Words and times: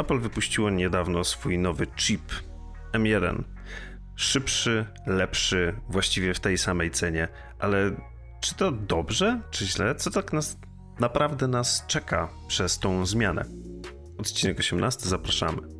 Apple 0.00 0.20
wypuściło 0.20 0.70
niedawno 0.70 1.24
swój 1.24 1.58
nowy 1.58 1.86
chip 1.86 2.32
M1. 2.92 3.42
Szybszy, 4.16 4.86
lepszy, 5.06 5.74
właściwie 5.88 6.34
w 6.34 6.40
tej 6.40 6.58
samej 6.58 6.90
cenie, 6.90 7.28
ale 7.58 7.90
czy 8.40 8.54
to 8.54 8.72
dobrze, 8.72 9.40
czy 9.50 9.66
źle? 9.66 9.94
Co 9.94 10.10
tak 10.10 10.32
nas 10.32 10.58
naprawdę 11.00 11.48
nas 11.48 11.84
czeka 11.86 12.28
przez 12.48 12.78
tą 12.78 13.06
zmianę? 13.06 13.44
Odcinek 14.18 14.58
18, 14.58 15.08
zapraszamy. 15.08 15.79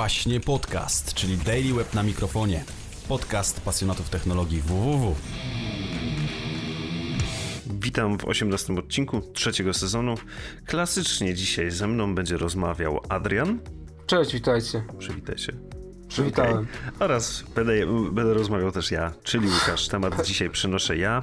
Właśnie 0.00 0.40
podcast, 0.40 1.14
czyli 1.14 1.36
Daily 1.36 1.74
Web 1.74 1.94
na 1.94 2.02
mikrofonie. 2.02 2.64
Podcast 3.08 3.60
pasjonatów 3.60 4.10
technologii 4.10 4.60
www. 4.60 5.14
Witam 7.66 8.18
w 8.18 8.24
18 8.24 8.74
odcinku 8.74 9.20
trzeciego 9.20 9.74
sezonu. 9.74 10.14
Klasycznie 10.66 11.34
dzisiaj 11.34 11.70
ze 11.70 11.86
mną 11.86 12.14
będzie 12.14 12.36
rozmawiał 12.36 13.00
Adrian. 13.08 13.58
Cześć, 14.06 14.32
witajcie. 14.32 14.82
Przywitaj 14.98 15.38
się. 15.38 15.52
Przywitałem. 16.08 16.58
Okay. 16.58 17.06
Oraz 17.06 17.44
będę, 17.54 17.72
będę 18.12 18.34
rozmawiał 18.34 18.72
też 18.72 18.90
ja, 18.90 19.12
czyli 19.22 19.46
Łukasz. 19.46 19.88
Temat 19.88 20.22
dzisiaj 20.26 20.50
przynoszę 20.50 20.96
ja, 20.96 21.22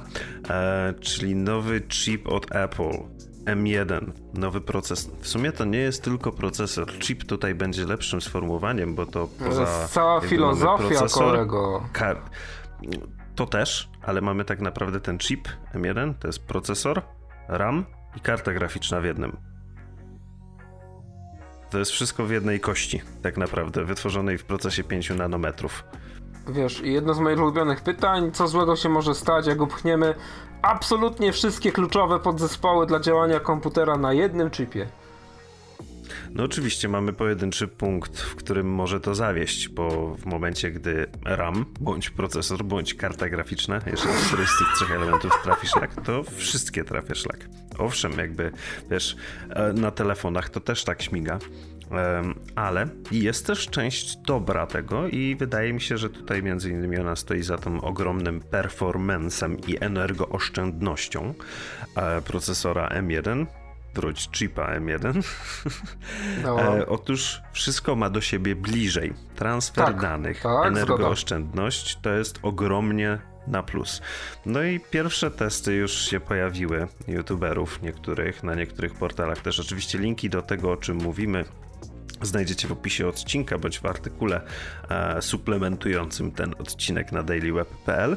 e, 0.50 0.94
czyli 1.00 1.34
nowy 1.36 1.80
chip 1.80 2.28
od 2.28 2.56
Apple. 2.56 3.27
M1, 3.56 4.12
nowy 4.34 4.60
proces. 4.60 5.10
W 5.20 5.28
sumie 5.28 5.52
to 5.52 5.64
nie 5.64 5.78
jest 5.78 6.02
tylko 6.02 6.32
procesor. 6.32 6.98
Chip 6.98 7.24
tutaj 7.24 7.54
będzie 7.54 7.86
lepszym 7.86 8.20
sformułowaniem, 8.20 8.94
bo 8.94 9.06
to 9.06 9.28
poza. 9.38 9.64
To 9.64 9.70
jest 9.80 9.92
cała 9.92 10.20
filozofia 10.20 11.06
kolego. 11.14 11.88
To 13.34 13.46
też, 13.46 13.90
ale 14.02 14.20
mamy 14.20 14.44
tak 14.44 14.60
naprawdę 14.60 15.00
ten 15.00 15.18
chip 15.18 15.48
M1, 15.74 16.14
to 16.14 16.28
jest 16.28 16.46
procesor, 16.46 17.02
RAM 17.48 17.84
i 18.16 18.20
karta 18.20 18.52
graficzna 18.52 19.00
w 19.00 19.04
jednym. 19.04 19.36
To 21.70 21.78
jest 21.78 21.90
wszystko 21.90 22.24
w 22.24 22.30
jednej 22.30 22.60
kości, 22.60 23.00
tak 23.22 23.36
naprawdę, 23.36 23.84
wytworzonej 23.84 24.38
w 24.38 24.44
procesie 24.44 24.84
5 24.84 25.10
nanometrów. 25.10 25.84
Wiesz, 26.48 26.80
jedno 26.80 27.14
z 27.14 27.18
moich 27.18 27.38
ulubionych 27.38 27.80
pytań, 27.80 28.32
co 28.32 28.48
złego 28.48 28.76
się 28.76 28.88
może 28.88 29.14
stać, 29.14 29.46
jak 29.46 29.60
upchniemy 29.60 30.14
absolutnie 30.62 31.32
wszystkie 31.32 31.72
kluczowe 31.72 32.18
podzespoły 32.18 32.86
dla 32.86 33.00
działania 33.00 33.40
komputera 33.40 33.96
na 33.96 34.12
jednym 34.12 34.50
chipie. 34.50 34.88
No 36.30 36.44
oczywiście 36.44 36.88
mamy 36.88 37.12
pojedynczy 37.12 37.68
punkt, 37.68 38.20
w 38.20 38.34
którym 38.34 38.66
może 38.74 39.00
to 39.00 39.14
zawieść, 39.14 39.68
bo 39.68 40.14
w 40.14 40.26
momencie, 40.26 40.70
gdy 40.70 41.06
RAM, 41.24 41.64
bądź 41.80 42.10
procesor, 42.10 42.64
bądź 42.64 42.94
karta 42.94 43.28
graficzna, 43.28 43.80
jeżeli 43.86 44.14
któryś 44.26 44.48
z 44.48 44.58
tych 44.58 44.68
trzech 44.74 44.90
elementów 44.90 45.32
trafi 45.44 45.66
szlak, 45.66 46.02
to 46.04 46.22
wszystkie 46.22 46.84
trafia 46.84 47.14
szlak. 47.14 47.48
Owszem, 47.78 48.12
jakby, 48.18 48.52
wiesz, 48.90 49.16
e, 49.50 49.72
na 49.72 49.90
telefonach 49.90 50.50
to 50.50 50.60
też 50.60 50.84
tak 50.84 51.02
śmiga, 51.02 51.38
ale 52.54 52.86
jest 53.10 53.46
też 53.46 53.66
część 53.66 54.16
dobra 54.16 54.66
tego 54.66 55.08
i 55.08 55.36
wydaje 55.36 55.72
mi 55.72 55.80
się, 55.80 55.98
że 55.98 56.10
tutaj 56.10 56.42
między 56.42 56.70
innymi 56.70 56.98
ona 56.98 57.16
stoi 57.16 57.42
za 57.42 57.58
tym 57.58 57.80
ogromnym 57.84 58.40
performancem 58.40 59.56
i 59.66 59.76
energooszczędnością 59.80 61.34
e, 61.96 62.22
procesora 62.22 62.88
M1, 62.88 63.46
wróć 63.94 64.28
chipa 64.32 64.80
M1. 64.80 65.22
No. 66.42 66.78
E, 66.78 66.86
otóż 66.86 67.40
wszystko 67.52 67.96
ma 67.96 68.10
do 68.10 68.20
siebie 68.20 68.56
bliżej. 68.56 69.12
Transfer 69.36 69.84
tak, 69.84 70.00
danych, 70.00 70.42
tak, 70.42 70.66
energooszczędność 70.66 71.90
zgoda. 71.90 72.02
to 72.02 72.10
jest 72.10 72.38
ogromnie 72.42 73.18
na 73.46 73.62
plus. 73.62 74.02
No 74.46 74.62
i 74.62 74.80
pierwsze 74.90 75.30
testy 75.30 75.74
już 75.74 75.92
się 75.92 76.20
pojawiły 76.20 76.88
youtuberów 77.08 77.82
niektórych, 77.82 78.42
na 78.42 78.54
niektórych 78.54 78.94
portalach 78.94 79.38
też 79.38 79.60
oczywiście 79.60 79.98
linki 79.98 80.30
do 80.30 80.42
tego, 80.42 80.72
o 80.72 80.76
czym 80.76 80.96
mówimy 80.96 81.44
znajdziecie 82.22 82.68
w 82.68 82.72
opisie 82.72 83.08
odcinka 83.08 83.58
bądź 83.58 83.78
w 83.78 83.86
artykule 83.86 84.40
e, 84.90 85.22
suplementującym 85.22 86.32
ten 86.32 86.54
odcinek 86.58 87.12
na 87.12 87.22
dailyweb.pl. 87.22 88.16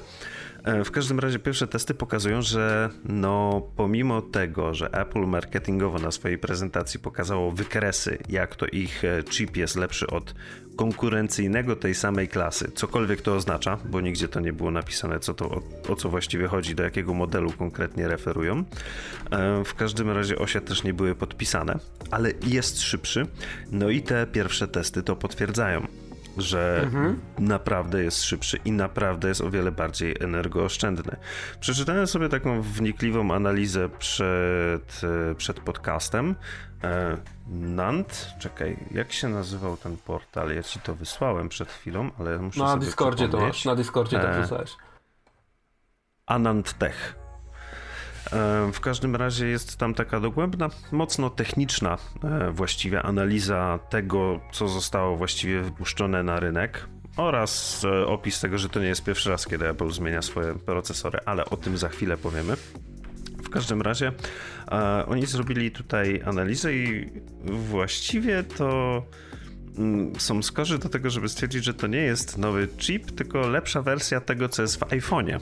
E, 0.64 0.84
w 0.84 0.92
każdym 0.92 1.20
razie 1.20 1.40
pierwsze 1.40 1.68
testy 1.68 1.94
pokazują, 1.94 2.42
że 2.42 2.90
no 3.06 3.62
pomimo 3.76 4.22
tego, 4.22 4.74
że 4.74 4.94
Apple 4.94 5.20
marketingowo 5.20 6.00
na 6.00 6.12
swojej 6.12 6.38
prezentacji 6.38 7.00
pokazało 7.00 7.52
wykresy, 7.52 8.18
jak 8.30 8.56
to 8.56 8.66
ich 8.66 9.06
e, 9.06 9.24
chip 9.24 9.58
jest 9.58 9.76
lepszy 9.76 10.08
od 10.08 10.36
konkurencyjnego 10.76 11.76
tej 11.76 11.96
samej 11.96 12.28
klasy, 12.28 12.72
cokolwiek 12.76 13.22
to 13.22 13.36
oznacza, 13.36 13.78
bo 13.86 14.02
nigdzie 14.02 14.28
to 14.28 14.40
nie 14.40 14.54
było 14.54 14.72
napisane, 14.72 15.20
co 15.20 15.34
to, 15.34 15.50
o, 15.50 15.62
o 15.90 15.96
co 15.96 16.10
właściwie 16.10 16.48
chodzi, 16.48 16.76
do 16.76 16.84
jakiego 16.84 17.14
modelu 17.14 17.52
konkretnie 17.52 18.08
referują. 18.08 18.64
E, 19.32 19.64
w 19.66 19.76
każdym 19.76 20.10
razie 20.10 20.38
osie 20.38 20.62
też 20.62 20.84
nie 20.84 20.94
były 20.94 21.16
podpisane, 21.16 21.80
ale 22.12 22.32
jest 22.48 22.82
szybszy. 22.82 23.28
No 23.72 23.90
i 23.90 24.02
te 24.02 24.28
pierwsze 24.28 24.68
testy 24.68 25.04
to 25.04 25.16
potwierdzają 25.16 25.88
że 26.38 26.82
mhm. 26.84 27.20
naprawdę 27.40 28.04
jest 28.04 28.24
szybszy 28.24 28.58
i 28.66 28.72
naprawdę 28.72 29.28
jest 29.28 29.42
o 29.42 29.50
wiele 29.50 29.72
bardziej 29.72 30.16
energooszczędny. 30.20 31.16
Przeczytałem 31.60 32.08
sobie 32.08 32.30
taką 32.30 32.62
wnikliwą 32.62 33.34
analizę 33.34 33.90
przed, 33.90 35.02
e, 35.32 35.36
przed 35.36 35.60
podcastem. 35.60 36.36
E, 36.84 37.18
Nant, 37.48 38.28
czekaj, 38.40 38.78
jak 38.92 39.14
się 39.14 39.30
nazywał 39.30 39.78
ten 39.78 39.98
portal? 39.98 40.56
Ja 40.56 40.64
ci 40.64 40.80
to 40.80 40.96
wysłałem 40.96 41.50
przed 41.50 41.72
chwilą, 41.72 42.10
ale 42.20 42.38
muszę 42.38 42.60
na 42.60 42.72
sobie 42.72 42.86
Discordzie 42.86 43.30
to 43.30 43.40
masz, 43.40 43.66
na 43.66 43.76
Discordzie 43.76 44.20
to 44.20 44.30
e, 44.30 44.42
wysłałeś. 44.42 44.72
Anant 46.26 46.74
Tech. 46.78 47.21
W 48.74 48.80
każdym 48.80 49.16
razie 49.16 49.48
jest 49.48 49.78
tam 49.78 49.94
taka 49.94 50.20
dogłębna, 50.20 50.70
mocno 50.92 51.30
techniczna 51.30 51.98
e, 52.24 52.52
właściwie 52.52 53.02
analiza 53.02 53.80
tego, 53.90 54.40
co 54.52 54.68
zostało 54.68 55.18
właściwie 55.18 55.62
wypuszczone 55.62 56.24
na 56.24 56.40
rynek 56.40 56.88
oraz 57.18 57.82
e, 57.86 58.08
opis 58.08 58.40
tego, 58.40 58.58
że 58.58 58.70
to 58.70 58.80
nie 58.80 58.88
jest 58.88 59.04
pierwszy 59.04 59.30
raz, 59.30 59.46
kiedy 59.46 59.70
Apple 59.70 59.90
zmienia 59.90 60.22
swoje 60.22 60.56
procesory, 60.56 61.20
ale 61.26 61.46
o 61.46 61.58
tym 61.58 61.78
za 61.78 61.90
chwilę 61.90 62.18
powiemy. 62.18 62.56
W 63.44 63.50
każdym 63.50 63.82
razie 63.82 64.12
e, 64.72 65.06
oni 65.06 65.26
zrobili 65.26 65.72
tutaj 65.72 66.22
analizę 66.26 66.74
i 66.74 67.10
właściwie 67.44 68.44
to 68.44 69.02
mm, 69.78 70.20
są 70.20 70.44
skorzy 70.44 70.80
do 70.80 70.90
tego, 70.90 71.10
żeby 71.10 71.30
stwierdzić, 71.30 71.64
że 71.64 71.74
to 71.74 71.88
nie 71.88 72.02
jest 72.02 72.38
nowy 72.38 72.68
chip, 72.78 73.12
tylko 73.12 73.48
lepsza 73.48 73.82
wersja 73.82 74.22
tego, 74.22 74.50
co 74.50 74.62
jest 74.62 74.76
w 74.76 74.80
iPhone'ie 74.80 75.40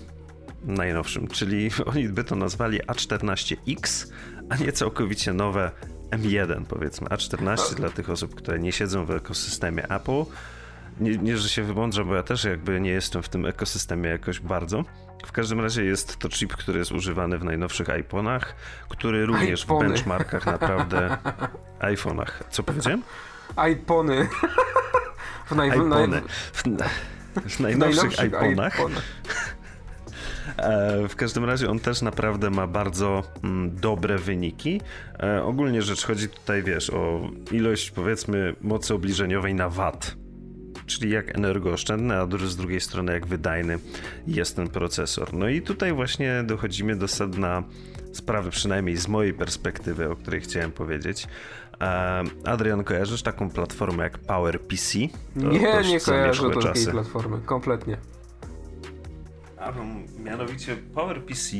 najnowszym, 0.63 1.27
czyli 1.27 1.71
oni 1.93 2.09
by 2.09 2.23
to 2.23 2.35
nazwali 2.35 2.79
A14X, 2.81 4.11
a 4.49 4.55
nie 4.55 4.71
całkowicie 4.71 5.33
nowe 5.33 5.71
M1 6.11 6.65
powiedzmy. 6.65 7.07
A14 7.07 7.75
dla 7.75 7.89
tych 7.89 8.09
osób, 8.09 8.35
które 8.35 8.59
nie 8.59 8.71
siedzą 8.71 9.05
w 9.05 9.11
ekosystemie 9.11 9.89
Apple. 9.89 10.23
Nie, 10.99 11.17
nie, 11.17 11.37
że 11.37 11.49
się 11.49 11.63
wymądrzę, 11.63 12.05
bo 12.05 12.15
ja 12.15 12.23
też 12.23 12.43
jakby 12.43 12.81
nie 12.81 12.91
jestem 12.91 13.23
w 13.23 13.29
tym 13.29 13.45
ekosystemie 13.45 14.09
jakoś 14.09 14.39
bardzo. 14.39 14.83
W 15.25 15.31
każdym 15.31 15.59
razie 15.59 15.85
jest 15.85 16.17
to 16.17 16.29
chip, 16.29 16.53
który 16.53 16.79
jest 16.79 16.91
używany 16.91 17.37
w 17.37 17.43
najnowszych 17.43 17.87
iPhone'ach, 17.87 18.41
który 18.89 19.25
również 19.25 19.61
iPhony. 19.63 19.85
w 19.85 19.91
benchmarkach 19.91 20.45
naprawdę 20.45 21.17
iPhone'ach. 21.93 22.31
Co 22.49 22.63
powiedziałem? 22.63 23.03
iPhony. 23.55 24.27
W, 25.49 25.55
naj... 25.55 25.69
iPhony. 25.69 26.21
W, 26.53 26.63
w 27.49 27.59
najnowszych 27.59 28.11
iPhone'ach. 28.11 28.71
E, 28.81 29.58
w 31.09 31.15
każdym 31.15 31.45
razie 31.45 31.69
on 31.69 31.79
też 31.79 32.01
naprawdę 32.01 32.49
ma 32.49 32.67
bardzo 32.67 33.23
mm, 33.43 33.75
dobre 33.75 34.17
wyniki. 34.17 34.81
E, 35.23 35.43
ogólnie 35.43 35.81
rzecz 35.81 36.05
chodzi 36.05 36.29
tutaj, 36.29 36.63
wiesz, 36.63 36.89
o 36.89 37.29
ilość 37.51 37.91
powiedzmy 37.91 38.56
mocy 38.61 38.94
obliżeniowej 38.94 39.53
na 39.53 39.69
watt 39.69 40.15
czyli 40.89 41.11
jak 41.11 41.35
energooszczędny, 41.35 42.15
a 42.15 42.27
z 42.47 42.56
drugiej 42.56 42.81
strony 42.81 43.13
jak 43.13 43.27
wydajny 43.27 43.79
jest 44.27 44.56
ten 44.56 44.69
procesor. 44.69 45.33
No 45.33 45.50
i 45.50 45.61
tutaj 45.61 45.94
właśnie 45.94 46.44
dochodzimy 46.44 46.95
do 46.95 47.07
sedna 47.07 47.63
sprawy, 48.13 48.50
przynajmniej 48.50 48.97
z 48.97 49.07
mojej 49.07 49.33
perspektywy, 49.33 50.09
o 50.09 50.15
której 50.15 50.41
chciałem 50.41 50.71
powiedzieć. 50.71 51.27
E, 51.81 52.23
Adrian, 52.45 52.83
kojarzysz 52.83 53.21
taką 53.21 53.50
platformę 53.50 54.03
jak 54.03 54.17
PowerPC? 54.17 55.00
nie, 55.35 55.59
nie 55.89 56.00
kojarzę 56.00 56.50
takiej 56.50 56.85
platformy, 56.85 57.38
kompletnie. 57.45 57.97
A 59.59 59.73
mianowicie 60.19 60.77
PowerPC 60.95 61.51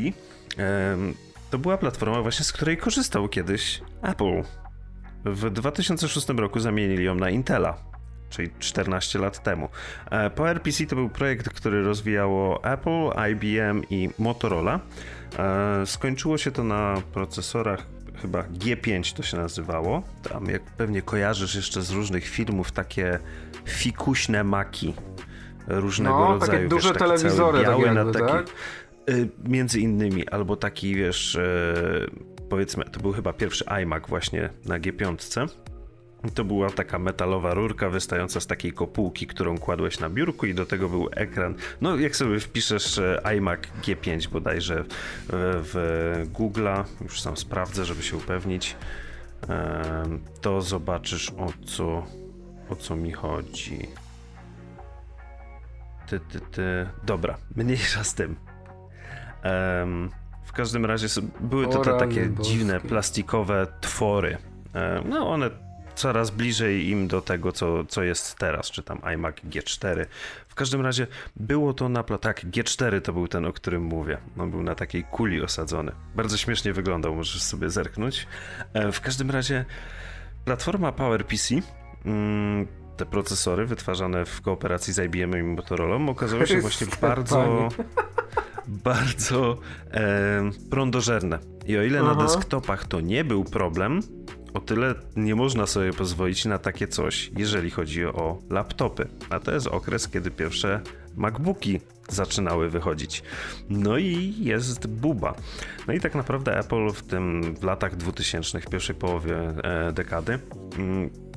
to 1.50 1.58
była 1.58 1.78
platforma 1.78 2.22
właśnie, 2.22 2.46
z 2.46 2.52
której 2.54 2.78
korzystał 2.78 3.30
kiedyś 3.30 3.82
Apple. 4.02 4.44
W 5.26 5.50
2006 5.50 6.30
roku 6.30 6.60
zamienili 6.60 7.04
ją 7.04 7.16
na 7.16 7.30
Intela, 7.30 7.78
czyli 8.30 8.50
14 8.60 9.20
lat 9.20 9.44
temu. 9.44 9.70
E, 10.12 10.30
PowerPC 10.30 10.86
to 10.86 10.96
był 10.96 11.10
projekt, 11.10 11.50
który 11.50 11.84
rozwijało 11.84 12.64
Apple, 12.64 13.10
IBM 13.32 13.84
i 13.90 14.10
Motorola. 14.20 14.80
E, 15.40 15.86
skończyło 15.86 16.38
się 16.38 16.52
to 16.52 16.64
na 16.64 17.02
procesorach 17.14 17.86
chyba 18.22 18.44
G5 18.44 19.16
to 19.16 19.24
się 19.24 19.38
nazywało. 19.38 20.04
Tam 20.30 20.46
jak 20.46 20.62
pewnie 20.62 21.02
kojarzysz 21.02 21.56
jeszcze 21.56 21.82
z 21.82 21.92
różnych 21.92 22.28
filmów 22.28 22.72
takie 22.72 23.20
fikuśne 23.66 24.44
maki 24.44 24.94
różnego 25.68 26.20
no, 26.20 26.28
rodzaju. 26.28 26.52
takie 26.52 26.68
duże 26.68 26.90
wiesz, 26.90 26.98
taki 26.98 27.12
telewizory, 27.12 27.62
biały, 27.64 27.84
takie, 27.84 27.94
na 27.94 28.00
jakby, 28.02 28.20
taki, 28.20 28.32
tak? 28.32 28.48
y, 29.10 29.30
Między 29.44 29.80
innymi, 29.80 30.28
albo 30.28 30.56
taki 30.56 30.96
wiesz, 30.96 31.36
y, 31.36 32.10
powiedzmy, 32.50 32.86
to 32.86 33.00
był 33.00 33.12
chyba 33.12 33.34
pierwszy 33.34 33.66
iMac 33.84 34.04
właśnie 34.08 34.50
na 34.66 34.80
G5. 34.80 35.48
To 36.34 36.44
była 36.44 36.70
taka 36.70 37.00
metalowa 37.00 37.54
rurka 37.54 37.90
wystająca 37.90 38.40
z 38.40 38.48
takiej 38.48 38.74
kopułki, 38.74 39.28
którą 39.28 39.58
kładłeś 39.58 40.00
na 40.00 40.10
biurku 40.10 40.46
i 40.46 40.54
do 40.54 40.66
tego 40.66 40.90
był 40.90 41.10
ekran. 41.16 41.56
No 41.82 41.98
jak 41.98 42.16
sobie 42.16 42.40
wpiszesz 42.40 42.98
e, 42.98 43.22
iMac 43.38 43.60
G5 43.84 44.28
bodajże 44.28 44.84
w, 45.30 45.72
w 45.74 46.34
Google'a, 46.34 46.84
już 47.02 47.22
sam 47.22 47.38
sprawdzę, 47.38 47.86
żeby 47.86 48.04
się 48.04 48.18
upewnić, 48.18 48.76
to 50.42 50.62
zobaczysz 50.62 51.32
o 51.38 51.54
co, 51.66 52.06
o 52.70 52.76
co 52.76 52.96
mi 52.96 53.12
chodzi. 53.12 53.88
Ty, 56.10 56.20
ty, 56.20 56.40
ty. 56.40 56.62
Dobra, 57.04 57.38
mniejsza 57.56 58.04
z 58.04 58.14
tym. 58.14 58.36
Em, 59.44 60.10
w 60.44 60.52
każdym 60.52 60.86
razie 60.86 61.08
były 61.40 61.68
to 61.68 61.82
te 61.82 61.98
takie 62.00 62.30
dziwne, 62.42 62.80
plastikowe 62.80 63.68
twory. 63.82 64.38
E, 64.76 65.02
No 65.10 65.30
one 65.32 65.50
coraz 65.96 66.32
bliżej 66.32 66.90
im 66.90 67.08
do 67.08 67.22
tego, 67.22 67.52
co, 67.52 67.86
co 67.86 68.04
jest 68.04 68.36
teraz, 68.36 68.72
czy 68.72 68.84
tam 68.84 69.02
iMac 69.14 69.36
G4. 69.36 70.06
W 70.48 70.56
każdym 70.56 70.82
razie 70.82 71.08
było 71.36 71.74
to 71.74 71.90
na... 71.90 72.04
Tak, 72.04 72.44
G4 72.46 73.02
to 73.02 73.14
był 73.14 73.28
ten, 73.28 73.46
o 73.46 73.54
którym 73.54 73.84
mówię. 73.84 74.18
On 74.38 74.52
był 74.52 74.64
na 74.64 74.76
takiej 74.76 75.04
kuli 75.04 75.42
osadzony. 75.42 75.92
Bardzo 76.16 76.38
śmiesznie 76.38 76.74
wyglądał, 76.74 77.16
możesz 77.16 77.42
sobie 77.42 77.70
zerknąć. 77.70 78.28
E, 78.74 78.92
W 78.92 79.02
każdym 79.02 79.32
razie 79.32 79.66
platforma 80.46 80.92
PowerPC 80.92 81.56
mm, 82.06 82.68
te 83.00 83.06
procesory 83.06 83.66
wytwarzane 83.66 84.26
w 84.26 84.42
kooperacji 84.42 84.94
z 84.94 85.00
IBM 85.00 85.40
i 85.40 85.44
Motorola 85.44 86.12
okazały 86.12 86.48
się 86.48 86.62
właśnie 86.62 86.88
bardzo, 87.02 87.70
bardzo 88.68 89.58
e, 89.92 90.52
prądożerne. 90.70 91.40
I 91.66 91.78
o 91.78 91.84
ile 91.84 92.04
na 92.04 92.12
Aha. 92.12 92.22
desktopach 92.22 92.88
to 92.88 93.02
nie 93.02 93.24
był 93.24 93.44
problem, 93.44 94.02
o 94.54 94.60
tyle 94.60 94.96
nie 95.16 95.36
można 95.36 95.68
sobie 95.68 95.94
pozwolić 95.94 96.46
na 96.46 96.58
takie 96.58 96.88
coś, 96.88 97.32
jeżeli 97.38 97.70
chodzi 97.70 98.06
o 98.06 98.40
laptopy. 98.50 99.08
A 99.30 99.40
to 99.40 99.52
jest 99.52 99.68
okres, 99.68 100.08
kiedy 100.08 100.32
pierwsze 100.32 100.82
MacBooki 101.16 101.80
zaczynały 102.10 102.70
wychodzić. 102.70 103.24
No 103.70 103.98
i 103.98 104.36
jest 104.40 104.88
buba. 104.88 105.34
No 105.88 105.94
i 105.94 106.00
tak 106.00 106.16
naprawdę 106.16 106.58
Apple 106.60 106.92
w 106.92 107.02
tym 107.02 107.56
w 107.56 107.64
latach 107.64 107.96
2000, 107.96 108.62
w 108.62 108.66
pierwszej 108.66 108.96
połowie 108.96 109.38
e, 109.64 109.92
dekady, 109.92 110.40
mm, 110.78 111.29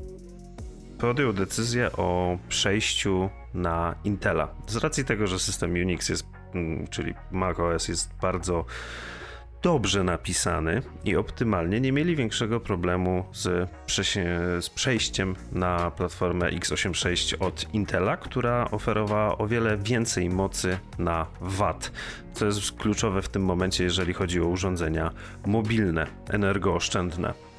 podjął 1.02 1.32
decyzję 1.32 1.92
o 1.92 2.38
przejściu 2.48 3.30
na 3.54 3.94
Intela. 4.04 4.48
Z 4.66 4.76
racji 4.76 5.04
tego, 5.04 5.26
że 5.26 5.38
system 5.38 5.72
Unix 5.72 6.08
jest, 6.08 6.26
mm, 6.54 6.86
czyli 6.88 7.14
macOS 7.30 7.88
jest 7.88 8.10
bardzo 8.20 8.64
dobrze 9.62 10.04
napisany 10.04 10.82
i 11.04 11.16
optymalnie, 11.16 11.80
nie 11.80 11.92
mieli 11.92 12.16
większego 12.16 12.60
problemu 12.60 13.24
z, 13.32 13.70
z 14.64 14.70
przejściem 14.70 15.36
na 15.52 15.90
platformę 15.90 16.50
x86 16.50 17.34
od 17.40 17.74
Intela, 17.74 18.16
która 18.16 18.70
oferowała 18.70 19.38
o 19.38 19.46
wiele 19.46 19.78
więcej 19.78 20.30
mocy 20.30 20.78
na 20.98 21.26
watt, 21.40 21.92
co 22.32 22.46
jest 22.46 22.72
kluczowe 22.72 23.22
w 23.22 23.28
tym 23.28 23.44
momencie, 23.44 23.84
jeżeli 23.84 24.12
chodzi 24.12 24.40
o 24.40 24.46
urządzenia 24.46 25.10
mobilne, 25.46 26.06
energooszczędne 26.30 27.51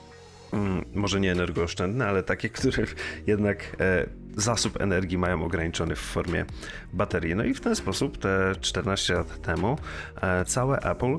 może 0.93 1.19
nie 1.19 1.31
energooszczędne, 1.31 2.07
ale 2.07 2.23
takie, 2.23 2.49
które 2.49 2.83
jednak 3.27 3.75
e, 3.79 4.05
zasób 4.35 4.81
energii 4.81 5.17
mają 5.17 5.45
ograniczony 5.45 5.95
w 5.95 5.99
formie 5.99 6.45
baterii. 6.93 7.35
No 7.35 7.43
i 7.43 7.53
w 7.53 7.61
ten 7.61 7.75
sposób 7.75 8.17
te 8.17 8.55
14 8.61 9.13
lat 9.13 9.41
temu 9.41 9.77
e, 10.21 10.45
całe 10.45 10.79
Apple 10.79 11.15
e, 11.15 11.17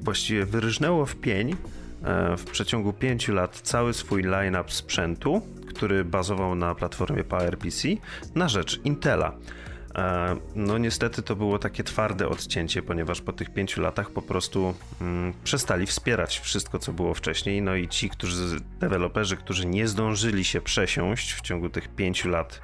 właściwie 0.00 0.46
wyryżnęło 0.46 1.06
w 1.06 1.16
pień 1.16 1.56
w 2.38 2.44
przeciągu 2.44 2.92
5 2.92 3.28
lat 3.28 3.60
cały 3.60 3.92
swój 3.94 4.22
line-up 4.22 4.64
sprzętu, 4.72 5.42
który 5.68 6.04
bazował 6.04 6.54
na 6.54 6.74
platformie 6.74 7.24
PowerPC 7.24 7.88
na 8.34 8.48
rzecz 8.48 8.80
Intela. 8.84 9.32
No 10.54 10.78
niestety 10.78 11.22
to 11.22 11.36
było 11.36 11.58
takie 11.58 11.84
twarde 11.84 12.28
odcięcie, 12.28 12.82
ponieważ 12.82 13.20
po 13.20 13.32
tych 13.32 13.50
pięciu 13.50 13.80
latach 13.80 14.10
po 14.10 14.22
prostu 14.22 14.74
mm, 15.00 15.32
przestali 15.44 15.86
wspierać 15.86 16.38
wszystko, 16.38 16.78
co 16.78 16.92
było 16.92 17.14
wcześniej. 17.14 17.62
No 17.62 17.74
i 17.74 17.88
ci, 17.88 18.10
którzy, 18.10 18.60
deweloperzy, 18.80 19.36
którzy 19.36 19.66
nie 19.66 19.88
zdążyli 19.88 20.44
się 20.44 20.60
przesiąść 20.60 21.32
w 21.32 21.40
ciągu 21.40 21.68
tych 21.68 21.88
pięciu 21.88 22.28
lat, 22.28 22.60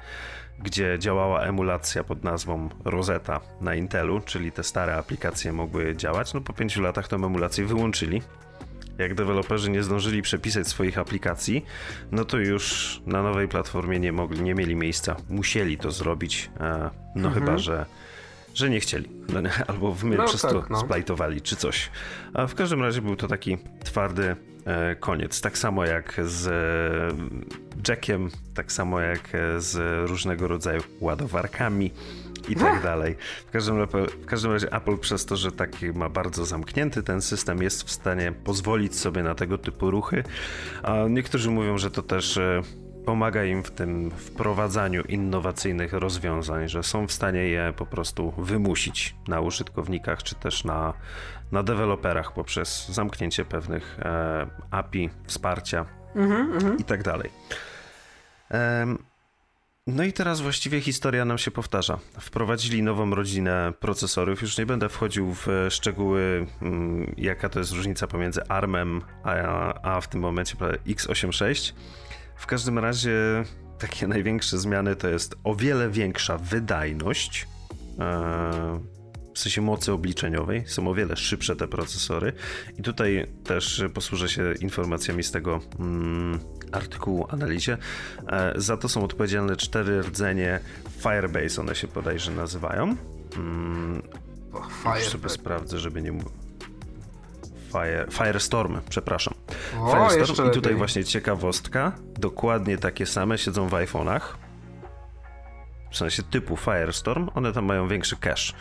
gdzie 0.59 0.99
działała 0.99 1.41
emulacja 1.41 2.03
pod 2.03 2.23
nazwą 2.23 2.69
Rosetta 2.85 3.39
na 3.61 3.75
Intelu, 3.75 4.21
czyli 4.21 4.51
te 4.51 4.63
stare 4.63 4.95
aplikacje 4.95 5.53
mogły 5.53 5.95
działać, 5.95 6.33
no 6.33 6.41
po 6.41 6.53
pięciu 6.53 6.81
latach 6.81 7.07
tą 7.07 7.15
emulację 7.15 7.65
wyłączyli 7.65 8.21
jak 8.97 9.15
deweloperzy 9.15 9.69
nie 9.69 9.83
zdążyli 9.83 10.21
przepisać 10.21 10.67
swoich 10.67 10.97
aplikacji, 10.97 11.65
no 12.11 12.25
to 12.25 12.37
już 12.37 13.01
na 13.05 13.23
nowej 13.23 13.47
platformie 13.47 13.99
nie, 13.99 14.11
mogli, 14.11 14.41
nie 14.41 14.55
mieli 14.55 14.75
miejsca. 14.75 15.15
Musieli 15.29 15.77
to 15.77 15.91
zrobić, 15.91 16.49
e, 16.59 16.89
no 17.15 17.31
chyba, 17.31 17.57
że, 17.57 17.85
że 18.53 18.69
nie 18.69 18.79
chcieli. 18.79 19.09
No, 19.33 19.49
albo 19.67 19.93
w 19.93 20.03
No 20.03 20.25
przez 20.25 20.41
tak, 20.41 20.51
to 20.51 20.63
no. 20.69 20.79
splajtowali, 20.79 21.41
czy 21.41 21.55
coś. 21.55 21.89
A 22.33 22.47
w 22.47 22.55
każdym 22.55 22.81
razie 22.81 23.01
był 23.01 23.15
to 23.15 23.27
taki 23.27 23.57
twardy 23.83 24.35
e, 24.65 24.95
koniec. 24.95 25.41
Tak 25.41 25.57
samo 25.57 25.85
jak 25.85 26.21
z 26.23 26.47
e, 26.47 27.87
Jackiem, 27.87 28.29
tak 28.53 28.71
samo 28.71 28.99
jak 28.99 29.35
e, 29.35 29.61
z 29.61 30.07
różnego 30.09 30.47
rodzaju 30.47 30.81
ładowarkami 30.99 31.91
i 32.49 32.55
tak 32.55 32.83
dalej. 32.83 33.15
W 33.47 33.51
każdym, 33.51 33.87
w 34.21 34.25
każdym 34.25 34.51
razie 34.51 34.71
Apple 34.71 34.97
przez 34.97 35.25
to, 35.25 35.35
że 35.35 35.51
taki 35.51 35.91
ma 35.91 36.09
bardzo 36.09 36.45
zamknięty 36.45 37.03
ten 37.03 37.21
system, 37.21 37.61
jest 37.61 37.83
w 37.83 37.91
stanie 37.91 38.31
pozwolić 38.31 38.95
sobie 38.95 39.23
na 39.23 39.35
tego 39.35 39.57
typu 39.57 39.91
ruchy. 39.91 40.23
A 40.83 40.95
niektórzy 41.09 41.51
mówią, 41.51 41.77
że 41.77 41.91
to 41.91 42.01
też 42.01 42.37
e, 42.37 42.61
pomaga 43.05 43.43
im 43.43 43.63
w 43.63 43.71
tym 43.71 44.11
wprowadzaniu 44.11 45.01
innowacyjnych 45.01 45.93
rozwiązań, 45.93 46.69
że 46.69 46.83
są 46.83 47.07
w 47.07 47.11
stanie 47.11 47.39
je 47.39 47.73
po 47.77 47.85
prostu 47.85 48.31
wymusić 48.37 49.15
na 49.27 49.41
użytkownikach, 49.41 50.23
czy 50.23 50.35
też 50.35 50.63
na, 50.63 50.93
na 51.51 51.63
deweloperach 51.63 52.33
poprzez 52.33 52.89
zamknięcie 52.89 53.45
pewnych 53.45 53.99
e, 53.99 54.47
API, 54.71 55.09
wsparcia 55.25 55.85
i 56.79 56.83
tak 56.83 57.03
dalej. 57.03 57.29
No 59.87 60.03
i 60.03 60.13
teraz 60.13 60.41
właściwie 60.41 60.81
historia 60.81 61.25
nam 61.25 61.37
się 61.37 61.51
powtarza. 61.51 61.99
Wprowadzili 62.19 62.83
nową 62.83 63.15
rodzinę 63.15 63.73
procesorów. 63.79 64.41
Już 64.41 64.57
nie 64.57 64.65
będę 64.65 64.89
wchodził 64.89 65.33
w 65.33 65.47
szczegóły, 65.69 66.47
mm, 66.61 67.13
jaka 67.17 67.49
to 67.49 67.59
jest 67.59 67.71
różnica 67.71 68.07
pomiędzy 68.07 68.47
ARM-em, 68.47 69.01
a, 69.23 69.33
a 69.81 70.01
w 70.01 70.07
tym 70.07 70.21
momencie 70.21 70.55
x86. 70.87 71.73
W 72.35 72.45
każdym 72.45 72.79
razie 72.79 73.43
takie 73.79 74.07
największe 74.17 74.57
zmiany 74.57 74.95
to 74.95 75.07
jest 75.07 75.35
o 75.43 75.55
wiele 75.55 75.89
większa 75.89 76.37
wydajność. 76.37 77.47
W 79.37 79.39
sensie 79.39 79.61
mocy 79.61 79.91
obliczeniowej 79.93 80.63
są 80.67 80.87
o 80.87 80.93
wiele 80.93 81.17
szybsze 81.17 81.55
te 81.55 81.67
procesory. 81.67 82.33
I 82.79 82.81
tutaj 82.81 83.27
też 83.43 83.83
posłużę 83.93 84.29
się 84.29 84.53
informacjami 84.61 85.23
z 85.23 85.31
tego 85.31 85.59
mm, 85.79 86.39
artykułu 86.71 87.27
analizie. 87.29 87.77
E, 88.27 88.53
Za 88.55 88.77
to 88.77 88.89
są 88.89 89.03
odpowiedzialne 89.03 89.55
cztery 89.55 90.01
rdzenie 90.01 90.59
Firebase, 90.99 91.61
one 91.61 91.75
się 91.75 91.87
bodajże 91.87 92.31
nazywają. 92.31 92.95
Mm, 93.35 94.01
Już 94.95 95.03
sobie 95.05 95.29
sprawdzę, 95.29 95.79
żeby 95.79 96.01
nie 96.01 96.11
mówić. 96.11 96.33
Fire, 97.71 98.07
Firestorm, 98.11 98.77
przepraszam. 98.89 99.33
O, 99.79 100.09
Firestorm. 100.09 100.49
I 100.49 100.51
tutaj 100.51 100.61
lepiej. 100.61 100.75
właśnie 100.75 101.03
ciekawostka. 101.03 101.91
Dokładnie 102.19 102.77
takie 102.77 103.05
same 103.05 103.37
siedzą 103.37 103.67
w 103.67 103.71
iPhone'ach. 103.71 104.21
W 105.89 105.97
sensie 105.97 106.23
typu 106.23 106.57
Firestorm. 106.57 107.29
One 107.35 107.53
tam 107.53 107.65
mają 107.65 107.87
większy 107.87 108.15
cache 108.17 108.53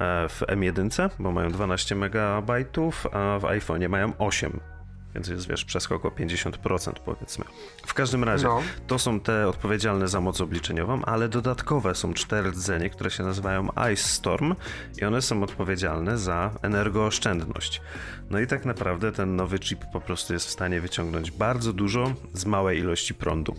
e, 0.00 0.28
w 0.28 0.40
M1, 0.40 1.10
bo 1.18 1.32
mają 1.32 1.50
12 1.52 1.94
MB, 1.94 2.16
a 3.12 3.38
w 3.38 3.42
iPhone'ie 3.42 3.88
mają 3.88 4.12
8. 4.18 4.60
Więc 5.14 5.28
jest, 5.28 5.48
wiesz, 5.48 5.64
przeskok 5.64 6.04
o 6.04 6.08
50% 6.08 6.92
powiedzmy. 7.04 7.44
W 7.86 7.94
każdym 7.94 8.24
razie, 8.24 8.46
No. 8.46 8.62
to 8.86 8.98
są 8.98 9.20
te 9.20 9.48
odpowiedzialne 9.48 10.08
za 10.08 10.20
moc 10.20 10.40
obliczeniową, 10.40 11.04
ale 11.04 11.28
dodatkowe 11.28 11.94
są 11.94 12.14
cztery 12.14 12.50
rdzenie, 12.50 12.90
które 12.90 13.10
się 13.10 13.22
nazywają 13.22 13.68
Ice 13.92 14.02
Storm 14.08 14.54
i 15.02 15.04
one 15.04 15.22
są 15.22 15.42
odpowiedzialne 15.42 16.18
za 16.18 16.50
energooszczędność. 16.62 17.82
No 18.30 18.38
i 18.40 18.46
tak 18.46 18.64
naprawdę 18.64 19.12
ten 19.12 19.36
nowy 19.36 19.58
chip 19.58 19.84
po 19.92 20.00
prostu 20.00 20.32
jest 20.32 20.46
w 20.46 20.50
stanie 20.50 20.80
wyciągnąć 20.80 21.30
bardzo 21.30 21.72
dużo 21.72 22.12
z 22.34 22.44
małej 22.46 22.78
ilości 22.78 23.14
prądu. 23.14 23.54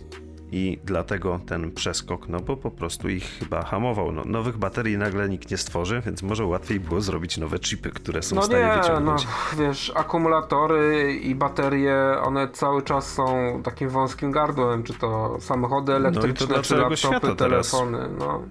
I 0.52 0.78
dlatego 0.84 1.40
ten 1.46 1.72
przeskok, 1.72 2.28
no 2.28 2.40
bo 2.40 2.56
po 2.56 2.70
prostu 2.70 3.08
ich 3.08 3.24
chyba 3.24 3.62
hamował. 3.62 4.12
No, 4.12 4.24
nowych 4.24 4.58
baterii 4.58 4.98
nagle 4.98 5.28
nikt 5.28 5.50
nie 5.50 5.56
stworzy, 5.56 6.02
więc 6.06 6.22
może 6.22 6.46
łatwiej 6.46 6.80
było 6.80 7.00
zrobić 7.00 7.38
nowe 7.38 7.58
chipy, 7.58 7.90
które 7.90 8.22
są 8.22 8.36
no 8.36 8.42
w 8.42 8.44
stanie 8.44 8.64
nie, 8.64 8.82
wyciągnąć. 8.82 9.24
No 9.24 9.58
wiesz, 9.58 9.92
akumulatory 9.94 11.14
i 11.14 11.34
baterie, 11.34 11.96
one 12.22 12.48
cały 12.48 12.82
czas 12.82 13.12
są 13.12 13.60
takim 13.64 13.88
wąskim 13.88 14.30
gardłem, 14.30 14.82
czy 14.82 14.94
to 14.94 15.36
samochody 15.40 15.92
elektryczne, 15.92 16.56
no 16.56 16.62
czy 16.62 16.76
laptopy, 16.76 17.36
telefony. 17.36 18.08
No. 18.18 18.42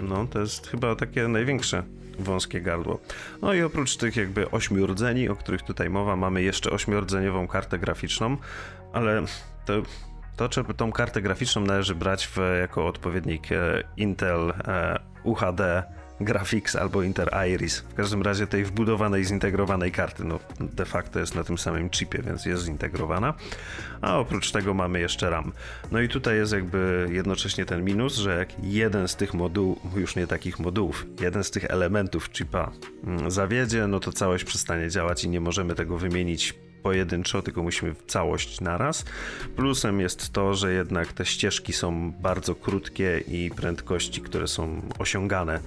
no 0.00 0.26
to 0.26 0.40
jest 0.40 0.66
chyba 0.66 0.96
takie 0.96 1.28
największe 1.28 1.82
wąskie 2.18 2.60
gardło. 2.60 2.98
No 3.42 3.54
i 3.54 3.62
oprócz 3.62 3.96
tych 3.96 4.16
jakby 4.16 4.50
ośmiu 4.50 4.86
rdzeni, 4.86 5.28
o 5.28 5.36
których 5.36 5.62
tutaj 5.62 5.90
mowa, 5.90 6.16
mamy 6.16 6.42
jeszcze 6.42 6.70
ośmiordzeniową 6.70 7.48
kartę 7.48 7.78
graficzną, 7.78 8.36
ale 8.92 9.22
to 9.66 9.72
to, 10.36 10.48
czy 10.48 10.64
tą 10.76 10.92
kartę 10.92 11.22
graficzną 11.22 11.62
należy 11.62 11.94
brać 11.94 12.26
w, 12.26 12.36
jako 12.60 12.86
odpowiednik 12.86 13.52
e, 13.52 13.82
Intel 13.96 14.50
e, 14.50 14.98
UHD 15.24 15.82
Graphics 16.24 16.76
albo 16.76 17.02
Inter 17.02 17.30
Iris. 17.48 17.78
W 17.78 17.94
każdym 17.94 18.22
razie 18.22 18.46
tej 18.46 18.64
wbudowanej, 18.64 19.24
zintegrowanej 19.24 19.92
karty, 19.92 20.24
no 20.24 20.38
de 20.60 20.84
facto 20.84 21.18
jest 21.18 21.34
na 21.34 21.44
tym 21.44 21.58
samym 21.58 21.90
chipie, 21.90 22.22
więc 22.22 22.46
jest 22.46 22.64
zintegrowana. 22.64 23.34
A 24.00 24.18
oprócz 24.18 24.52
tego 24.52 24.74
mamy 24.74 25.00
jeszcze 25.00 25.30
RAM. 25.30 25.52
No 25.90 26.00
i 26.00 26.08
tutaj 26.08 26.36
jest 26.36 26.52
jakby 26.52 27.08
jednocześnie 27.10 27.64
ten 27.64 27.84
minus, 27.84 28.16
że 28.16 28.38
jak 28.38 28.48
jeden 28.62 29.08
z 29.08 29.16
tych 29.16 29.34
modułów, 29.34 29.78
już 29.96 30.16
nie 30.16 30.26
takich 30.26 30.58
modułów, 30.58 31.06
jeden 31.20 31.44
z 31.44 31.50
tych 31.50 31.64
elementów 31.64 32.30
chipa 32.32 32.70
mm, 33.04 33.30
zawiedzie, 33.30 33.86
no 33.86 34.00
to 34.00 34.12
całość 34.12 34.44
przestanie 34.44 34.90
działać 34.90 35.24
i 35.24 35.28
nie 35.28 35.40
możemy 35.40 35.74
tego 35.74 35.98
wymienić 35.98 36.54
pojedynczo, 36.82 37.42
tylko 37.42 37.62
musimy 37.62 37.94
w 37.94 38.02
całość 38.06 38.60
naraz. 38.60 39.04
Plusem 39.56 40.00
jest 40.00 40.32
to, 40.32 40.54
że 40.54 40.72
jednak 40.72 41.12
te 41.12 41.24
ścieżki 41.24 41.72
są 41.72 42.12
bardzo 42.12 42.54
krótkie 42.54 43.22
i 43.28 43.50
prędkości, 43.56 44.20
które 44.20 44.48
są 44.48 44.82
osiągane 44.98 45.60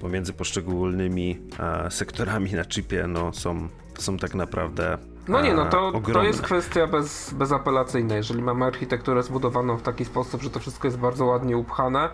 pomiędzy 0.00 0.32
poszczególnymi 0.32 1.38
e, 1.58 1.90
sektorami 1.90 2.52
na 2.52 2.64
chipie, 2.64 3.06
no 3.06 3.32
są, 3.32 3.68
są 3.98 4.16
tak 4.16 4.34
naprawdę 4.34 4.98
no 5.28 5.42
nie, 5.42 5.54
no 5.54 5.66
to, 5.66 5.92
to 6.12 6.22
jest 6.22 6.42
kwestia 6.42 6.86
bez, 6.86 7.34
bezapelacyjna. 7.34 8.14
Jeżeli 8.14 8.42
mamy 8.42 8.64
architekturę 8.64 9.22
zbudowaną 9.22 9.76
w 9.76 9.82
taki 9.82 10.04
sposób, 10.04 10.42
że 10.42 10.50
to 10.50 10.60
wszystko 10.60 10.88
jest 10.88 10.98
bardzo 10.98 11.24
ładnie 11.24 11.56
upchane, 11.56 12.08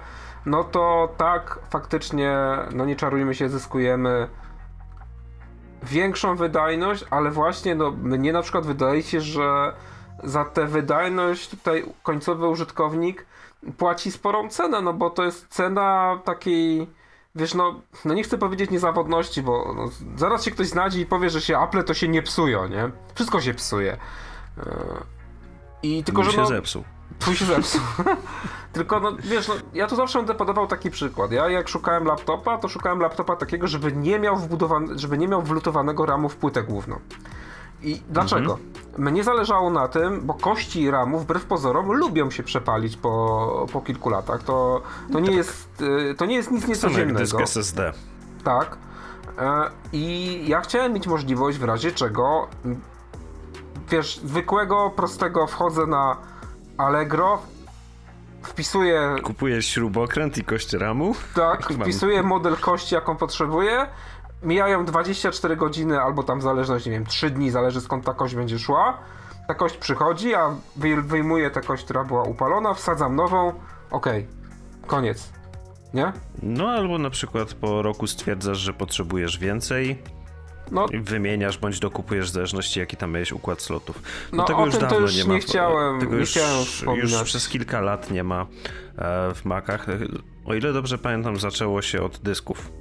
no 0.46 0.64
to 0.64 1.14
tak, 1.16 1.58
faktycznie, 1.70 2.38
no 2.74 2.84
nie 2.84 2.96
czarujmy 2.96 3.34
się, 3.34 3.48
zyskujemy 3.48 4.28
większą 5.82 6.36
wydajność, 6.36 7.04
ale 7.10 7.30
właśnie 7.30 7.74
no, 7.74 7.90
mnie 7.90 8.32
na 8.32 8.42
przykład 8.42 8.66
wydaje 8.66 9.02
się, 9.02 9.20
że 9.20 9.72
za 10.24 10.44
tę 10.44 10.66
wydajność 10.66 11.48
tutaj 11.48 11.84
końcowy 12.02 12.48
użytkownik 12.48 13.26
płaci 13.78 14.12
sporą 14.12 14.48
cenę, 14.48 14.80
no 14.80 14.92
bo 14.92 15.10
to 15.10 15.24
jest 15.24 15.48
cena 15.48 16.18
takiej, 16.24 16.86
wiesz, 17.34 17.54
no, 17.54 17.80
no 18.04 18.14
nie 18.14 18.22
chcę 18.22 18.38
powiedzieć 18.38 18.70
niezawodności, 18.70 19.42
bo 19.42 19.74
no, 19.76 19.88
zaraz 20.16 20.44
się 20.44 20.50
ktoś 20.50 20.66
znajdzie 20.66 21.00
i 21.00 21.06
powie, 21.06 21.30
że 21.30 21.40
się 21.40 21.58
Apple 21.58 21.84
to 21.84 21.94
się 21.94 22.08
nie 22.08 22.22
psują, 22.22 22.68
nie? 22.68 22.90
Wszystko 23.14 23.40
się 23.40 23.54
psuje. 23.54 23.92
E, 24.58 24.74
I 25.82 26.04
tylko, 26.04 26.22
Mój 26.22 26.32
że. 26.32 26.38
No, 26.38 26.44
się 26.44 26.54
zepsuł. 26.54 26.84
Twój 27.18 27.36
się 27.36 27.44
zepsuł. 27.44 27.80
Tylko, 28.72 29.00
no 29.00 29.12
wiesz, 29.18 29.48
no, 29.48 29.54
ja 29.74 29.86
tu 29.86 29.96
zawsze 29.96 30.18
będę 30.18 30.34
podawał 30.34 30.66
taki 30.66 30.90
przykład. 30.90 31.32
Ja 31.32 31.48
jak 31.48 31.68
szukałem 31.68 32.04
laptopa, 32.04 32.58
to 32.58 32.68
szukałem 32.68 33.00
laptopa 33.00 33.36
takiego, 33.36 33.66
żeby 33.66 33.92
nie 33.92 34.18
miał 34.18 34.36
wbudowany, 34.36 34.98
żeby 34.98 35.18
nie 35.18 35.28
miał 35.28 35.42
wlutowanego 35.42 36.06
ramu 36.06 36.28
w 36.28 36.36
płytę 36.36 36.62
główną. 36.62 36.98
I 37.82 38.02
dlaczego? 38.10 38.52
Mhm. 38.52 39.12
Mnie 39.12 39.24
zależało 39.24 39.70
na 39.70 39.88
tym, 39.88 40.20
bo 40.26 40.34
kości 40.34 40.90
ramu 40.90 41.18
wbrew 41.18 41.44
pozorom 41.44 41.92
lubią 41.92 42.30
się 42.30 42.42
przepalić 42.42 42.96
po, 42.96 43.66
po 43.72 43.80
kilku 43.80 44.10
latach. 44.10 44.42
To, 44.42 44.82
to, 45.12 45.20
nie, 45.20 45.26
tak. 45.26 45.36
jest, 45.36 45.82
y, 46.10 46.14
to 46.14 46.26
nie 46.26 46.36
jest 46.36 46.50
nic 46.50 46.68
niecodziennego. 46.68 47.18
dysk 47.18 47.40
SSD. 47.40 47.92
Tak. 48.44 48.78
E, 49.38 49.70
I 49.92 50.44
ja 50.48 50.60
chciałem 50.60 50.92
mieć 50.92 51.06
możliwość 51.06 51.58
w 51.58 51.64
razie 51.64 51.92
czego 51.92 52.48
wiesz, 53.90 54.20
zwykłego, 54.24 54.90
prostego 54.96 55.46
wchodzę 55.46 55.86
na 55.86 56.16
Allegro, 56.78 57.42
wpisuję... 58.42 59.16
Kupuję 59.22 59.62
śrubokręt 59.62 60.38
i 60.38 60.44
kość 60.44 60.72
ramu? 60.72 61.14
Tak, 61.34 61.72
wpisuję 61.72 62.22
model 62.22 62.56
kości, 62.56 62.94
jaką 62.94 63.16
potrzebuję. 63.16 63.86
Mijają 64.42 64.84
24 64.84 65.56
godziny, 65.56 66.00
albo 66.00 66.22
tam 66.22 66.38
w 66.40 66.42
zależności, 66.42 66.90
nie 66.90 66.96
wiem, 66.96 67.06
3 67.06 67.30
dni, 67.30 67.50
zależy 67.50 67.80
skąd 67.80 68.04
ta 68.04 68.14
kość 68.14 68.34
będzie 68.34 68.58
szła. 68.58 68.98
Ta 69.48 69.54
kość 69.54 69.76
przychodzi, 69.76 70.34
a 70.34 70.54
wyjmuję 71.02 71.50
tę 71.50 71.60
kość, 71.60 71.84
która 71.84 72.04
była 72.04 72.22
upalona, 72.22 72.74
wsadzam 72.74 73.16
nową, 73.16 73.48
okej, 73.90 74.26
okay. 74.26 74.26
koniec. 74.86 75.32
Nie? 75.94 76.12
No 76.42 76.68
albo 76.68 76.98
na 76.98 77.10
przykład 77.10 77.54
po 77.54 77.82
roku 77.82 78.06
stwierdzasz, 78.06 78.58
że 78.58 78.72
potrzebujesz 78.72 79.38
więcej, 79.38 80.02
no, 80.70 80.86
wymieniasz 81.02 81.58
bądź 81.58 81.80
dokupujesz 81.80 82.30
w 82.30 82.32
zależności 82.32 82.80
jaki 82.80 82.96
tam 82.96 83.12
miałeś 83.12 83.32
układ 83.32 83.62
slotów. 83.62 84.02
No, 84.32 84.36
no 84.38 84.44
tego 84.44 84.66
już 84.66 84.78
dawno 84.78 84.98
już 84.98 85.16
nie 85.16 85.24
ma. 85.24 85.34
Nie 85.34 85.40
chciałem, 85.40 86.00
tego 86.00 86.12
nie 86.12 86.18
już, 86.18 86.30
chciałem 86.30 86.98
już 86.98 87.22
przez 87.22 87.48
kilka 87.48 87.80
lat 87.80 88.10
nie 88.10 88.24
ma 88.24 88.46
e, 88.98 89.34
w 89.34 89.44
Macach. 89.44 89.86
O 90.44 90.54
ile 90.54 90.72
dobrze 90.72 90.98
pamiętam, 90.98 91.36
zaczęło 91.36 91.82
się 91.82 92.02
od 92.02 92.18
dysków. 92.18 92.72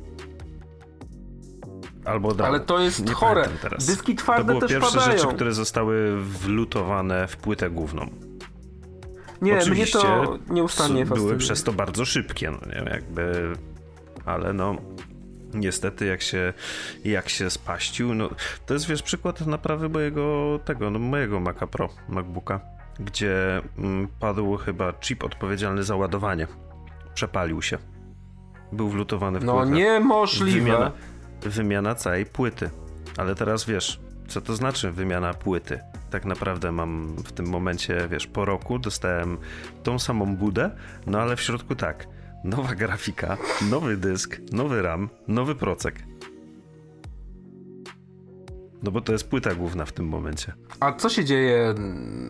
Albo 2.06 2.30
od 2.30 2.42
Ale 2.42 2.60
to 2.60 2.80
jest 2.80 3.06
nie 3.06 3.14
chore. 3.14 3.50
Teraz. 3.62 3.86
Dyski 3.86 4.16
twarde 4.16 4.44
To 4.44 4.48
było 4.48 4.62
też 4.62 4.72
pierwsze 4.72 4.98
padają. 5.00 5.18
rzeczy, 5.18 5.36
które 5.36 5.54
zostały 5.54 6.22
wlutowane 6.22 7.28
w 7.28 7.38
płytę 7.38 7.70
główną. 7.70 8.10
Nie, 9.42 9.58
Oczywiście 9.58 9.98
mnie 9.98 10.08
to 10.08 10.38
nieustannie 10.54 11.06
były 11.06 11.38
przez 11.38 11.64
to 11.64 11.74
bardzo 11.74 12.06
szybkie, 12.06 12.52
no 12.52 12.58
nie, 12.68 12.92
jakby, 12.92 13.54
ale 14.26 14.54
no 14.54 14.76
niestety 15.60 16.06
jak 16.06 16.22
się, 16.22 16.54
jak 17.06 17.30
się 17.30 17.50
spaścił, 17.50 18.14
no 18.14 18.30
to 18.66 18.74
jest 18.74 18.88
wiesz 18.88 19.04
przykład 19.04 19.48
naprawy 19.48 19.90
mojego 19.90 20.60
tego, 20.66 20.90
no 20.90 21.00
mojego 21.00 21.40
Maca 21.40 21.68
Pro, 21.68 21.90
MacBooka, 22.10 22.60
gdzie 23.00 23.62
mm, 23.78 24.08
padł 24.20 24.58
chyba 24.58 24.94
chip 24.94 25.24
odpowiedzialny 25.24 25.84
za 25.84 25.96
ładowanie. 25.96 26.48
Przepalił 27.14 27.62
się. 27.62 27.78
Był 28.72 28.90
wlutowany 28.90 29.40
w 29.40 29.44
No 29.44 29.66
niemożliwe. 29.66 30.60
Wymiana, 30.60 30.92
wymiana 31.42 31.96
całej 31.96 32.26
płyty. 32.26 32.70
Ale 33.18 33.36
teraz 33.36 33.66
wiesz, 33.66 34.00
co 34.28 34.42
to 34.42 34.56
znaczy 34.56 34.92
wymiana 34.92 35.34
płyty? 35.34 35.80
Tak 36.10 36.26
naprawdę 36.26 36.72
mam 36.72 37.16
w 37.16 37.32
tym 37.32 37.50
momencie, 37.50 38.08
wiesz, 38.12 38.28
po 38.28 38.46
roku 38.46 38.80
dostałem 38.80 39.38
tą 39.84 40.00
samą 40.00 40.36
budę, 40.36 40.72
no 41.06 41.20
ale 41.22 41.36
w 41.36 41.42
środku 41.42 41.76
tak 41.76 42.08
nowa 42.48 42.76
grafika, 42.76 43.38
nowy 43.70 43.98
dysk, 43.98 44.40
nowy 44.52 44.82
RAM, 44.82 45.10
nowy 45.28 45.56
procek. 45.56 46.04
No 48.84 48.92
bo 48.92 49.02
to 49.02 49.12
jest 49.12 49.30
płyta 49.30 49.56
główna 49.56 49.86
w 49.86 49.92
tym 49.92 50.08
momencie. 50.08 50.54
A 50.80 50.94
co 50.94 51.10
się 51.10 51.26
dzieje 51.26 51.74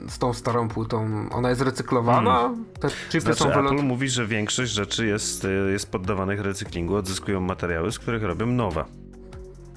z 0.07 0.17
tą 0.17 0.33
starą 0.33 0.69
płytą? 0.69 1.29
Ona 1.31 1.49
jest 1.49 1.61
recyklowana? 1.61 2.39
Hmm. 2.39 2.65
Te 2.79 2.89
chipy 2.89 3.21
znaczy, 3.21 3.39
są 3.39 3.51
Apple 3.51 3.83
mówi, 3.83 4.09
że 4.09 4.25
większość 4.25 4.71
rzeczy 4.71 5.05
jest, 5.07 5.45
y, 5.45 5.71
jest 5.71 5.91
poddawanych 5.91 6.41
recyklingu, 6.41 6.95
odzyskują 6.95 7.41
materiały, 7.41 7.91
z 7.91 7.99
których 7.99 8.23
robią 8.23 8.45
nowe. 8.45 8.85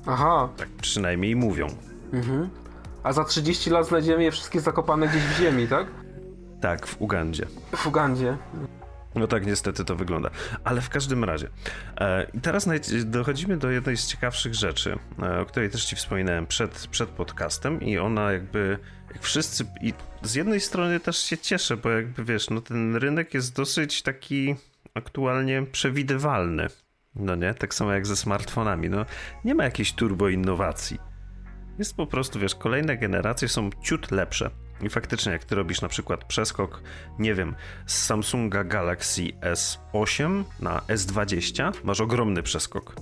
Aha. 0.06 0.49
Tak 0.56 0.68
przynajmniej 0.68 1.37
mówią. 1.37 1.66
Mhm. 2.12 2.49
A 3.02 3.12
za 3.12 3.25
30 3.25 3.70
lat 3.70 3.87
znajdziemy 3.87 4.23
je 4.23 4.30
wszystkie 4.30 4.61
zakopane 4.61 5.09
gdzieś 5.09 5.23
w 5.23 5.38
ziemi, 5.38 5.68
tak? 5.68 5.87
Tak, 6.61 6.87
w 6.87 7.02
Ugandzie. 7.02 7.47
W 7.76 7.87
Ugandzie. 7.87 8.37
No 9.14 9.26
tak 9.26 9.47
niestety 9.47 9.85
to 9.85 9.97
wygląda. 9.97 10.31
Ale 10.64 10.81
w 10.81 10.88
każdym 10.88 11.25
razie. 11.25 11.49
E, 12.00 12.26
I 12.35 12.40
teraz 12.40 12.69
dochodzimy 13.05 13.57
do 13.57 13.71
jednej 13.71 13.97
z 13.97 14.07
ciekawszych 14.07 14.55
rzeczy, 14.55 14.99
e, 15.23 15.40
o 15.40 15.47
której 15.47 15.71
też 15.71 15.85
ci 15.85 15.97
wspominałem 15.97 16.47
przed, 16.47 16.87
przed 16.90 17.09
podcastem 17.09 17.81
i 17.81 17.99
ona 17.99 18.33
jakby, 18.33 18.79
jak 19.14 19.23
wszyscy, 19.23 19.67
i 19.83 19.95
z 20.23 20.35
jednej 20.35 20.61
strony 20.61 21.00
też 21.00 21.19
się 21.19 21.38
cieszę, 21.38 21.76
bo 21.76 21.90
jakby 21.90 22.25
wiesz, 22.25 22.50
no 22.50 22.61
ten 22.61 22.97
rynek 22.97 23.35
jest 23.35 23.57
dosyć 23.57 24.02
taki 24.02 24.55
aktualnie 24.95 25.62
przewidywalny. 25.73 26.67
No 27.14 27.35
nie? 27.35 27.55
Tak 27.55 27.75
samo 27.75 27.93
jak 27.93 28.07
ze 28.07 28.17
smartfonami. 28.17 28.90
No 28.90 29.07
nie 29.45 29.55
ma 29.55 29.64
jakiejś 29.64 29.93
turbo 29.93 30.29
innowacji. 30.29 30.99
Jest 31.79 31.97
po 31.97 32.07
prostu, 32.07 32.38
wiesz, 32.38 32.55
kolejne 32.55 32.97
generacje 32.97 33.49
są 33.49 33.71
ciut 33.83 34.11
lepsze. 34.11 34.50
I 34.82 34.88
faktycznie, 34.88 35.32
jak 35.32 35.44
ty 35.44 35.54
robisz 35.54 35.80
na 35.80 35.88
przykład 35.88 36.25
przeskok, 36.25 36.82
nie 37.18 37.34
wiem, 37.34 37.54
z 37.87 38.04
Samsunga 38.04 38.64
Galaxy 38.64 39.22
S8 39.22 40.44
na 40.60 40.78
S20, 40.78 41.72
masz 41.84 42.00
ogromny 42.00 42.42
przeskok. 42.42 42.94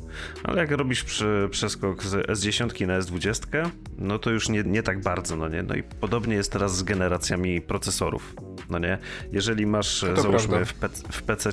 Ale 0.45 0.59
jak 0.61 0.71
robisz 0.71 1.05
przeskok 1.51 2.05
z 2.05 2.27
S10 2.27 2.87
na 2.87 3.01
S20, 3.01 3.71
no 3.99 4.19
to 4.19 4.31
już 4.31 4.49
nie, 4.49 4.63
nie 4.63 4.83
tak 4.83 5.01
bardzo, 5.01 5.37
no 5.37 5.49
nie? 5.49 5.63
No 5.63 5.75
i 5.75 5.83
podobnie 5.83 6.35
jest 6.35 6.53
teraz 6.53 6.77
z 6.77 6.83
generacjami 6.83 7.61
procesorów, 7.61 8.35
no 8.71 8.79
nie? 8.79 8.99
Jeżeli 9.33 9.67
masz, 9.67 10.01
to 10.01 10.23
załóżmy, 10.23 10.65
w, 10.65 10.75
pe 10.75 10.89
w 10.89 11.23
PC 11.23 11.51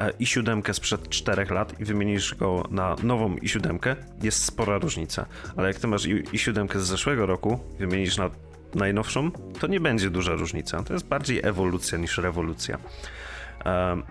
e, 0.00 0.10
i7 0.12 0.72
sprzed 0.72 1.08
4 1.08 1.54
lat 1.54 1.80
i 1.80 1.84
wymienisz 1.84 2.34
go 2.34 2.68
na 2.70 2.96
nową 3.02 3.36
i7, 3.36 3.96
jest 4.22 4.44
spora 4.44 4.78
różnica. 4.78 5.26
Ale 5.56 5.68
jak 5.68 5.78
ty 5.78 5.86
masz 5.86 6.06
i7 6.06 6.78
z 6.78 6.86
zeszłego 6.86 7.26
roku, 7.26 7.60
wymienisz 7.78 8.16
na 8.16 8.30
najnowszą, 8.74 9.30
to 9.30 9.66
nie 9.66 9.80
będzie 9.80 10.10
duża 10.10 10.32
różnica. 10.32 10.82
To 10.82 10.92
jest 10.92 11.06
bardziej 11.06 11.40
ewolucja 11.42 11.98
niż 11.98 12.18
rewolucja. 12.18 12.78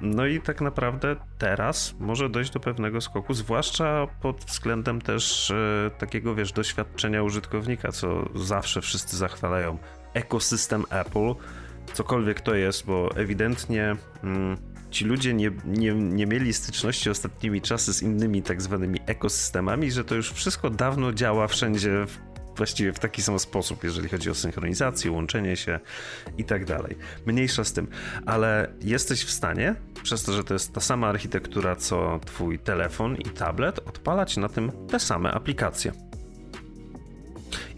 No 0.02 0.26
i 0.26 0.42
tak 0.42 0.62
naprawdę 0.62 1.16
teraz 1.38 1.96
może 2.00 2.30
dojść 2.30 2.52
do 2.52 2.60
pewnego 2.60 3.02
skoku, 3.02 3.34
zwłaszcza 3.34 4.08
pod 4.22 4.38
względem 4.38 5.02
też 5.02 5.52
e, 5.52 5.92
takiego, 5.98 6.36
wiesz, 6.36 6.52
doświadczenia 6.52 7.24
użytkownika, 7.24 7.92
co 7.92 8.30
zawsze 8.36 8.82
wszyscy 8.82 9.18
zachwalają. 9.18 9.78
Ekosystem 10.14 10.84
Apple, 10.90 11.34
cokolwiek 11.94 12.42
to 12.42 12.56
jest, 12.56 12.86
bo 12.86 13.10
ewidentnie 13.16 13.96
mm, 14.24 14.58
ci 14.92 15.06
ludzie 15.06 15.34
nie, 15.34 15.52
nie, 15.66 15.94
nie 15.94 16.26
mieli 16.26 16.54
styczności 16.54 17.10
ostatnimi 17.10 17.62
czasy 17.62 17.94
z 17.94 18.02
innymi 18.02 18.42
tak 18.42 18.62
zwanymi 18.62 19.00
ekosystemami, 19.06 19.92
że 19.92 20.04
to 20.04 20.16
już 20.16 20.32
wszystko 20.32 20.70
dawno 20.70 21.14
działa 21.14 21.48
wszędzie 21.48 22.06
właściwie 22.60 22.94
w 22.94 23.00
taki 23.00 23.22
sam 23.22 23.40
sposób, 23.40 23.84
jeżeli 23.84 24.10
chodzi 24.10 24.30
o 24.30 24.36
synchronizację, 24.36 25.12
łączenie 25.12 25.58
się 25.58 25.80
i 26.38 26.44
tak 26.44 26.66
dalej. 26.66 26.96
Mniejsza 27.26 27.64
z 27.64 27.74
tym, 27.74 27.88
ale 28.26 28.74
jesteś 28.82 29.24
w 29.24 29.32
stanie, 29.32 29.76
przez 30.04 30.24
to, 30.24 30.34
że 30.34 30.44
to 30.44 30.54
jest 30.54 30.74
ta 30.74 30.82
sama 30.82 31.08
architektura 31.08 31.76
co 31.76 32.20
twój 32.26 32.60
telefon 32.60 33.16
i 33.16 33.24
tablet, 33.24 33.80
odpalać 33.80 34.38
na 34.38 34.50
tym 34.50 34.72
te 34.88 35.00
same 35.00 35.32
aplikacje. 35.32 35.92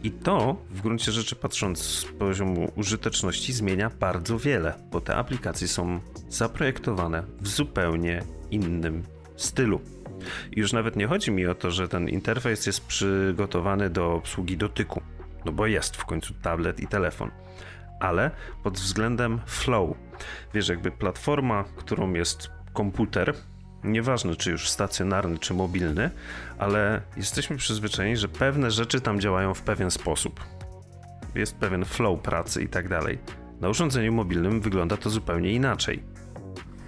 I 0.04 0.12
to 0.12 0.56
w 0.70 0.82
gruncie 0.82 1.12
rzeczy, 1.12 1.36
patrząc 1.36 1.80
z 1.80 2.06
poziomu 2.06 2.72
użyteczności, 2.76 3.54
zmienia 3.54 3.92
bardzo 4.00 4.40
wiele, 4.40 4.74
bo 4.92 5.02
te 5.02 5.16
aplikacje 5.16 5.68
są 5.68 6.00
zaprojektowane 6.30 7.24
w 7.42 7.48
zupełnie 7.48 8.24
innym 8.52 9.04
stylu. 9.36 9.82
I 10.52 10.60
już 10.60 10.74
nawet 10.74 10.96
nie 10.96 11.08
chodzi 11.08 11.32
mi 11.32 11.48
o 11.48 11.56
to, 11.56 11.72
że 11.72 11.88
ten 11.88 12.10
interfejs 12.10 12.66
jest 12.66 12.86
przygotowany 12.86 13.90
do 13.90 14.14
obsługi 14.14 14.58
dotyku, 14.58 15.02
no 15.46 15.52
bo 15.52 15.68
jest 15.68 15.98
w 15.98 16.06
końcu 16.06 16.34
tablet 16.34 16.80
i 16.80 16.88
telefon, 16.88 17.32
ale 18.00 18.32
pod 18.64 18.74
względem 18.74 19.42
flow. 19.46 19.98
Wiesz, 20.54 20.70
jakby 20.70 20.92
platforma, 20.92 21.64
którą 21.76 22.14
jest 22.14 22.52
komputer, 22.74 23.34
nieważne 23.84 24.36
czy 24.36 24.52
już 24.52 24.70
stacjonarny, 24.70 25.40
czy 25.40 25.54
mobilny, 25.54 26.10
ale 26.58 27.02
jesteśmy 27.18 27.58
przyzwyczajeni, 27.58 28.18
że 28.18 28.28
pewne 28.28 28.72
rzeczy 28.72 29.02
tam 29.02 29.20
działają 29.20 29.54
w 29.54 29.62
pewien 29.62 29.92
sposób. 29.92 30.40
Jest 31.36 31.56
pewien 31.56 31.86
flow 31.86 32.20
pracy 32.20 32.64
i 32.64 32.68
tak 32.68 32.90
dalej. 32.90 33.18
Na 33.62 33.70
urządzeniu 33.70 34.14
mobilnym 34.14 34.62
wygląda 34.62 34.98
to 34.98 35.10
zupełnie 35.10 35.52
inaczej. 35.52 36.04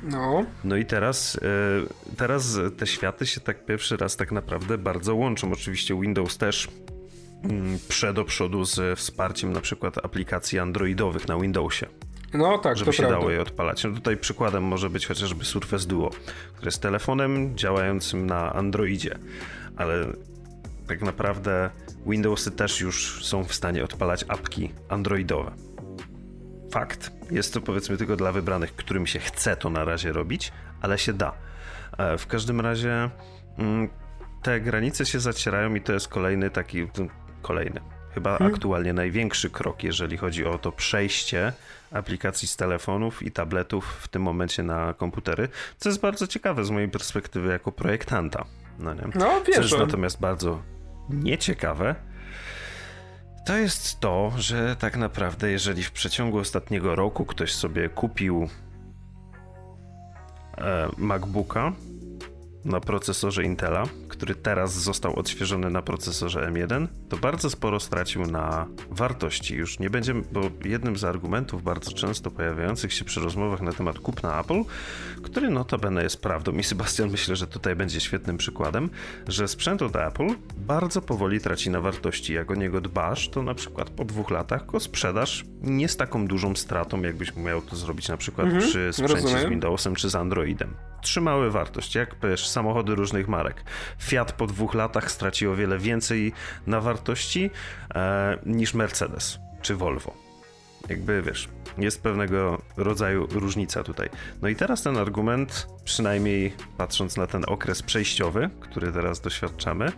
No. 0.03 0.45
No 0.63 0.75
i 0.75 0.85
teraz, 0.85 1.35
e, 1.35 2.15
teraz 2.17 2.59
te 2.77 2.87
światy 2.87 3.25
się 3.25 3.41
tak 3.41 3.65
pierwszy 3.65 3.97
raz 3.97 4.15
tak 4.15 4.31
naprawdę 4.31 4.77
bardzo 4.77 5.15
łączą. 5.15 5.51
Oczywiście 5.51 6.01
Windows 6.01 6.37
też 6.37 6.67
mm, 7.43 7.79
przed 7.87 8.15
do 8.15 8.25
przodu 8.25 8.65
z 8.65 8.99
wsparciem 8.99 9.53
na 9.53 9.61
przykład 9.61 10.05
aplikacji 10.05 10.59
androidowych 10.59 11.27
na 11.27 11.37
Windowsie. 11.39 11.85
No 12.33 12.57
tak, 12.57 12.77
żeby 12.77 12.85
to 12.85 12.91
się 12.91 13.03
prawda. 13.03 13.19
dało 13.19 13.31
je 13.31 13.41
odpalać. 13.41 13.83
No 13.83 13.91
tutaj 13.91 14.17
przykładem 14.17 14.63
może 14.63 14.89
być 14.89 15.07
chociażby 15.07 15.45
Surface 15.45 15.87
Duo, 15.87 16.09
który 16.53 16.67
jest 16.67 16.81
telefonem 16.81 17.57
działającym 17.57 18.25
na 18.25 18.53
Androidzie, 18.53 19.19
ale 19.75 20.05
tak 20.87 21.01
naprawdę 21.01 21.69
Windowsy 22.07 22.51
też 22.51 22.81
już 22.81 23.25
są 23.25 23.43
w 23.43 23.53
stanie 23.53 23.83
odpalać 23.83 24.25
apki 24.27 24.71
androidowe. 24.89 25.51
Fakt. 26.73 27.11
Jest 27.31 27.53
to 27.53 27.61
powiedzmy 27.61 27.97
tylko 27.97 28.15
dla 28.15 28.31
wybranych, 28.31 28.75
którym 28.75 29.07
się 29.07 29.19
chce 29.19 29.55
to 29.55 29.69
na 29.69 29.85
razie 29.85 30.13
robić, 30.13 30.51
ale 30.81 30.97
się 30.97 31.13
da. 31.13 31.33
E, 31.97 32.17
w 32.17 32.27
każdym 32.27 32.61
razie 32.61 33.09
mm, 33.57 33.89
te 34.41 34.61
granice 34.61 35.05
się 35.05 35.19
zacierają 35.19 35.75
i 35.75 35.81
to 35.81 35.93
jest 35.93 36.07
kolejny 36.07 36.49
taki, 36.49 36.87
kolejny, 37.41 37.81
chyba 38.13 38.37
hmm. 38.37 38.53
aktualnie 38.55 38.93
największy 38.93 39.49
krok, 39.49 39.83
jeżeli 39.83 40.17
chodzi 40.17 40.45
o 40.45 40.57
to 40.57 40.71
przejście 40.71 41.53
aplikacji 41.91 42.47
z 42.47 42.55
telefonów 42.55 43.23
i 43.23 43.31
tabletów 43.31 43.85
w 44.01 44.07
tym 44.07 44.21
momencie 44.21 44.63
na 44.63 44.93
komputery, 44.93 45.49
co 45.77 45.89
jest 45.89 46.01
bardzo 46.01 46.27
ciekawe 46.27 46.65
z 46.65 46.69
mojej 46.69 46.89
perspektywy 46.89 47.49
jako 47.49 47.71
projektanta. 47.71 48.45
No, 48.79 48.93
nie? 48.93 49.01
no 49.15 49.41
wiesz. 49.47 49.55
Co 49.55 49.61
jest 49.61 49.77
natomiast 49.77 50.19
bardzo 50.19 50.61
nieciekawe, 51.09 51.95
to 53.45 53.57
jest 53.57 53.99
to, 53.99 54.31
że 54.37 54.75
tak 54.75 54.97
naprawdę, 54.97 55.51
jeżeli 55.51 55.83
w 55.83 55.91
przeciągu 55.91 56.37
ostatniego 56.37 56.95
roku 56.95 57.25
ktoś 57.25 57.53
sobie 57.53 57.89
kupił 57.89 58.49
e, 60.57 60.89
MacBooka 60.97 61.73
na 62.65 62.79
procesorze 62.79 63.43
Intela, 63.43 63.83
który 64.07 64.35
teraz 64.35 64.73
został 64.73 65.15
odświeżony 65.19 65.69
na 65.69 65.81
procesorze 65.81 66.51
M1, 66.51 66.87
to 67.09 67.17
bardzo 67.17 67.49
sporo 67.49 67.79
stracił 67.79 68.25
na 68.25 68.67
wartości. 68.91 69.55
Już 69.55 69.79
nie 69.79 69.89
będzie, 69.89 70.13
bo 70.13 70.41
jednym 70.65 70.97
z 70.97 71.03
argumentów 71.03 71.63
bardzo 71.63 71.91
często 71.91 72.31
pojawiających 72.31 72.93
się 72.93 73.05
przy 73.05 73.19
rozmowach 73.19 73.61
na 73.61 73.73
temat 73.73 73.99
kupna 73.99 74.39
Apple, 74.39 74.63
który 75.23 75.49
notabene 75.49 76.03
jest 76.03 76.21
prawdą 76.21 76.51
i 76.51 76.63
Sebastian 76.63 77.09
myślę, 77.09 77.35
że 77.35 77.47
tutaj 77.47 77.75
będzie 77.75 77.99
świetnym 77.99 78.37
przykładem, 78.37 78.89
że 79.27 79.47
sprzęt 79.47 79.81
od 79.81 79.95
Apple 79.95 80.27
bardzo 80.57 81.01
powoli 81.01 81.39
traci 81.39 81.69
na 81.69 81.81
wartości. 81.81 82.33
Jak 82.33 82.51
o 82.51 82.55
niego 82.55 82.81
dbasz, 82.81 83.29
to 83.29 83.43
na 83.43 83.53
przykład 83.53 83.89
po 83.89 84.05
dwóch 84.05 84.31
latach 84.31 84.65
go 84.65 84.79
sprzedasz 84.79 85.45
nie 85.61 85.87
z 85.87 85.97
taką 85.97 86.27
dużą 86.27 86.55
stratą, 86.55 87.01
jakbyś 87.01 87.35
miał 87.35 87.61
to 87.61 87.75
zrobić 87.75 88.07
na 88.07 88.17
przykład 88.17 88.47
mhm, 88.47 88.63
przy 88.63 88.93
sprzęcie 88.93 89.13
rozumiem. 89.13 89.47
z 89.47 89.49
Windowsem 89.49 89.95
czy 89.95 90.09
z 90.09 90.15
Androidem. 90.15 90.73
Trzymały 91.01 91.51
wartość, 91.51 91.95
jak 91.95 92.15
wiesz, 92.23 92.47
samochody 92.53 92.95
różnych 92.95 93.27
marek. 93.27 93.63
Fiat 93.99 94.31
po 94.31 94.47
dwóch 94.47 94.73
latach 94.73 95.11
straci 95.11 95.47
o 95.47 95.55
wiele 95.55 95.77
więcej 95.77 96.33
na 96.67 96.81
wartości 96.81 97.51
e, 97.95 98.37
niż 98.45 98.73
Mercedes 98.73 99.39
czy 99.61 99.75
Volvo. 99.75 100.13
Jakby 100.89 101.21
wiesz, 101.21 101.49
jest 101.77 102.03
pewnego 102.03 102.61
rodzaju 102.77 103.27
różnica 103.31 103.83
tutaj. 103.83 104.09
No 104.41 104.47
i 104.47 104.55
teraz 104.55 104.83
ten 104.83 104.97
argument, 104.97 105.67
przynajmniej 105.83 106.53
patrząc 106.77 107.17
na 107.17 107.27
ten 107.27 107.43
okres 107.47 107.81
przejściowy, 107.83 108.49
który 108.59 108.91
teraz 108.91 109.21
doświadczamy, 109.21 109.91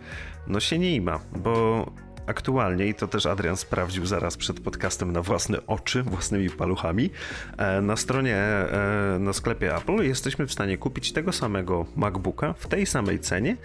no 0.46 0.60
się 0.60 0.78
nie 0.78 0.94
ima, 0.94 1.20
bo 1.36 1.86
aktualnie, 2.26 2.86
i 2.86 2.94
to 2.94 3.08
też 3.08 3.26
Adrian 3.26 3.56
sprawdził 3.56 4.06
zaraz 4.06 4.36
przed 4.36 4.60
podcastem 4.60 5.12
na 5.12 5.22
własne 5.22 5.66
oczy, 5.66 6.02
własnymi 6.02 6.50
paluchami, 6.50 7.10
e, 7.56 7.80
na 7.80 7.96
stronie, 7.96 8.36
e, 8.36 9.16
na 9.20 9.32
sklepie 9.32 9.76
Apple 9.76 10.02
jesteśmy 10.02 10.46
w 10.46 10.52
stanie 10.52 10.78
kupić 10.78 11.12
tego 11.12 11.32
samego 11.32 11.86
MacBooka 11.96 12.52
w 12.52 12.68
tej 12.68 12.86
samej 12.86 13.18
cenie 13.18 13.56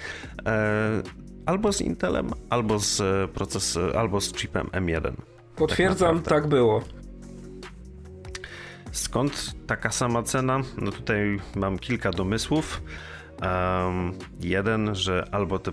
e, 0.45 1.01
albo 1.45 1.73
z 1.73 1.81
Intelem, 1.81 2.29
albo 2.49 2.79
z 2.79 3.01
proces, 3.31 3.79
albo 3.97 4.21
z 4.21 4.33
chipem 4.33 4.67
M1. 4.67 5.13
Potwierdzam, 5.55 6.15
tak, 6.21 6.29
tak 6.29 6.47
było. 6.47 6.83
Skąd 8.91 9.55
taka 9.67 9.91
sama 9.91 10.23
cena? 10.23 10.59
No 10.77 10.91
tutaj 10.91 11.39
mam 11.55 11.79
kilka 11.79 12.11
domysłów. 12.11 12.81
Um, 13.41 14.13
jeden, 14.39 14.95
że 14.95 15.27
albo 15.31 15.59
te 15.59 15.71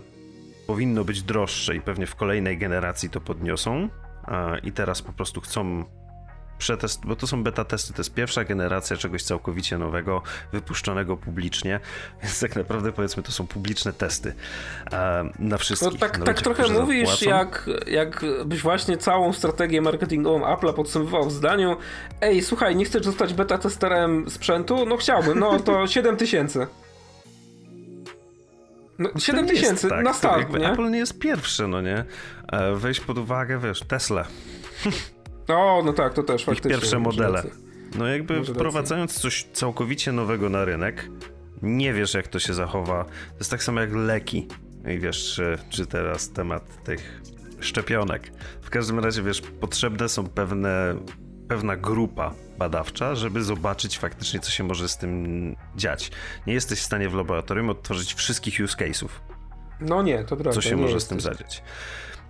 powinno 0.68 1.04
być 1.04 1.22
droższe 1.22 1.76
i 1.76 1.80
pewnie 1.80 2.06
w 2.06 2.14
kolejnej 2.14 2.58
generacji 2.58 3.10
to 3.10 3.20
podniosą. 3.20 3.88
I 4.62 4.72
teraz 4.72 5.02
po 5.02 5.12
prostu 5.12 5.40
chcą 5.40 5.84
przetest, 6.58 7.06
bo 7.06 7.16
to 7.16 7.26
są 7.26 7.42
beta 7.42 7.64
testy, 7.64 7.92
to 7.92 8.00
jest 8.00 8.14
pierwsza 8.14 8.44
generacja 8.44 8.96
czegoś 8.96 9.22
całkowicie 9.22 9.78
nowego, 9.78 10.22
wypuszczonego 10.52 11.16
publicznie, 11.16 11.80
więc 12.22 12.40
tak 12.40 12.56
naprawdę 12.56 12.92
powiedzmy 12.92 13.22
to 13.22 13.32
są 13.32 13.46
publiczne 13.46 13.92
testy 13.92 14.34
na 15.38 15.58
wszystkich. 15.58 15.92
No, 15.92 15.98
tak, 15.98 16.24
tak 16.24 16.42
trochę 16.42 16.68
mówisz, 16.68 17.22
jak, 17.22 17.70
jak 17.86 18.24
byś 18.46 18.62
właśnie 18.62 18.96
całą 18.96 19.32
strategię 19.32 19.80
marketingową 19.80 20.40
Apple'a 20.40 20.74
podsumował 20.74 21.24
w 21.24 21.32
zdaniu 21.32 21.76
ej, 22.20 22.42
słuchaj, 22.42 22.76
nie 22.76 22.84
chcesz 22.84 23.04
zostać 23.04 23.34
beta 23.34 23.58
testerem 23.58 24.30
sprzętu? 24.30 24.86
No 24.86 24.96
chciałbym, 24.96 25.38
no 25.38 25.60
to 25.60 25.86
7 25.96 26.16
tysięcy. 26.16 26.66
No, 28.98 29.10
7 29.18 29.46
tysięcy 29.46 29.88
tak, 29.88 30.04
na 30.04 30.14
start, 30.14 30.58
nie? 30.58 30.70
Apple 30.72 30.90
nie 30.90 30.98
jest 30.98 31.18
pierwszy, 31.18 31.68
no 31.68 31.80
nie? 31.80 32.04
E, 32.52 32.74
weź 32.74 33.00
pod 33.00 33.18
uwagę, 33.18 33.58
wiesz, 33.58 33.80
Tesla. 33.80 34.24
O, 35.48 35.82
no 35.84 35.92
tak, 35.92 36.14
to 36.14 36.22
też 36.22 36.44
faktycznie. 36.44 36.70
Ich 36.70 36.76
pierwsze 36.80 36.98
modele. 36.98 37.42
No 37.98 38.06
jakby 38.06 38.44
wprowadzając 38.44 39.20
coś 39.20 39.46
całkowicie 39.52 40.12
nowego 40.12 40.48
na 40.48 40.64
rynek, 40.64 41.10
nie 41.62 41.92
wiesz 41.92 42.14
jak 42.14 42.28
to 42.28 42.38
się 42.38 42.54
zachowa. 42.54 43.04
To 43.04 43.38
jest 43.38 43.50
tak 43.50 43.62
samo 43.62 43.80
jak 43.80 43.92
leki. 43.92 44.48
I 44.94 44.98
wiesz, 44.98 45.34
czy, 45.34 45.58
czy 45.70 45.86
teraz 45.86 46.30
temat 46.30 46.84
tych 46.84 47.22
szczepionek. 47.60 48.32
W 48.62 48.70
każdym 48.70 48.98
razie, 48.98 49.22
wiesz, 49.22 49.40
potrzebne 49.40 50.08
są 50.08 50.26
pewne, 50.26 50.94
pewna 51.48 51.76
grupa 51.76 52.34
badawcza, 52.58 53.14
żeby 53.14 53.44
zobaczyć 53.44 53.98
faktycznie, 53.98 54.40
co 54.40 54.50
się 54.50 54.64
może 54.64 54.88
z 54.88 54.96
tym 54.96 55.56
dziać. 55.76 56.10
Nie 56.46 56.54
jesteś 56.54 56.78
w 56.78 56.84
stanie 56.84 57.08
w 57.08 57.14
laboratorium 57.14 57.70
odtworzyć 57.70 58.14
wszystkich 58.14 58.60
use 58.64 58.76
case'ów. 58.76 59.08
No 59.80 60.02
nie, 60.02 60.24
to 60.24 60.36
prawda. 60.36 60.52
Co 60.52 60.60
się 60.60 60.76
może 60.76 61.00
z 61.00 61.08
tym 61.08 61.20
zadziać. 61.20 61.62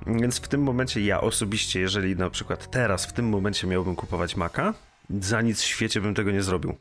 Więc 0.07 0.41
w 0.41 0.49
tym 0.49 0.63
momencie 0.63 1.01
ja 1.01 1.21
osobiście, 1.21 1.81
jeżeli 1.81 2.17
na 2.17 2.31
przykład 2.31 2.71
teraz, 2.71 3.07
w 3.07 3.13
tym 3.13 3.29
momencie 3.29 3.67
miałbym 3.67 3.97
kupować 3.97 4.37
Maca, 4.37 4.75
za 5.21 5.43
nic 5.43 5.63
w 5.63 5.67
świecie 5.67 6.01
bym 6.01 6.15
tego 6.15 6.31
nie 6.31 6.43
zrobił. 6.43 6.77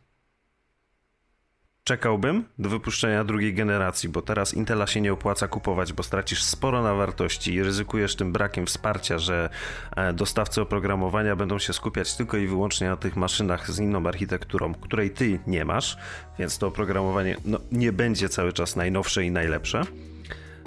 Czekałbym 1.88 2.44
do 2.60 2.70
wypuszczenia 2.70 3.24
drugiej 3.24 3.54
generacji, 3.54 4.10
bo 4.10 4.22
teraz 4.22 4.54
Intela 4.54 4.88
się 4.88 5.02
nie 5.02 5.14
opłaca 5.14 5.48
kupować, 5.48 5.94
bo 5.94 6.04
stracisz 6.04 6.44
sporo 6.44 6.84
na 6.84 6.94
wartości 6.94 7.54
i 7.54 7.64
ryzykujesz 7.64 8.16
tym 8.16 8.34
brakiem 8.34 8.66
wsparcia, 8.66 9.20
że 9.20 9.50
e, 9.96 10.14
dostawcy 10.14 10.62
oprogramowania 10.62 11.36
będą 11.36 11.60
się 11.60 11.74
skupiać 11.74 12.16
tylko 12.16 12.38
i 12.38 12.48
wyłącznie 12.48 12.90
na 12.90 12.98
tych 12.98 13.16
maszynach 13.16 13.72
z 13.72 13.80
inną 13.80 14.08
architekturą, 14.08 14.74
której 14.74 15.12
ty 15.12 15.40
nie 15.48 15.66
masz, 15.66 15.98
więc 16.40 16.58
to 16.58 16.68
oprogramowanie 16.68 17.38
no, 17.46 17.60
nie 17.72 17.92
będzie 17.92 18.30
cały 18.30 18.54
czas 18.54 18.76
najnowsze 18.76 19.24
i 19.24 19.32
najlepsze. 19.32 19.82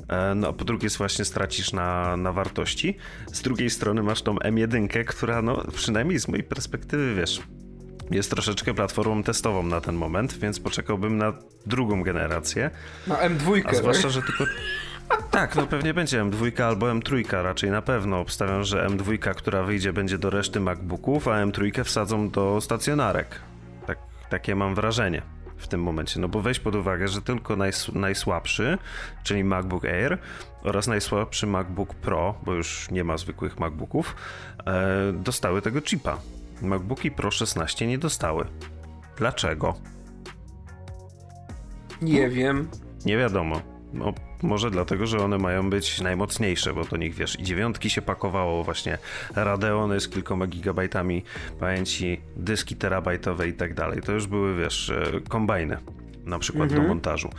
E, 0.09 0.35
no, 0.35 0.53
po 0.53 0.65
drugie, 0.65 0.89
właśnie 0.99 1.25
stracisz 1.25 1.73
na, 1.73 2.17
na 2.17 2.33
wartości. 2.33 2.97
Z 3.33 3.43
drugiej 3.43 3.71
strony 3.71 4.03
masz 4.03 4.23
tą 4.23 4.35
M1, 4.35 5.05
która, 5.05 5.43
no, 5.43 5.65
przynajmniej 5.75 6.21
z 6.21 6.29
mojej 6.29 6.45
perspektywy, 6.45 7.15
wiesz, 7.15 7.43
jest 8.11 8.31
troszeczkę 8.31 8.75
platformą 8.75 9.23
testową 9.23 9.63
na 9.63 9.81
ten 9.81 9.95
moment, 9.95 10.39
więc 10.39 10.61
poczekałbym 10.61 11.17
na 11.17 11.33
drugą 11.67 12.03
generację. 12.03 12.71
Na 13.07 13.17
M2. 13.17 13.63
A 13.65 13.75
zwłaszcza, 13.75 14.09
że 14.09 14.23
tylko. 14.23 14.45
Tak, 15.31 15.57
no 15.57 15.67
pewnie 15.67 15.95
będzie 15.95 16.23
M2 16.23 16.63
albo 16.63 16.87
M3, 16.87 17.43
raczej 17.43 17.71
na 17.71 17.83
pewno. 17.83 18.21
Obstawiam, 18.21 18.65
że 18.65 18.87
M2, 18.87 19.35
która 19.35 19.63
wyjdzie, 19.63 19.93
będzie 19.93 20.19
do 20.19 20.31
reszty 20.31 20.61
MacBooków, 20.61 21.29
a 21.29 21.45
M3 21.47 21.85
wsadzą 21.85 22.31
do 22.31 22.61
stacjonarek. 22.61 23.41
Tak, 23.87 23.99
takie 24.31 24.55
mam 24.55 24.75
wrażenie 24.75 25.23
w 25.57 25.69
tym 25.69 25.83
momencie. 25.83 26.21
No 26.21 26.29
bo 26.29 26.41
weź 26.41 26.61
pod 26.61 26.75
uwagę, 26.75 27.09
że 27.09 27.23
tylko 27.23 27.57
najs 27.57 27.89
najsłabszy, 27.93 28.79
czyli 29.23 29.45
MacBook 29.45 29.85
Air 29.85 30.19
oraz 30.63 30.87
najsłabszy 30.87 31.47
MacBook 31.47 31.95
Pro, 31.95 32.35
bo 32.43 32.55
już 32.55 32.91
nie 32.91 33.05
ma 33.05 33.17
zwykłych 33.17 33.59
MacBooków, 33.59 34.17
e, 34.67 35.13
dostały 35.13 35.63
tego 35.63 35.81
chipa. 35.81 36.19
MacBooki 36.63 37.11
Pro 37.11 37.31
16 37.31 37.87
nie 37.87 37.99
dostały. 37.99 38.45
Dlaczego? 39.17 39.75
Nie 42.03 42.29
wiem. 42.29 42.69
Nie 43.07 43.17
wiadomo. 43.17 43.63
No, 43.93 44.15
może 44.43 44.71
dlatego, 44.71 45.07
że 45.07 45.25
one 45.25 45.39
mają 45.39 45.71
być 45.71 46.01
najmocniejsze, 46.01 46.73
bo 46.73 46.85
to 46.85 46.97
nich 46.97 47.15
wiesz, 47.15 47.41
i 47.41 47.43
dziewiątki 47.43 47.91
się 47.91 48.03
pakowało, 48.03 48.65
właśnie 48.65 48.99
Radeony 49.35 50.01
z 50.01 50.09
kilkoma 50.09 50.47
gigabajtami 50.47 51.25
pamięci, 51.61 52.21
dyski 52.37 52.77
terabajtowe 52.77 53.49
i 53.49 53.53
tak 53.53 53.75
dalej. 53.75 54.03
To 54.03 54.13
już 54.13 54.27
były, 54.27 54.57
wiesz, 54.57 54.91
e, 54.91 55.21
kombajny 55.29 55.77
na 56.25 56.39
przykład 56.39 56.65
mhm. 56.65 56.83
do 56.83 56.89
montażu. 56.89 57.31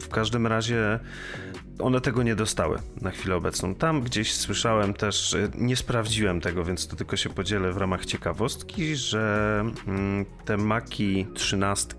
w 0.00 0.08
każdym 0.08 0.46
razie 0.46 0.98
one 1.78 2.00
tego 2.00 2.22
nie 2.22 2.36
dostały 2.36 2.78
na 3.00 3.10
chwilę 3.10 3.36
obecną. 3.36 3.74
Tam 3.74 4.00
gdzieś 4.00 4.34
słyszałem 4.34 4.94
też, 4.94 5.36
nie 5.54 5.76
sprawdziłem 5.76 6.40
tego, 6.40 6.64
więc 6.64 6.88
to 6.88 6.96
tylko 6.96 7.16
się 7.16 7.30
podzielę 7.30 7.72
w 7.72 7.76
ramach 7.76 8.06
ciekawostki, 8.06 8.96
że 8.96 9.64
mm, 9.86 10.26
te 10.44 10.56
Maki 10.56 11.26
13 11.34 11.96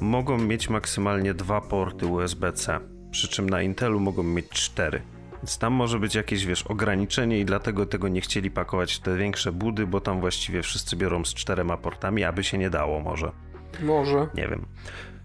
mogą 0.00 0.38
mieć 0.38 0.68
maksymalnie 0.68 1.34
dwa 1.34 1.60
porty 1.60 2.06
USB-C, 2.06 2.80
przy 3.10 3.28
czym 3.28 3.50
na 3.50 3.62
Intelu 3.62 4.00
mogą 4.00 4.22
mieć 4.22 4.48
cztery. 4.48 5.02
Więc 5.36 5.58
tam 5.58 5.72
może 5.72 5.98
być 5.98 6.14
jakieś, 6.14 6.46
wiesz, 6.46 6.62
ograniczenie 6.62 7.40
i 7.40 7.44
dlatego 7.44 7.86
tego 7.86 8.08
nie 8.08 8.20
chcieli 8.20 8.50
pakować 8.50 8.94
w 8.94 9.00
te 9.00 9.16
większe 9.16 9.52
budy, 9.52 9.86
bo 9.86 10.00
tam 10.00 10.20
właściwie 10.20 10.62
wszyscy 10.62 10.96
biorą 10.96 11.24
z 11.24 11.34
czterema 11.34 11.76
portami, 11.76 12.24
aby 12.24 12.44
się 12.44 12.58
nie 12.58 12.70
dało 12.70 13.00
może. 13.00 13.32
Może. 13.82 14.28
Nie 14.34 14.48
wiem. 14.48 14.66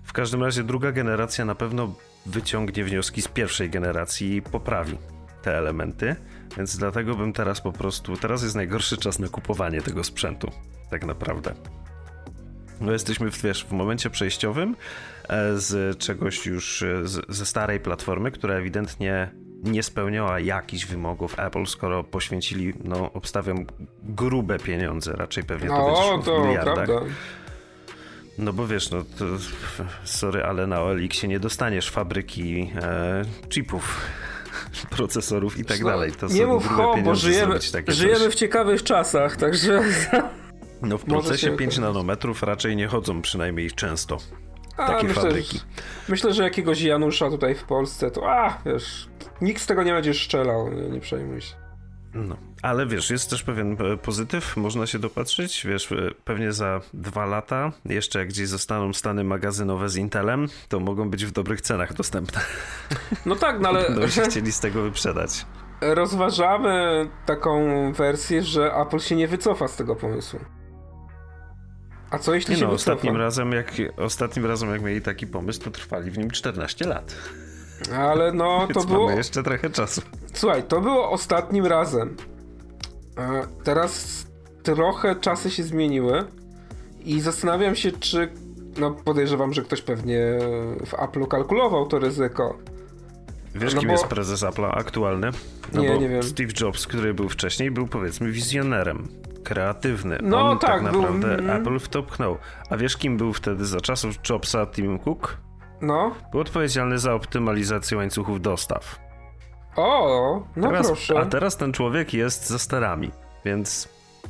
W 0.03 0.13
każdym 0.13 0.43
razie 0.43 0.63
druga 0.63 0.91
generacja 0.91 1.45
na 1.45 1.55
pewno 1.55 1.95
wyciągnie 2.25 2.83
wnioski 2.83 3.21
z 3.21 3.27
pierwszej 3.27 3.69
generacji 3.69 4.35
i 4.35 4.41
poprawi 4.41 4.97
te 5.41 5.57
elementy, 5.57 6.15
więc 6.57 6.77
dlatego 6.77 7.15
bym 7.15 7.33
teraz 7.33 7.61
po 7.61 7.71
prostu, 7.71 8.17
teraz 8.17 8.43
jest 8.43 8.55
najgorszy 8.55 8.97
czas 8.97 9.19
na 9.19 9.27
kupowanie 9.27 9.81
tego 9.81 10.03
sprzętu, 10.03 10.51
tak 10.89 11.05
naprawdę. 11.05 11.53
No 12.81 12.91
jesteśmy 12.91 13.31
w, 13.31 13.41
wiesz, 13.41 13.65
w 13.65 13.71
momencie 13.71 14.09
przejściowym 14.09 14.75
e, 15.29 15.57
z 15.57 15.97
czegoś 15.97 16.45
już 16.45 16.83
e, 16.83 17.07
z, 17.07 17.25
ze 17.29 17.45
starej 17.45 17.79
platformy, 17.79 18.31
która 18.31 18.55
ewidentnie 18.55 19.31
nie 19.63 19.83
spełniała 19.83 20.39
jakichś 20.39 20.85
wymogów 20.85 21.39
Apple, 21.39 21.65
skoro 21.65 22.03
poświęcili, 22.03 22.73
no 22.83 23.13
obstawiam, 23.13 23.65
grube 24.03 24.59
pieniądze, 24.59 25.13
raczej 25.13 25.43
pewnie 25.43 25.67
to 25.67 25.77
no, 25.77 26.17
będzie 26.17 26.31
w 26.31 26.47
miliardach. 26.47 26.85
Prawda. 26.85 27.05
No 28.37 28.53
bo 28.53 28.67
wiesz, 28.67 28.91
no 28.91 29.03
to 29.19 29.25
sorry, 30.03 30.43
ale 30.43 30.67
na 30.67 30.81
OLX 30.81 31.23
nie 31.23 31.39
dostaniesz 31.39 31.89
fabryki 31.89 32.71
e, 32.81 33.25
chipów, 33.49 34.01
procesorów 34.97 35.59
i 35.59 35.65
tak 35.65 35.79
no, 35.79 35.89
dalej. 35.89 36.11
To 36.11 36.27
nie 36.27 36.45
mów 36.45 36.67
ho, 36.67 36.95
bo 37.03 37.15
żyjemy, 37.15 37.59
żyjemy 37.87 38.29
w 38.29 38.35
ciekawych 38.35 38.83
czasach, 38.83 39.37
także... 39.37 39.83
No 40.81 40.97
w 40.97 41.05
procesie 41.05 41.57
5 41.57 41.77
nanometrów 41.77 42.43
raczej 42.43 42.75
nie 42.75 42.87
chodzą 42.87 43.21
przynajmniej 43.21 43.71
często. 43.71 44.17
A, 44.77 44.87
takie 44.87 45.07
myślę, 45.07 45.21
fabryki. 45.21 45.57
Że, 45.57 45.63
myślę, 46.09 46.33
że 46.33 46.43
jakiegoś 46.43 46.81
Janusza 46.81 47.29
tutaj 47.29 47.55
w 47.55 47.63
Polsce 47.63 48.11
to, 48.11 48.31
a 48.31 48.61
wiesz, 48.65 49.09
nikt 49.41 49.61
z 49.61 49.65
tego 49.65 49.83
nie 49.83 49.93
będzie 49.93 50.13
szczelał, 50.13 50.73
nie, 50.73 50.89
nie 50.89 50.99
przejmuj 50.99 51.41
się. 51.41 51.64
No, 52.15 52.37
ale 52.61 52.85
wiesz, 52.85 53.09
jest 53.09 53.29
też 53.29 53.43
pewien 53.43 53.77
e, 53.93 53.97
pozytyw, 53.97 54.57
można 54.57 54.87
się 54.87 54.99
dopatrzyć, 54.99 55.65
wiesz, 55.65 55.91
e, 55.91 55.95
pewnie 56.25 56.51
za 56.51 56.81
dwa 56.93 57.25
lata, 57.25 57.71
jeszcze 57.85 58.19
jak 58.19 58.27
gdzieś 58.27 58.47
zostaną 58.47 58.93
stany 58.93 59.23
magazynowe 59.23 59.89
z 59.89 59.95
Intelem, 59.95 60.47
to 60.69 60.79
mogą 60.79 61.09
być 61.09 61.25
w 61.25 61.31
dobrych 61.31 61.61
cenach 61.61 61.93
dostępne. 61.93 62.41
No 63.25 63.35
tak, 63.35 63.59
no 63.59 63.69
ale... 63.69 63.83
Będą 63.89 64.07
się 64.07 64.21
chcieli 64.29 64.51
z 64.51 64.59
tego 64.59 64.81
wyprzedać. 64.81 65.45
Rozważamy 65.81 67.07
taką 67.25 67.63
wersję, 67.93 68.43
że 68.43 68.73
Apple 68.75 68.99
się 68.99 69.15
nie 69.15 69.27
wycofa 69.27 69.67
z 69.67 69.75
tego 69.75 69.95
pomysłu. 69.95 70.39
A 72.09 72.19
co 72.19 72.33
jeśli 72.33 72.53
nie 72.53 72.59
się 72.59 72.65
no, 72.65 72.71
ostatnim 72.71 73.17
razem, 73.17 73.51
jak, 73.51 73.73
ostatnim 73.97 74.45
razem 74.45 74.69
jak 74.69 74.81
mieli 74.81 75.01
taki 75.01 75.27
pomysł, 75.27 75.61
to 75.61 75.71
trwali 75.71 76.11
w 76.11 76.17
nim 76.17 76.31
14 76.31 76.87
lat. 76.87 77.15
Ale 77.97 78.31
no, 78.31 78.67
to 78.73 78.83
było... 78.83 79.05
Mamy 79.05 79.17
jeszcze 79.17 79.43
trochę 79.43 79.69
czasu. 79.69 80.01
Słuchaj, 80.35 80.63
to 80.63 80.81
było 80.81 81.11
ostatnim 81.11 81.65
razem. 81.65 82.15
Teraz 83.63 84.25
trochę 84.63 85.15
czasy 85.15 85.51
się 85.51 85.63
zmieniły 85.63 86.23
i 86.99 87.21
zastanawiam 87.21 87.75
się, 87.75 87.91
czy 87.91 88.29
no 88.77 88.91
podejrzewam, 88.91 89.53
że 89.53 89.61
ktoś 89.61 89.81
pewnie 89.81 90.19
w 90.85 90.93
Apple 91.03 91.25
kalkulował 91.25 91.85
to 91.87 91.99
ryzyko. 91.99 92.57
Wiesz, 93.55 93.73
no 93.73 93.79
kim 93.79 93.87
bo... 93.87 93.93
jest 93.93 94.07
prezes 94.07 94.43
Apple'a 94.43 94.71
aktualny? 94.77 95.29
No 95.73 95.81
nie, 95.81 95.97
nie 95.99 96.09
wiem. 96.09 96.23
Steve 96.23 96.53
Jobs, 96.61 96.87
który 96.87 97.13
był 97.13 97.29
wcześniej, 97.29 97.71
był 97.71 97.87
powiedzmy 97.87 98.31
wizjonerem, 98.31 99.07
kreatywny. 99.43 100.17
No 100.23 100.49
On 100.49 100.59
tak, 100.59 100.69
tak 100.69 100.81
naprawdę 100.81 101.37
był... 101.37 101.51
Apple 101.51 101.79
w 101.79 101.89
to 101.89 102.03
pchnął. 102.03 102.37
A 102.69 102.77
wiesz, 102.77 102.97
kim 102.97 103.17
był 103.17 103.33
wtedy 103.33 103.65
za 103.65 103.81
czasów 103.81 104.15
Jobsa 104.29 104.65
Tim 104.65 104.99
Cook? 104.99 105.37
No. 105.81 106.15
Był 106.31 106.39
odpowiedzialny 106.41 106.99
za 106.99 107.13
optymalizację 107.13 107.97
łańcuchów 107.97 108.41
dostaw. 108.41 109.04
O, 109.75 110.43
no 110.55 110.67
teraz, 110.67 110.87
proszę. 110.87 111.19
A 111.19 111.25
teraz 111.25 111.57
ten 111.57 111.73
człowiek 111.73 112.13
jest 112.13 112.47
za 112.47 112.59
sterami, 112.59 113.11
więc 113.45 113.89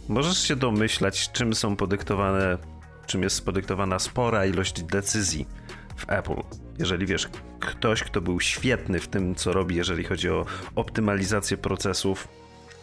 możesz 0.10 0.38
się 0.48 0.56
domyślać, 0.56 1.32
czym 1.32 1.54
są 1.54 1.76
podyktowane, 1.76 2.58
czym 3.06 3.24
jest 3.24 3.46
podyktowana 3.46 4.00
spora 4.00 4.46
ilość 4.46 4.84
decyzji 4.84 5.48
w 5.96 6.10
Apple. 6.10 6.42
Jeżeli 6.80 7.06
wiesz, 7.06 7.30
ktoś, 7.60 8.04
kto 8.04 8.22
był 8.22 8.40
świetny 8.40 9.00
w 9.00 9.08
tym, 9.08 9.36
co 9.36 9.54
robi, 9.54 9.76
jeżeli 9.76 10.04
chodzi 10.04 10.30
o 10.30 10.46
optymalizację 10.76 11.58
procesów, 11.58 12.28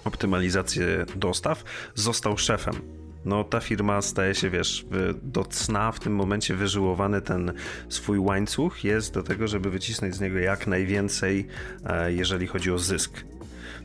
optymalizację 0.04 0.86
dostaw, 1.16 1.64
został 1.94 2.38
szefem 2.38 3.01
no 3.24 3.44
ta 3.44 3.60
firma 3.60 4.02
staje 4.02 4.34
się, 4.34 4.50
wiesz, 4.50 4.86
do 5.22 5.44
cna 5.44 5.92
w 5.92 6.00
tym 6.00 6.14
momencie 6.14 6.54
wyżyłowany 6.54 7.20
ten 7.20 7.52
swój 7.88 8.18
łańcuch 8.18 8.84
jest 8.84 9.14
do 9.14 9.22
tego, 9.22 9.48
żeby 9.48 9.70
wycisnąć 9.70 10.14
z 10.14 10.20
niego 10.20 10.38
jak 10.38 10.66
najwięcej, 10.66 11.46
e, 11.86 12.12
jeżeli 12.12 12.46
chodzi 12.46 12.72
o 12.72 12.78
zysk. 12.78 13.24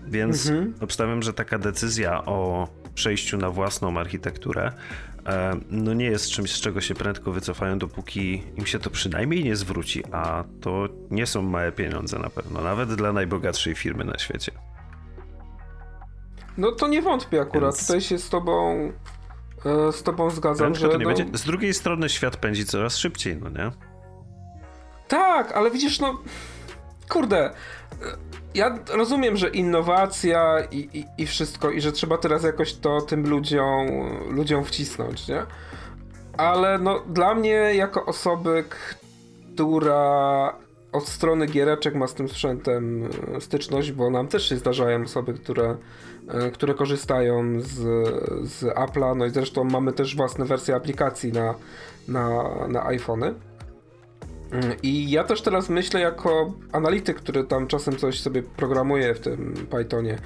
Więc 0.07 0.47
mhm. 0.47 0.73
obstawiam, 0.81 1.23
że 1.23 1.33
taka 1.33 1.59
decyzja 1.59 2.25
o 2.25 2.67
przejściu 2.95 3.37
na 3.37 3.49
własną 3.49 3.99
architekturę 3.99 4.71
e, 5.25 5.59
no 5.71 5.93
nie 5.93 6.05
jest 6.05 6.29
czymś, 6.29 6.51
z 6.51 6.61
czego 6.61 6.81
się 6.81 6.95
prędko 6.95 7.31
wycofają, 7.31 7.79
dopóki 7.79 8.43
im 8.55 8.65
się 8.65 8.79
to 8.79 8.89
przynajmniej 8.89 9.43
nie 9.43 9.55
zwróci, 9.55 10.03
a 10.11 10.43
to 10.61 10.89
nie 11.11 11.25
są 11.25 11.41
małe 11.41 11.71
pieniądze 11.71 12.19
na 12.19 12.29
pewno, 12.29 12.61
nawet 12.61 12.93
dla 12.93 13.13
najbogatszej 13.13 13.75
firmy 13.75 14.03
na 14.03 14.17
świecie. 14.17 14.51
No 16.57 16.71
to 16.71 16.87
nie 16.87 17.01
wątpię 17.01 17.41
akurat. 17.41 17.75
Więc... 17.75 17.87
Tutaj 17.87 18.01
się 18.01 18.17
z 18.17 18.29
tobą 18.29 18.91
z 19.91 20.03
tobą 20.03 20.29
zgadzam, 20.29 20.75
że... 20.75 20.89
To 20.89 20.97
nie 20.97 21.05
no... 21.05 21.13
będzie. 21.13 21.37
Z 21.37 21.43
drugiej 21.43 21.73
strony 21.73 22.09
świat 22.09 22.37
pędzi 22.37 22.65
coraz 22.65 22.97
szybciej, 22.97 23.37
no 23.37 23.49
nie? 23.49 23.71
Tak, 25.07 25.51
ale 25.51 25.71
widzisz, 25.71 25.99
no... 25.99 26.21
Kurde, 27.09 27.45
e, 27.45 27.53
ja 28.55 28.79
rozumiem, 28.93 29.37
że 29.37 29.49
innowacja 29.49 30.59
i, 30.71 30.77
i, 30.77 31.05
i, 31.17 31.27
wszystko, 31.27 31.71
i 31.71 31.81
że 31.81 31.91
trzeba 31.91 32.17
teraz 32.17 32.43
jakoś 32.43 32.73
to 32.73 33.01
tym 33.01 33.29
ludziom, 33.29 33.87
ludziom 34.29 34.65
wcisnąć, 34.65 35.27
nie? 35.27 35.45
Ale 36.37 36.79
no, 36.79 36.99
dla 36.99 37.35
mnie, 37.35 37.51
jako 37.51 38.05
osoby, 38.05 38.63
która 39.55 40.53
od 40.97 41.07
strony 41.07 41.47
giereczek 41.47 41.95
ma 41.95 42.07
z 42.07 42.13
tym 42.13 42.29
sprzętem 42.29 43.09
e, 43.35 43.41
styczność, 43.41 43.91
bo 43.91 44.09
nam 44.09 44.27
też 44.27 44.49
się 44.49 44.57
zdarzają 44.57 45.03
osoby, 45.03 45.33
które 45.33 45.77
E, 46.27 46.51
które 46.51 46.73
korzystają 46.73 47.61
z, 47.61 47.75
z 48.49 48.63
Apple'a, 48.63 49.17
no 49.17 49.25
i 49.25 49.29
zresztą 49.29 49.63
mamy 49.63 49.93
też 49.93 50.15
własne 50.15 50.45
wersje 50.45 50.75
aplikacji 50.75 51.31
na, 51.31 51.53
na, 52.07 52.43
na 52.67 52.85
iPhony. 52.85 53.33
I 54.83 55.11
ja 55.11 55.23
też 55.23 55.41
teraz 55.41 55.69
myślę 55.69 55.99
jako 55.99 56.53
analityk, 56.71 57.17
który 57.17 57.43
tam 57.43 57.67
czasem 57.67 57.95
coś 57.97 58.21
sobie 58.21 58.43
programuje 58.43 59.15
w 59.15 59.19
tym 59.19 59.67
Pythonie. 59.71 60.17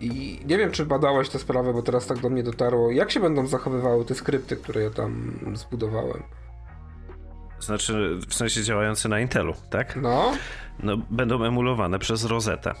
I 0.00 0.40
nie 0.46 0.58
wiem, 0.58 0.70
czy 0.70 0.86
badałeś 0.86 1.28
tę 1.28 1.38
sprawę, 1.38 1.72
bo 1.72 1.82
teraz 1.82 2.06
tak 2.06 2.18
do 2.18 2.30
mnie 2.30 2.42
dotarło. 2.42 2.90
Jak 2.90 3.10
się 3.10 3.20
będą 3.20 3.46
zachowywały 3.46 4.04
te 4.04 4.14
skrypty, 4.14 4.56
które 4.56 4.82
ja 4.82 4.90
tam 4.90 5.38
zbudowałem? 5.54 6.22
Znaczy, 7.60 8.18
w 8.28 8.34
sensie 8.34 8.62
działające 8.62 9.08
na 9.08 9.20
Intelu, 9.20 9.54
tak? 9.70 9.96
No. 9.96 10.32
No, 10.82 10.96
będą 11.10 11.44
emulowane 11.44 11.98
przez 11.98 12.24
Rozetę. 12.24 12.74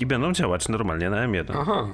I 0.00 0.06
będą 0.06 0.32
działać 0.32 0.68
normalnie 0.68 1.10
na 1.10 1.28
M1. 1.28 1.56
Aha. 1.60 1.86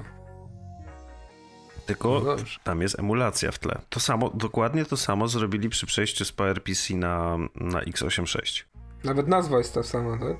Tylko 1.85 2.21
no 2.25 2.35
tam 2.63 2.81
jest 2.81 2.99
emulacja 2.99 3.51
w 3.51 3.59
tle. 3.59 3.81
To 3.89 3.99
samo, 3.99 4.29
dokładnie 4.29 4.85
to 4.85 4.97
samo 4.97 5.27
zrobili 5.27 5.69
przy 5.69 5.85
przejściu 5.85 6.25
z 6.25 6.31
PowerPC 6.31 6.93
na, 6.93 7.37
na 7.55 7.81
x86. 7.81 8.63
Nawet 9.03 9.27
nazwa 9.27 9.57
jest 9.57 9.73
ta 9.73 9.83
sama, 9.83 10.17
tak? 10.17 10.37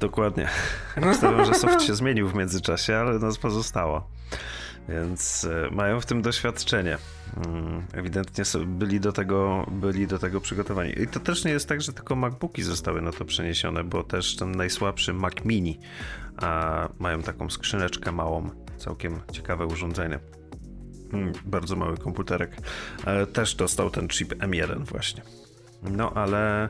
Dokładnie. 0.00 0.48
Obstawiam, 1.10 1.44
że 1.44 1.54
soft 1.54 1.82
się 1.82 1.94
zmienił 1.94 2.28
w 2.28 2.34
międzyczasie, 2.34 2.96
ale 2.96 3.18
nazwa 3.18 3.50
została. 3.50 4.06
Więc 4.88 5.44
e, 5.44 5.74
mają 5.74 6.00
w 6.00 6.06
tym 6.06 6.22
doświadczenie. 6.22 6.98
Mm, 7.36 7.82
ewidentnie 7.92 8.44
byli 8.66 9.00
do, 9.00 9.12
tego, 9.12 9.66
byli 9.70 10.06
do 10.06 10.18
tego 10.18 10.40
przygotowani. 10.40 11.02
I 11.02 11.06
to 11.06 11.20
też 11.20 11.44
nie 11.44 11.50
jest 11.50 11.68
tak, 11.68 11.80
że 11.80 11.92
tylko 11.92 12.16
MacBooki 12.16 12.62
zostały 12.62 13.02
na 13.02 13.12
to 13.12 13.24
przeniesione, 13.24 13.84
bo 13.84 14.02
też 14.02 14.36
ten 14.36 14.52
najsłabszy 14.52 15.12
Mac 15.12 15.44
Mini 15.44 15.78
a 16.36 16.88
mają 16.98 17.22
taką 17.22 17.50
skrzyneczkę 17.50 18.12
małą, 18.12 18.50
całkiem 18.76 19.20
ciekawe 19.32 19.66
urządzenie. 19.66 20.18
Mm, 21.12 21.32
bardzo 21.44 21.76
mały 21.76 21.96
komputerek. 21.96 22.56
Też 23.32 23.54
dostał 23.54 23.90
ten 23.90 24.08
chip 24.08 24.34
M1 24.34 24.84
właśnie. 24.84 25.22
No 25.82 26.12
ale 26.14 26.68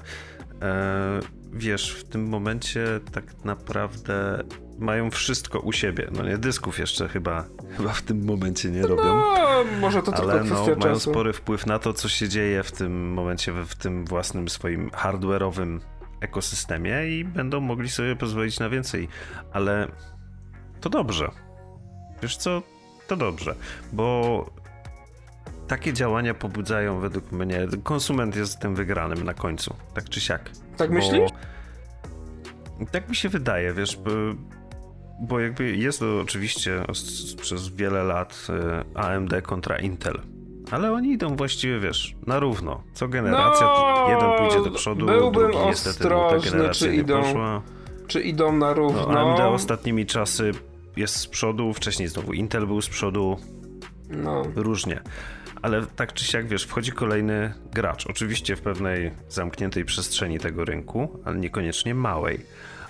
e, 0.62 1.20
wiesz, 1.52 1.94
w 1.94 2.04
tym 2.04 2.28
momencie 2.28 3.00
tak 3.12 3.44
naprawdę 3.44 4.44
mają 4.78 5.10
wszystko 5.10 5.60
u 5.60 5.72
siebie. 5.72 6.08
No 6.12 6.22
nie, 6.22 6.38
dysków 6.38 6.78
jeszcze 6.78 7.08
chyba, 7.08 7.44
chyba 7.76 7.92
w 7.92 8.02
tym 8.02 8.24
momencie 8.24 8.70
nie 8.70 8.82
robią. 8.82 9.04
No, 9.04 9.64
może 9.80 10.02
to 10.02 10.14
ale 10.14 10.32
tylko 10.32 10.54
kwestia 10.54 10.70
no, 10.70 10.86
mają 10.86 10.98
spory 10.98 11.32
wpływ 11.32 11.66
na 11.66 11.78
to, 11.78 11.92
co 11.92 12.08
się 12.08 12.28
dzieje 12.28 12.62
w 12.62 12.72
tym 12.72 13.12
momencie, 13.12 13.52
w, 13.52 13.66
w 13.66 13.76
tym 13.76 14.04
własnym 14.04 14.48
swoim 14.48 14.90
hardware'owym 14.90 15.80
ekosystemie 16.20 17.06
i 17.08 17.24
będą 17.24 17.60
mogli 17.60 17.88
sobie 17.88 18.16
pozwolić 18.16 18.58
na 18.58 18.68
więcej. 18.68 19.08
Ale 19.52 19.88
to 20.80 20.90
dobrze. 20.90 21.30
Wiesz 22.22 22.36
co? 22.36 22.62
To 23.06 23.16
dobrze, 23.16 23.54
bo 23.92 24.46
takie 25.68 25.92
działania 25.92 26.34
pobudzają 26.34 27.00
według 27.00 27.32
mnie. 27.32 27.66
Konsument 27.82 28.36
jest 28.36 28.58
tym 28.58 28.74
wygranym 28.74 29.24
na 29.24 29.34
końcu, 29.34 29.74
tak 29.94 30.08
czy 30.08 30.20
siak. 30.20 30.50
Tak 30.76 30.90
myślisz? 30.90 31.30
Tak 32.90 33.08
mi 33.08 33.16
się 33.16 33.28
wydaje, 33.28 33.74
wiesz, 33.74 33.98
bo, 35.20 35.40
jakby 35.40 35.76
jest 35.76 35.98
to 35.98 36.20
oczywiście 36.20 36.82
przez 37.42 37.68
wiele 37.68 38.04
lat 38.04 38.46
e, 38.94 38.98
AMD 39.00 39.34
kontra 39.42 39.78
Intel. 39.78 40.20
Ale 40.70 40.92
oni 40.92 41.12
idą 41.12 41.36
właściwie, 41.36 41.80
wiesz, 41.80 42.16
na 42.26 42.38
równo. 42.38 42.82
Co 42.94 43.08
generacja 43.08 43.66
no, 43.66 44.06
jeden 44.08 44.38
pójdzie 44.38 44.70
do 44.70 44.76
przodu, 44.76 45.06
byłbym 45.06 45.50
drugi 45.50 45.66
niestety 45.66 46.08
no, 46.08 46.30
ta 46.30 46.38
generacja 46.38 46.88
czy 46.88 46.94
idą, 46.94 47.22
poszła. 47.22 47.62
Czy 48.06 48.20
idą 48.20 48.52
na 48.52 48.72
równo? 48.72 49.06
No, 49.06 49.20
AMD 49.20 49.40
ostatnimi 49.40 50.06
czasy 50.06 50.52
jest 50.96 51.16
z 51.16 51.26
przodu, 51.26 51.72
wcześniej 51.72 52.08
znowu 52.08 52.32
Intel 52.32 52.66
był 52.66 52.82
z 52.82 52.88
przodu. 52.88 53.36
No. 54.10 54.42
Różnie. 54.56 55.00
Ale 55.62 55.86
tak 55.86 56.12
czy 56.12 56.24
siak, 56.24 56.48
wiesz, 56.48 56.64
wchodzi 56.64 56.92
kolejny 56.92 57.54
gracz. 57.72 58.06
Oczywiście 58.06 58.56
w 58.56 58.60
pewnej 58.60 59.10
zamkniętej 59.28 59.84
przestrzeni 59.84 60.38
tego 60.38 60.64
rynku, 60.64 61.20
ale 61.24 61.36
niekoniecznie 61.36 61.94
małej. 61.94 62.40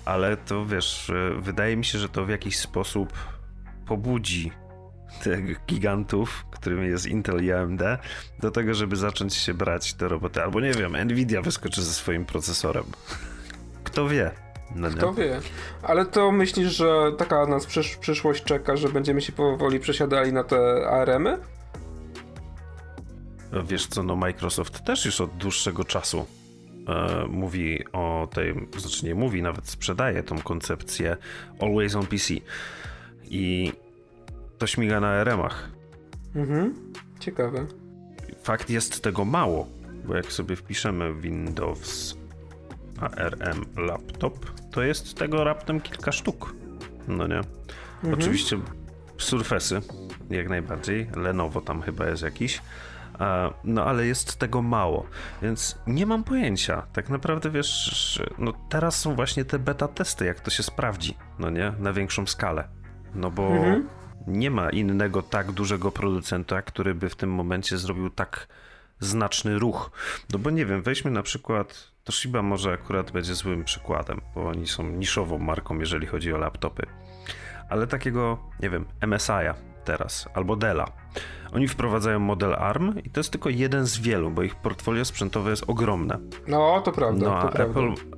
Ale 0.09 0.37
to 0.37 0.67
wiesz, 0.67 1.13
wydaje 1.39 1.77
mi 1.77 1.85
się, 1.85 1.99
że 1.99 2.09
to 2.09 2.25
w 2.25 2.29
jakiś 2.29 2.59
sposób 2.59 3.13
pobudzi 3.87 4.53
tych 5.23 5.65
gigantów, 5.67 6.47
którymi 6.51 6.89
jest 6.89 7.07
Intel 7.07 7.45
i 7.45 7.53
AMD, 7.53 7.83
do 8.39 8.51
tego, 8.51 8.75
żeby 8.75 8.97
zacząć 8.97 9.35
się 9.35 9.55
brać 9.55 9.95
do 9.95 10.09
roboty. 10.09 10.43
Albo 10.43 10.61
nie 10.61 10.73
wiem, 10.73 10.97
Nvidia 11.05 11.43
wyskoczy 11.43 11.83
ze 11.83 11.93
swoim 11.93 12.25
procesorem. 12.25 12.85
Kto 13.85 14.09
wie? 14.09 14.31
No 14.75 14.91
Kto 14.91 15.13
wie. 15.13 15.41
Ale 15.83 16.07
to 16.07 16.33
myślisz, 16.33 16.77
że 16.77 17.13
taka 17.19 17.47
nas 17.47 17.67
przysz 17.67 17.97
przyszłość 17.97 18.45
czeka, 18.45 18.77
że 18.77 18.89
będziemy 18.89 19.21
się 19.21 19.33
powoli 19.33 19.81
przesiadali 19.81 20.33
na 20.33 20.45
te 20.45 20.89
ARM-y? 20.91 21.39
Wiesz 23.65 23.87
co, 23.87 24.03
no 24.03 24.17
Microsoft 24.17 24.85
też 24.85 25.05
już 25.05 25.21
od 25.21 25.37
dłuższego 25.37 25.85
czasu 25.85 26.27
e, 26.89 27.27
mówi 27.29 27.85
o 27.93 28.29
tej, 28.33 28.55
znaczy 28.77 29.07
nie 29.07 29.15
mówi, 29.15 29.43
nawet 29.43 29.69
sprzedaje 29.69 30.23
tą 30.23 30.39
koncepcję 30.39 31.17
Always 31.61 31.95
on 31.95 32.07
PC. 32.07 32.35
I 33.25 33.73
to 34.59 34.67
śmiga 34.67 35.01
na 35.01 35.09
ARM-ach. 35.09 35.69
Mhm, 36.35 36.75
ciekawe. 37.21 37.67
Fakt 38.43 38.71
jest 38.71 39.03
tego 39.03 39.25
mało, 39.25 39.67
bo 40.05 40.15
jak 40.15 40.33
sobie 40.33 40.57
wpiszemy 40.57 41.15
Windows 41.15 42.19
ARM 43.01 43.65
laptop, 43.77 44.51
to 44.71 44.83
jest 44.83 45.15
tego 45.15 45.45
raptem 45.45 45.81
kilka 45.81 46.13
sztuk. 46.13 46.55
No 47.09 47.27
nie? 47.27 47.39
Mhm. 47.39 48.15
Oczywiście 48.15 48.59
Surfesy, 49.19 49.81
jak 50.31 50.49
najbardziej. 50.49 51.07
Lenovo 51.17 51.61
tam 51.61 51.83
chyba 51.83 52.07
jest 52.07 52.23
jakiś. 52.23 52.63
No 53.65 53.85
ale 53.85 54.07
jest 54.07 54.37
tego 54.37 54.63
mało, 54.63 55.07
więc 55.43 55.79
nie 55.87 56.07
mam 56.07 56.25
pojęcia. 56.25 56.87
Tak 56.93 57.09
naprawdę 57.09 57.51
wiesz, 57.51 58.23
no 58.39 58.53
teraz 58.69 59.01
są 59.01 59.15
właśnie 59.15 59.45
te 59.45 59.59
beta 59.59 59.89
testy, 59.89 60.25
jak 60.25 60.41
to 60.41 60.51
się 60.51 60.63
sprawdzi, 60.63 61.17
no 61.39 61.51
nie? 61.51 61.73
Na 61.79 61.93
większą 61.93 62.27
skalę. 62.27 62.69
No 63.15 63.31
bo 63.31 63.49
mhm. 63.49 63.89
nie 64.27 64.51
ma 64.51 64.71
innego 64.71 65.23
tak 65.23 65.53
dużego 65.53 65.93
producenta, 65.93 66.63
który 66.63 66.95
by 66.95 67.09
w 67.09 67.17
tym 67.17 67.31
momencie 67.31 67.79
zrobił 67.79 68.11
tak 68.11 68.49
znaczny 69.01 69.59
ruch. 69.59 69.91
No 70.33 70.39
bo 70.39 70.51
nie 70.51 70.67
wiem, 70.67 70.83
weźmy 70.83 71.11
na 71.11 71.23
przykład, 71.23 71.93
Toshiba 72.05 72.43
może 72.43 72.73
akurat 72.73 73.11
będzie 73.11 73.35
złym 73.35 73.65
przykładem, 73.65 74.21
bo 74.35 74.49
oni 74.49 74.67
są 74.67 74.91
niszową 74.91 75.39
marką, 75.39 75.79
jeżeli 75.79 76.07
chodzi 76.07 76.33
o 76.33 76.39
laptopy. 76.39 76.87
Ale 77.69 77.87
takiego, 77.87 78.39
nie 78.61 78.71
wiem, 78.71 78.85
MSI'a 79.01 79.55
teraz, 79.89 80.29
albo 80.35 80.57
Della. 80.57 80.85
Oni 81.53 81.69
wprowadzają 81.69 82.19
model 82.19 82.55
ARM 82.55 82.99
i 83.05 83.11
to 83.11 83.21
jest 83.21 83.31
tylko 83.31 83.49
jeden 83.49 83.87
z 83.87 83.99
wielu, 83.99 84.31
bo 84.31 84.43
ich 84.43 84.55
portfolio 84.55 85.05
sprzętowe 85.05 85.51
jest 85.51 85.65
ogromne. 85.67 86.19
No, 86.49 86.81
to 86.81 86.93
prawda. 86.93 87.27
No, 87.27 87.39
a, 87.39 87.43
to 87.43 87.49
Apple, 87.49 87.73
prawda. 87.73 88.17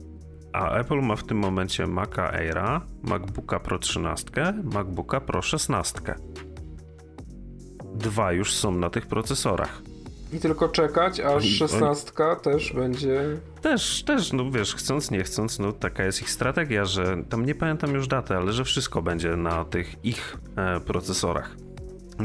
a 0.52 0.70
Apple 0.70 1.02
ma 1.02 1.16
w 1.16 1.24
tym 1.24 1.38
momencie 1.38 1.86
Maca 1.86 2.32
Aira, 2.32 2.80
MacBooka 3.02 3.60
Pro 3.60 3.78
13, 3.78 4.30
MacBooka 4.64 5.20
Pro 5.20 5.42
16. 5.42 6.00
Dwa 7.94 8.32
już 8.32 8.54
są 8.54 8.72
na 8.72 8.90
tych 8.90 9.06
procesorach. 9.06 9.82
I 10.32 10.38
tylko 10.38 10.68
czekać, 10.68 11.20
aż 11.20 11.44
szesnastka 11.44 12.36
też 12.36 12.72
będzie. 12.72 13.22
Też, 13.62 14.02
też, 14.02 14.32
no 14.32 14.50
wiesz, 14.50 14.74
chcąc, 14.74 15.10
nie 15.10 15.24
chcąc, 15.24 15.58
no 15.58 15.72
taka 15.72 16.04
jest 16.04 16.22
ich 16.22 16.30
strategia, 16.30 16.84
że 16.84 17.16
tam 17.28 17.46
nie 17.46 17.54
pamiętam 17.54 17.94
już 17.94 18.08
daty, 18.08 18.36
ale 18.36 18.52
że 18.52 18.64
wszystko 18.64 19.02
będzie 19.02 19.36
na 19.36 19.64
tych 19.64 20.04
ich 20.04 20.36
e, 20.56 20.80
procesorach. 20.80 21.56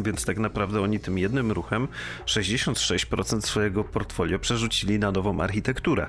Więc 0.03 0.25
tak 0.25 0.37
naprawdę 0.37 0.81
oni 0.81 0.99
tym 0.99 1.17
jednym 1.17 1.51
ruchem 1.51 1.87
66% 2.25 3.41
swojego 3.41 3.83
portfolio 3.83 4.39
przerzucili 4.39 4.99
na 4.99 5.11
nową 5.11 5.41
architekturę. 5.41 6.07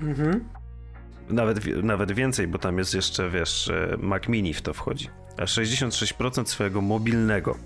Mhm. 0.00 0.44
Nawet, 1.28 1.82
nawet 1.82 2.12
więcej, 2.12 2.48
bo 2.48 2.58
tam 2.58 2.78
jest 2.78 2.94
jeszcze, 2.94 3.30
wiesz, 3.30 3.68
e, 3.68 3.96
Mac 3.98 4.28
Mini 4.28 4.54
w 4.54 4.62
to 4.62 4.74
wchodzi. 4.74 5.08
A 5.36 5.44
66% 5.44 6.46
swojego 6.46 6.80
mobilnego 6.80 7.56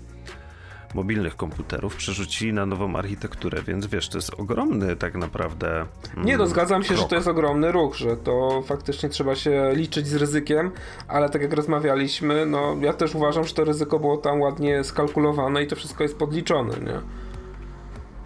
mobilnych 0.93 1.35
komputerów 1.35 1.95
przerzucili 1.95 2.53
na 2.53 2.65
nową 2.65 2.95
architekturę, 2.95 3.61
więc 3.67 3.87
wiesz, 3.87 4.09
to 4.09 4.17
jest 4.17 4.31
ogromny 4.39 4.95
tak 4.95 5.15
naprawdę. 5.15 5.85
Mm, 6.13 6.25
nie, 6.25 6.37
no 6.37 6.47
zgadzam 6.47 6.83
się, 6.83 6.93
krok. 6.93 6.99
że 7.01 7.07
to 7.07 7.15
jest 7.15 7.27
ogromny 7.27 7.71
ruch, 7.71 7.95
że 7.95 8.17
to 8.17 8.63
faktycznie 8.65 9.09
trzeba 9.09 9.35
się 9.35 9.71
liczyć 9.73 10.07
z 10.07 10.15
ryzykiem, 10.15 10.71
ale 11.07 11.29
tak 11.29 11.41
jak 11.41 11.53
rozmawialiśmy, 11.53 12.45
no 12.45 12.75
ja 12.81 12.93
też 12.93 13.15
uważam, 13.15 13.43
że 13.43 13.53
to 13.53 13.63
ryzyko 13.63 13.99
było 13.99 14.17
tam 14.17 14.41
ładnie 14.41 14.83
skalkulowane 14.83 15.63
i 15.63 15.67
to 15.67 15.75
wszystko 15.75 16.03
jest 16.03 16.17
podliczone, 16.17 16.73
nie? 16.73 16.99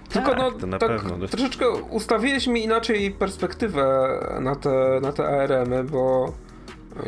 Tylko 0.10 0.30
tak, 0.32 0.40
no, 0.68 0.78
tak 0.78 0.90
pewno. 0.90 1.18
No. 1.18 1.28
troszeczkę 1.28 1.70
ustawiłeś 1.70 2.48
mi 2.48 2.64
inaczej 2.64 3.12
perspektywę 3.12 4.10
na 4.42 4.56
te, 4.56 5.00
na 5.02 5.12
te 5.12 5.26
ARM-y, 5.28 5.84
bo 5.84 6.34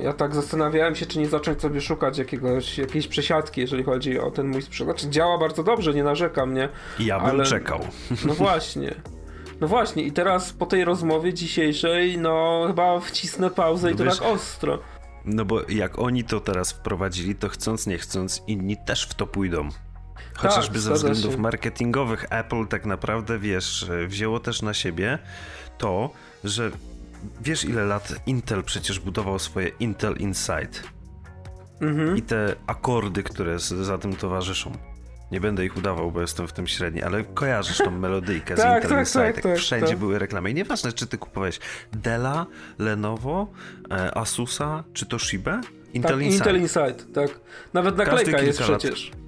ja 0.03 0.13
tak 0.13 0.35
zastanawiałem 0.35 0.95
się, 0.95 1.05
czy 1.05 1.19
nie 1.19 1.27
zacząć 1.27 1.61
sobie 1.61 1.81
szukać 1.81 2.17
jakiegoś, 2.17 2.77
jakiejś 2.77 3.07
przesiadki, 3.07 3.61
jeżeli 3.61 3.83
chodzi 3.83 4.19
o 4.19 4.31
ten 4.31 4.47
mój 4.47 4.61
sprzęt. 4.61 4.89
Znaczy, 4.89 5.09
działa 5.09 5.37
bardzo 5.37 5.63
dobrze, 5.63 5.93
nie 5.93 6.03
narzekam, 6.03 6.53
nie? 6.53 6.69
Ja 6.99 7.19
bym 7.19 7.29
ale... 7.29 7.43
czekał. 7.43 7.79
No 8.25 8.33
właśnie. 8.43 8.95
No 9.61 9.67
właśnie, 9.67 10.03
i 10.03 10.11
teraz 10.11 10.53
po 10.53 10.65
tej 10.65 10.85
rozmowie 10.85 11.33
dzisiejszej, 11.33 12.17
no 12.17 12.63
chyba 12.67 12.99
wcisnę 12.99 13.49
pauzę 13.49 13.87
no 13.87 13.93
i 13.93 13.97
to 13.97 14.03
wiesz, 14.03 14.19
tak 14.19 14.27
ostro. 14.27 14.79
No 15.25 15.45
bo 15.45 15.61
jak 15.69 15.99
oni 15.99 16.23
to 16.23 16.39
teraz 16.39 16.71
wprowadzili, 16.71 17.35
to 17.35 17.49
chcąc, 17.49 17.87
nie 17.87 17.97
chcąc, 17.97 18.43
inni 18.47 18.77
też 18.85 19.07
w 19.07 19.13
to 19.13 19.27
pójdą. 19.27 19.69
Chociażby 20.35 20.73
tak, 20.73 20.81
ze 20.81 20.93
względów 20.93 21.33
się. 21.33 21.37
marketingowych 21.37 22.25
Apple 22.29 22.67
tak 22.67 22.85
naprawdę, 22.85 23.39
wiesz, 23.39 23.89
wzięło 24.07 24.39
też 24.39 24.61
na 24.61 24.73
siebie 24.73 25.19
to, 25.77 26.09
że 26.43 26.71
wiesz 27.41 27.65
ile 27.65 27.85
lat 27.85 28.13
Intel 28.25 28.63
przecież 28.63 28.99
budował 28.99 29.39
swoje 29.39 29.67
Intel 29.79 30.15
Insight. 30.17 30.83
Mhm. 31.81 32.17
I 32.17 32.21
te 32.21 32.55
akordy, 32.67 33.23
które 33.23 33.59
za 33.59 33.97
tym 33.97 34.15
towarzyszą. 34.15 34.71
Nie 35.31 35.41
będę 35.41 35.65
ich 35.65 35.77
udawał, 35.77 36.11
bo 36.11 36.21
jestem 36.21 36.47
w 36.47 36.53
tym 36.53 36.67
średni, 36.67 37.03
ale 37.03 37.23
kojarzysz 37.23 37.77
tą 37.77 37.91
melodyjkę 37.91 38.55
z 38.55 38.59
tak, 38.59 38.75
Intel 38.75 38.89
tak, 38.89 38.99
Insight. 38.99 39.35
Tak, 39.35 39.41
tak, 39.43 39.57
Wszędzie 39.57 39.87
tak. 39.87 39.97
były 39.97 40.19
reklamy. 40.19 40.51
I 40.51 40.53
nieważne, 40.53 40.93
czy 40.93 41.07
ty 41.07 41.17
kupowałeś 41.17 41.59
Della, 41.93 42.45
Lenovo, 42.79 43.47
e, 43.91 44.17
Asusa, 44.17 44.83
czy 44.93 45.05
to 45.05 45.19
Shiba? 45.19 45.61
Intel 45.93 46.19
tak. 46.19 46.27
Intel 46.27 46.61
Insight, 46.61 47.13
tak. 47.13 47.39
Nawet 47.73 47.97
naklejka 47.97 48.41
jest 48.41 48.61
przecież. 48.61 49.11
Lat, 49.11 49.25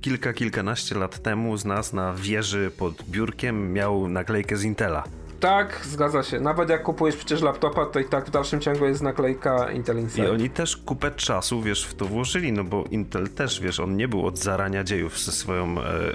kilka, 0.00 0.32
kilkanaście 0.32 0.94
lat 0.94 1.22
temu 1.22 1.56
z 1.56 1.64
nas 1.64 1.92
na 1.92 2.14
wieży 2.14 2.70
pod 2.78 3.02
biurkiem 3.02 3.72
miał 3.72 4.08
naklejkę 4.08 4.56
z 4.56 4.64
Intela. 4.64 5.04
Tak, 5.42 5.80
zgadza 5.84 6.22
się. 6.22 6.40
Nawet 6.40 6.68
jak 6.68 6.82
kupujesz 6.82 7.16
przecież 7.16 7.42
laptopa, 7.42 7.86
to 7.86 8.00
i 8.00 8.04
tak 8.04 8.26
w 8.26 8.30
dalszym 8.30 8.60
ciągu 8.60 8.86
jest 8.86 9.02
naklejka 9.02 9.70
Intel 9.72 9.98
Insight. 9.98 10.28
I 10.28 10.30
oni 10.30 10.50
też 10.50 10.76
kupę 10.76 11.10
czasu, 11.10 11.62
wiesz, 11.62 11.86
w 11.86 11.94
to 11.94 12.04
włożyli, 12.04 12.52
no 12.52 12.64
bo 12.64 12.84
Intel 12.90 13.28
też, 13.28 13.60
wiesz, 13.60 13.80
on 13.80 13.96
nie 13.96 14.08
był 14.08 14.26
od 14.26 14.38
zarania 14.38 14.84
dziejów 14.84 15.18
ze 15.18 15.32
swoją, 15.32 15.74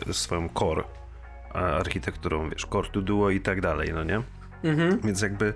e, 0.10 0.14
swoją 0.14 0.50
core 0.50 0.84
architekturą, 1.54 2.50
wiesz, 2.50 2.66
core 2.72 2.90
to 2.90 3.02
duo 3.02 3.30
i 3.30 3.42
tak 3.42 3.62
dalej, 3.62 3.92
no 3.94 4.04
nie? 4.04 4.22
Mhm. 4.64 5.00
Więc 5.04 5.22
jakby 5.22 5.54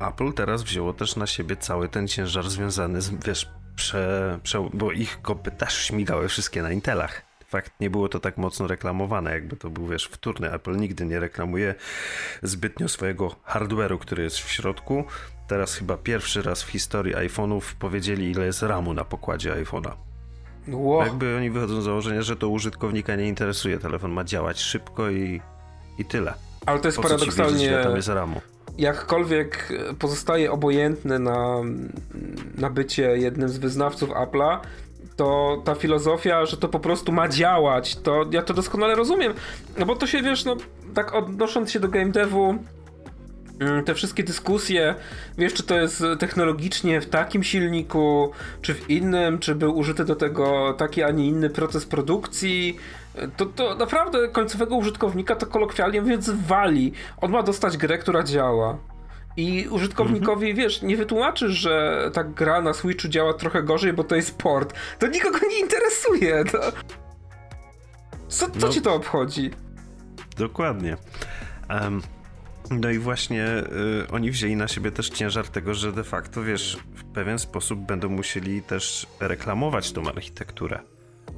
Apple 0.00 0.32
teraz 0.32 0.62
wzięło 0.62 0.92
też 0.92 1.16
na 1.16 1.26
siebie 1.26 1.56
cały 1.56 1.88
ten 1.88 2.08
ciężar 2.08 2.48
związany 2.48 3.00
z, 3.00 3.10
wiesz, 3.26 3.50
prze, 3.76 4.38
prze, 4.42 4.68
bo 4.72 4.92
ich 4.92 5.22
kopy 5.22 5.50
też 5.50 5.74
śmigały 5.74 6.28
wszystkie 6.28 6.62
na 6.62 6.72
Intelach 6.72 7.25
fakt 7.56 7.80
nie 7.80 7.90
było 7.90 8.08
to 8.08 8.20
tak 8.20 8.36
mocno 8.36 8.66
reklamowane, 8.66 9.30
jakby 9.32 9.56
to 9.56 9.70
był, 9.70 9.86
wiesz, 9.86 10.04
wtórny. 10.04 10.52
Apple 10.52 10.76
nigdy 10.76 11.06
nie 11.06 11.20
reklamuje 11.20 11.74
zbytnio 12.42 12.88
swojego 12.88 13.28
hardware'u, 13.28 13.98
który 13.98 14.22
jest 14.22 14.38
w 14.38 14.50
środku. 14.50 15.04
Teraz 15.48 15.74
chyba 15.74 15.96
pierwszy 15.96 16.42
raz 16.42 16.62
w 16.62 16.68
historii 16.68 17.14
iPhone'ów 17.14 17.60
powiedzieli, 17.78 18.30
ile 18.30 18.46
jest 18.46 18.62
RAMu 18.62 18.94
na 18.94 19.04
pokładzie 19.04 19.64
iPhone'a. 19.64 19.92
Wow. 20.68 21.06
Jakby 21.06 21.36
oni 21.36 21.50
wychodzą 21.50 21.80
z 21.80 21.84
założenia, 21.84 22.22
że 22.22 22.36
to 22.36 22.48
użytkownika 22.48 23.16
nie 23.16 23.28
interesuje. 23.28 23.78
Telefon 23.78 24.12
ma 24.12 24.24
działać 24.24 24.60
szybko 24.60 25.10
i, 25.10 25.40
i 25.98 26.04
tyle. 26.04 26.34
Ale 26.66 26.80
to 26.80 26.88
jest 26.88 26.96
po 26.96 27.02
paradoksalnie. 27.02 27.68
Wiedzieć, 27.68 27.84
tam 27.84 27.96
jest 27.96 28.08
RAMu? 28.08 28.40
Jakkolwiek 28.78 29.72
pozostaje 29.98 30.52
obojętny 30.52 31.18
na, 31.18 31.60
na 32.58 32.70
bycie 32.70 33.02
jednym 33.02 33.48
z 33.48 33.58
wyznawców 33.58 34.10
Apple'a, 34.10 34.58
to 35.16 35.62
ta 35.64 35.74
filozofia, 35.74 36.46
że 36.46 36.56
to 36.56 36.68
po 36.68 36.80
prostu 36.80 37.12
ma 37.12 37.28
działać, 37.28 37.96
to 37.96 38.24
ja 38.30 38.42
to 38.42 38.54
doskonale 38.54 38.94
rozumiem. 38.94 39.34
No 39.78 39.86
bo 39.86 39.96
to 39.96 40.06
się 40.06 40.22
wiesz, 40.22 40.44
no 40.44 40.56
tak 40.94 41.14
odnosząc 41.14 41.70
się 41.70 41.80
do 41.80 41.88
game 41.88 42.10
devu, 42.10 42.58
mm, 43.60 43.84
te 43.84 43.94
wszystkie 43.94 44.22
dyskusje, 44.22 44.94
wiesz, 45.38 45.54
czy 45.54 45.62
to 45.62 45.78
jest 45.80 46.04
technologicznie 46.18 47.00
w 47.00 47.06
takim 47.06 47.42
silniku, 47.42 48.30
czy 48.62 48.74
w 48.74 48.90
innym, 48.90 49.38
czy 49.38 49.54
był 49.54 49.78
użyty 49.78 50.04
do 50.04 50.16
tego 50.16 50.74
taki, 50.78 51.02
a 51.02 51.10
nie 51.10 51.26
inny 51.26 51.50
proces 51.50 51.86
produkcji, 51.86 52.76
to, 53.36 53.46
to 53.46 53.74
naprawdę 53.74 54.28
końcowego 54.28 54.76
użytkownika 54.76 55.36
to 55.36 55.46
kolokwialnie 55.46 56.00
mówiąc 56.00 56.30
wali. 56.30 56.92
On 57.20 57.30
ma 57.30 57.42
dostać 57.42 57.76
grę, 57.76 57.98
która 57.98 58.22
działa. 58.22 58.78
I 59.36 59.68
użytkownikowi, 59.68 60.46
mm 60.46 60.56
-hmm. 60.56 60.58
wiesz, 60.58 60.82
nie 60.82 60.96
wytłumaczysz, 60.96 61.52
że 61.52 62.10
ta 62.12 62.24
gra 62.24 62.60
na 62.60 62.72
Switchu 62.72 63.08
działa 63.08 63.34
trochę 63.34 63.62
gorzej, 63.62 63.92
bo 63.92 64.04
to 64.04 64.16
jest 64.16 64.38
port. 64.38 64.74
To 64.98 65.06
nikogo 65.06 65.38
nie 65.50 65.60
interesuje. 65.60 66.44
To... 66.44 66.58
Co, 68.28 68.50
co 68.50 68.66
no, 68.66 68.72
ci 68.72 68.82
to 68.82 68.94
obchodzi? 68.94 69.50
Dokładnie. 70.38 70.96
Um, 71.70 72.02
no 72.70 72.90
i 72.90 72.98
właśnie 72.98 73.46
y, 73.46 74.10
oni 74.12 74.30
wzięli 74.30 74.56
na 74.56 74.68
siebie 74.68 74.90
też 74.90 75.08
ciężar 75.08 75.48
tego, 75.48 75.74
że 75.74 75.92
de 75.92 76.04
facto, 76.04 76.42
wiesz, 76.42 76.78
w 76.94 77.04
pewien 77.04 77.38
sposób 77.38 77.80
będą 77.80 78.08
musieli 78.08 78.62
też 78.62 79.06
reklamować 79.20 79.92
tą 79.92 80.08
architekturę. 80.08 80.80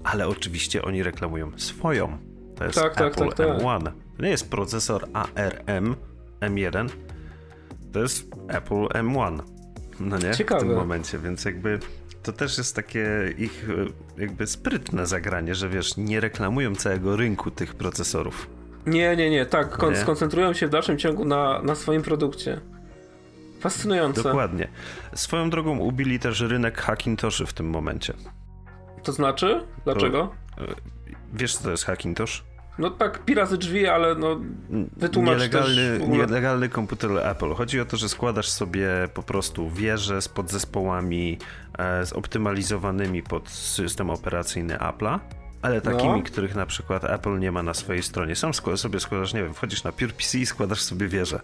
Ale 0.04 0.28
oczywiście 0.28 0.82
oni 0.82 1.02
reklamują 1.02 1.52
swoją. 1.56 2.18
To 2.56 2.64
jest 2.64 2.78
tak, 2.78 2.94
tak 2.94 3.12
Apple 3.12 3.28
tak, 3.28 3.37
tak, 3.37 3.48
M1. 3.48 3.90
To 4.16 4.22
nie 4.22 4.30
jest 4.30 4.50
procesor 4.50 5.08
ARM 5.12 5.96
M1, 6.40 6.88
to 7.92 8.01
jest 8.01 8.27
Apple 8.48 8.74
M1. 8.74 9.42
No 10.01 10.18
nie? 10.18 10.35
Ciekawe. 10.35 10.64
W 10.64 10.68
tym 10.68 10.77
momencie, 10.77 11.18
więc 11.18 11.44
jakby 11.44 11.79
to 12.22 12.33
też 12.33 12.59
jest 12.59 12.77
takie 12.77 13.35
ich 13.38 13.66
e, 14.16 14.20
jakby 14.20 14.46
sprytne 14.46 15.07
zagranie, 15.07 15.55
że 15.55 15.68
wiesz, 15.68 15.96
nie 15.96 16.20
reklamują 16.20 16.74
całego 16.74 17.16
rynku 17.16 17.51
tych 17.51 17.74
procesorów. 17.74 18.51
Nie, 18.87 19.16
nie, 19.16 19.31
nie, 19.31 19.46
tak, 19.46 19.83
nie? 19.83 19.96
skoncentrują 19.96 20.53
się 20.53 20.66
w 20.66 20.70
dalszym 20.70 20.98
ciągu 20.98 21.24
na, 21.24 21.62
na 21.62 21.74
swoim 21.74 22.03
produkcie. 22.03 22.61
Fascynujące. 23.61 24.22
Dokładnie. 24.22 24.68
Swoją 25.14 25.51
drogą 25.51 25.79
ubili 25.79 26.18
też 26.18 26.40
rynek 26.40 26.79
Hackintoszy 26.79 27.46
w 27.46 27.53
tym 27.53 27.70
momencie. 27.70 28.14
To 29.03 29.12
znaczy? 29.12 29.66
Dlaczego? 29.85 30.33
To, 30.57 30.64
e, 30.64 30.74
wiesz 31.33 31.57
co 31.57 31.64
to 31.64 31.70
jest 31.70 31.85
Hackintosh? 31.85 32.44
No 32.78 32.90
tak, 32.90 33.24
pi 33.24 33.34
razy 33.34 33.58
drzwi, 33.58 33.86
ale 33.86 34.14
no 34.14 34.40
wytłumacz 34.96 35.34
nielegalny, 35.34 35.98
też 35.98 36.08
nielegalny 36.08 36.68
komputer 36.68 37.10
Apple. 37.22 37.54
Chodzi 37.54 37.80
o 37.80 37.84
to, 37.84 37.96
że 37.96 38.08
składasz 38.08 38.48
sobie 38.48 38.88
po 39.14 39.22
prostu 39.22 39.70
wieże 39.70 40.22
z 40.22 40.28
podzespołami 40.28 41.38
e, 41.78 42.06
zoptymalizowanymi 42.06 43.22
pod 43.22 43.48
system 43.50 44.10
operacyjny 44.10 44.76
Apple'a, 44.76 45.18
ale 45.62 45.80
takimi, 45.80 46.18
no. 46.18 46.22
których 46.22 46.54
na 46.54 46.66
przykład 46.66 47.04
Apple 47.04 47.38
nie 47.38 47.52
ma 47.52 47.62
na 47.62 47.74
swojej 47.74 48.02
stronie. 48.02 48.36
Sam 48.36 48.52
sobie 48.76 49.00
składasz, 49.00 49.34
nie 49.34 49.42
wiem, 49.42 49.54
wchodzisz 49.54 49.84
na 49.84 49.92
PC 49.92 50.38
i 50.38 50.46
składasz 50.46 50.80
sobie 50.80 51.08
wieżę. 51.08 51.40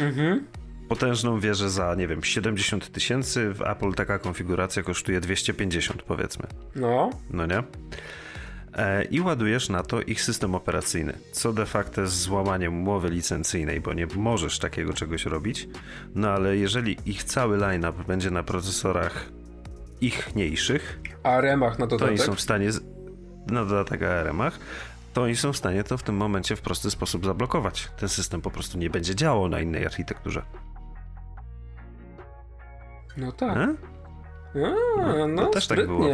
Mhm. 0.00 0.46
Potężną 0.88 1.40
wieżę 1.40 1.70
za, 1.70 1.94
nie 1.94 2.08
wiem, 2.08 2.24
70 2.24 2.92
tysięcy. 2.92 3.54
W 3.54 3.62
Apple 3.62 3.92
taka 3.92 4.18
konfiguracja 4.18 4.82
kosztuje 4.82 5.20
250 5.20 6.02
powiedzmy. 6.02 6.46
No. 6.76 7.10
No 7.30 7.46
nie? 7.46 7.62
E, 8.76 9.04
i 9.04 9.20
ładujesz 9.20 9.68
na 9.68 9.82
to 9.82 10.02
ich 10.02 10.22
system 10.22 10.54
operacyjny, 10.54 11.18
co 11.32 11.52
de 11.52 11.66
facto 11.66 12.00
jest 12.00 12.20
złamaniem 12.20 12.78
umowy 12.78 13.10
licencyjnej, 13.10 13.80
bo 13.80 13.92
nie 13.92 14.06
możesz 14.16 14.58
takiego 14.58 14.92
czegoś 14.92 15.26
robić. 15.26 15.68
No 16.14 16.30
ale 16.30 16.56
jeżeli 16.56 16.96
ich 17.06 17.24
cały 17.24 17.56
line-up 17.56 18.04
będzie 18.04 18.30
na 18.30 18.42
procesorach 18.42 19.28
ichniejszych, 20.00 21.00
ARM-ach 21.22 21.78
na 21.78 21.86
dodatek, 21.86 21.98
to 21.98 22.06
oni 22.06 22.18
są 22.18 22.34
w 22.34 22.40
stanie, 22.40 22.70
na 23.46 23.64
dodatek 23.64 24.02
ARM-ach, 24.02 24.58
to 25.12 25.22
oni 25.22 25.36
są 25.36 25.52
w 25.52 25.56
stanie 25.56 25.84
to 25.84 25.98
w 25.98 26.02
tym 26.02 26.16
momencie 26.16 26.56
w 26.56 26.60
prosty 26.60 26.90
sposób 26.90 27.24
zablokować. 27.26 27.90
Ten 27.96 28.08
system 28.08 28.40
po 28.40 28.50
prostu 28.50 28.78
nie 28.78 28.90
będzie 28.90 29.14
działał 29.14 29.48
na 29.48 29.60
innej 29.60 29.86
architekturze. 29.86 30.42
No 33.16 33.32
tak. 33.32 33.56
A? 33.58 33.62
A, 35.02 35.16
no, 35.16 35.26
no 35.28 35.46
też 35.46 35.66
tak 35.66 35.86
było. 35.86 36.08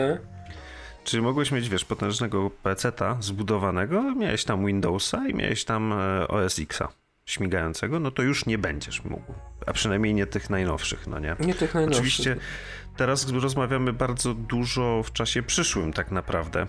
Czyli 1.08 1.22
mogłeś 1.22 1.52
mieć, 1.52 1.68
wiesz, 1.68 1.84
potężnego 1.84 2.50
PC-ta 2.50 3.16
zbudowanego, 3.20 4.14
miałeś 4.14 4.44
tam 4.44 4.66
Windowsa 4.66 5.28
i 5.28 5.34
miałeś 5.34 5.64
tam 5.64 5.92
e, 5.92 6.28
OS 6.28 6.58
X-a 6.58 6.88
śmigającego, 7.26 8.00
no 8.00 8.10
to 8.10 8.22
już 8.22 8.46
nie 8.46 8.58
będziesz 8.58 9.04
mógł. 9.04 9.34
A 9.66 9.72
przynajmniej 9.72 10.14
nie 10.14 10.26
tych 10.26 10.50
najnowszych, 10.50 11.06
no 11.06 11.18
nie? 11.18 11.36
Nie 11.40 11.54
tych 11.54 11.74
najnowszych. 11.74 12.00
Oczywiście 12.00 12.36
teraz 12.96 13.32
rozmawiamy 13.32 13.92
bardzo 13.92 14.34
dużo 14.34 15.02
w 15.02 15.12
czasie 15.12 15.42
przyszłym 15.42 15.92
tak 15.92 16.10
naprawdę, 16.10 16.66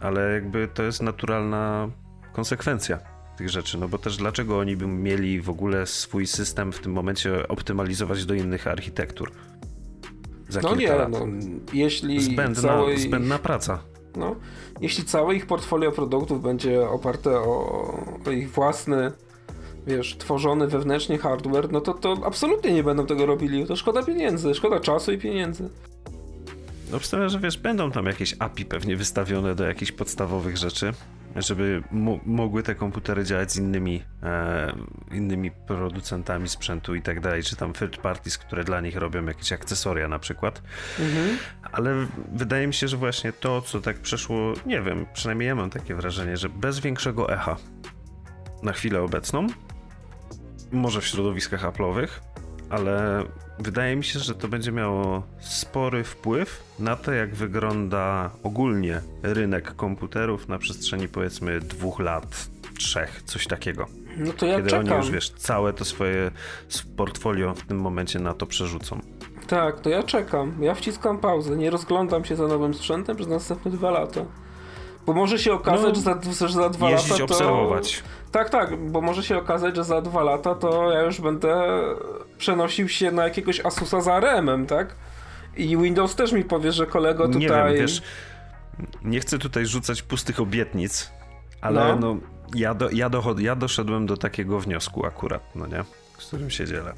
ale 0.00 0.32
jakby 0.32 0.68
to 0.68 0.82
jest 0.82 1.02
naturalna 1.02 1.88
konsekwencja 2.32 2.98
tych 3.36 3.48
rzeczy, 3.48 3.78
no 3.78 3.88
bo 3.88 3.98
też 3.98 4.16
dlaczego 4.16 4.58
oni 4.58 4.76
by 4.76 4.86
mieli 4.86 5.40
w 5.40 5.50
ogóle 5.50 5.86
swój 5.86 6.26
system 6.26 6.72
w 6.72 6.80
tym 6.80 6.92
momencie 6.92 7.48
optymalizować 7.48 8.26
do 8.26 8.34
innych 8.34 8.66
architektur? 8.66 9.32
Za 10.48 10.60
no 10.60 10.68
kilka 10.68 10.92
nie, 10.92 10.98
lat. 10.98 11.10
No, 11.10 11.26
jeśli 11.72 12.22
zbędna, 12.22 12.62
całej... 12.62 12.98
zbędna 12.98 13.38
praca. 13.38 13.78
No, 14.16 14.36
jeśli 14.80 15.04
całe 15.04 15.34
ich 15.34 15.46
portfolio 15.46 15.92
produktów 15.92 16.42
będzie 16.42 16.88
oparte 16.88 17.30
o, 17.30 18.04
o 18.26 18.30
ich 18.30 18.50
własny, 18.50 19.12
wiesz, 19.86 20.16
tworzony 20.18 20.66
wewnętrznie 20.66 21.18
hardware, 21.18 21.72
no 21.72 21.80
to, 21.80 21.94
to 21.94 22.16
absolutnie 22.24 22.72
nie 22.72 22.82
będą 22.82 23.06
tego 23.06 23.26
robili. 23.26 23.66
To 23.66 23.76
szkoda 23.76 24.02
pieniędzy, 24.02 24.54
szkoda 24.54 24.80
czasu 24.80 25.12
i 25.12 25.18
pieniędzy. 25.18 25.70
Obstawiam, 26.92 27.28
że 27.28 27.38
wiesz, 27.38 27.58
będą 27.58 27.90
tam 27.90 28.06
jakieś 28.06 28.36
API 28.38 28.64
pewnie 28.64 28.96
wystawione 28.96 29.54
do 29.54 29.66
jakichś 29.66 29.92
podstawowych 29.92 30.56
rzeczy, 30.56 30.92
żeby 31.36 31.82
mogły 32.26 32.62
te 32.62 32.74
komputery 32.74 33.24
działać 33.24 33.52
z 33.52 33.56
innymi, 33.56 34.02
e, 34.22 34.72
innymi 35.12 35.50
producentami 35.50 36.48
sprzętu 36.48 36.94
i 36.94 37.02
tak 37.02 37.20
dalej, 37.20 37.42
czy 37.42 37.56
tam 37.56 37.72
third 37.72 37.96
parties, 37.96 38.38
które 38.38 38.64
dla 38.64 38.80
nich 38.80 38.96
robią 38.96 39.26
jakieś 39.26 39.52
akcesoria 39.52 40.08
na 40.08 40.18
przykład. 40.18 40.62
Mhm. 40.98 41.38
Ale 41.72 42.06
wydaje 42.32 42.66
mi 42.66 42.74
się, 42.74 42.88
że 42.88 42.96
właśnie 42.96 43.32
to, 43.32 43.62
co 43.62 43.80
tak 43.80 43.98
przeszło, 43.98 44.52
nie 44.66 44.82
wiem, 44.82 45.06
przynajmniej 45.12 45.46
ja 45.46 45.54
mam 45.54 45.70
takie 45.70 45.94
wrażenie, 45.94 46.36
że 46.36 46.48
bez 46.48 46.80
większego 46.80 47.32
echa 47.32 47.56
na 48.62 48.72
chwilę 48.72 49.02
obecną, 49.02 49.46
może 50.72 51.00
w 51.00 51.06
środowiskach 51.06 51.62
Apple'owych, 51.62 52.08
ale 52.70 53.24
wydaje 53.58 53.96
mi 53.96 54.04
się, 54.04 54.18
że 54.18 54.34
to 54.34 54.48
będzie 54.48 54.72
miało 54.72 55.22
spory 55.40 56.04
wpływ 56.04 56.62
na 56.78 56.96
to, 56.96 57.12
jak 57.12 57.34
wygląda 57.34 58.30
ogólnie 58.42 59.00
rynek 59.22 59.76
komputerów 59.76 60.48
na 60.48 60.58
przestrzeni 60.58 61.08
powiedzmy 61.08 61.60
dwóch 61.60 62.00
lat, 62.00 62.48
trzech, 62.78 63.22
coś 63.22 63.46
takiego. 63.46 63.86
No 64.16 64.32
to 64.32 64.46
ja 64.46 64.56
Kiedy 64.56 64.70
czekam. 64.70 64.86
oni 64.86 64.96
już, 64.96 65.10
wiesz, 65.10 65.30
całe 65.30 65.72
to 65.72 65.84
swoje 65.84 66.30
portfolio 66.96 67.54
w 67.54 67.66
tym 67.66 67.80
momencie 67.80 68.18
na 68.18 68.34
to 68.34 68.46
przerzucą. 68.46 69.00
Tak, 69.46 69.80
to 69.80 69.90
ja 69.90 70.02
czekam. 70.02 70.54
Ja 70.60 70.74
wciskam 70.74 71.18
pauzę. 71.18 71.56
Nie 71.56 71.70
rozglądam 71.70 72.24
się 72.24 72.36
za 72.36 72.46
nowym 72.46 72.74
sprzętem 72.74 73.16
przez 73.16 73.28
następne 73.28 73.70
dwa 73.70 73.90
lata. 73.90 74.20
Bo 75.06 75.12
może 75.12 75.38
się 75.38 75.52
okazać, 75.52 75.88
no, 75.88 75.94
że, 75.94 76.00
za, 76.32 76.48
że 76.48 76.54
za 76.54 76.68
dwa 76.68 76.90
jeździć, 76.90 77.10
lata 77.10 77.26
to... 77.26 77.34
obserwować. 77.34 78.02
Tak, 78.32 78.50
tak, 78.50 78.76
bo 78.90 79.00
może 79.00 79.22
się 79.22 79.38
okazać, 79.38 79.76
że 79.76 79.84
za 79.84 80.00
dwa 80.02 80.22
lata 80.22 80.54
to 80.54 80.92
ja 80.92 81.02
już 81.02 81.20
będę 81.20 81.78
przenosił 82.38 82.88
się 82.88 83.10
na 83.10 83.24
jakiegoś 83.24 83.60
Asusa 83.60 84.00
za 84.00 84.14
ARM-em, 84.14 84.66
tak? 84.66 84.96
I 85.56 85.76
Windows 85.76 86.14
też 86.14 86.32
mi 86.32 86.44
powie, 86.44 86.72
że 86.72 86.86
kolego 86.86 87.26
tutaj... 87.26 87.40
Nie 87.40 87.48
wiem, 87.48 87.74
wiesz, 87.74 88.02
nie 89.04 89.20
chcę 89.20 89.38
tutaj 89.38 89.66
rzucać 89.66 90.02
pustych 90.02 90.40
obietnic, 90.40 91.10
ale 91.60 91.96
no, 91.96 92.14
no 92.14 92.20
ja, 92.54 92.74
do, 92.74 92.90
ja, 92.90 93.10
dochod, 93.10 93.40
ja 93.40 93.56
doszedłem 93.56 94.06
do 94.06 94.16
takiego 94.16 94.60
wniosku 94.60 95.06
akurat, 95.06 95.42
no 95.54 95.66
nie? 95.66 95.84
Z 96.18 96.26
którym 96.26 96.50
się 96.50 96.66
dzielę. 96.66 96.92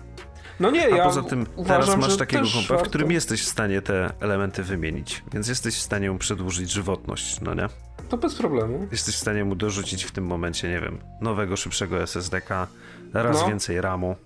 No 0.61 0.71
nie, 0.71 0.85
A 0.85 0.97
ja 0.97 1.05
poza 1.05 1.23
tym 1.23 1.47
uważam, 1.57 1.85
teraz 1.85 1.97
masz 1.97 2.17
takiego 2.17 2.47
kompa, 2.55 2.85
w 2.85 2.89
którym 2.89 3.13
jesteś 3.13 3.43
w 3.43 3.49
stanie 3.49 3.83
te 3.83 4.13
elementy 4.21 4.63
wymienić, 4.63 5.23
więc 5.33 5.49
jesteś 5.49 5.75
w 5.75 5.81
stanie 5.81 6.11
mu 6.11 6.19
przedłużyć 6.19 6.71
żywotność, 6.71 7.41
no 7.41 7.55
nie? 7.55 7.67
To 8.09 8.17
bez 8.17 8.35
problemu. 8.35 8.89
Jesteś 8.93 9.15
w 9.15 9.19
stanie 9.19 9.45
mu 9.45 9.55
dorzucić 9.55 10.05
w 10.05 10.11
tym 10.11 10.27
momencie, 10.27 10.69
nie 10.69 10.81
wiem, 10.81 10.99
nowego, 11.21 11.57
szybszego 11.57 12.03
SSD-ka, 12.03 12.67
raz 13.13 13.41
no. 13.41 13.49
więcej 13.49 13.81
RAMu. 13.81 14.17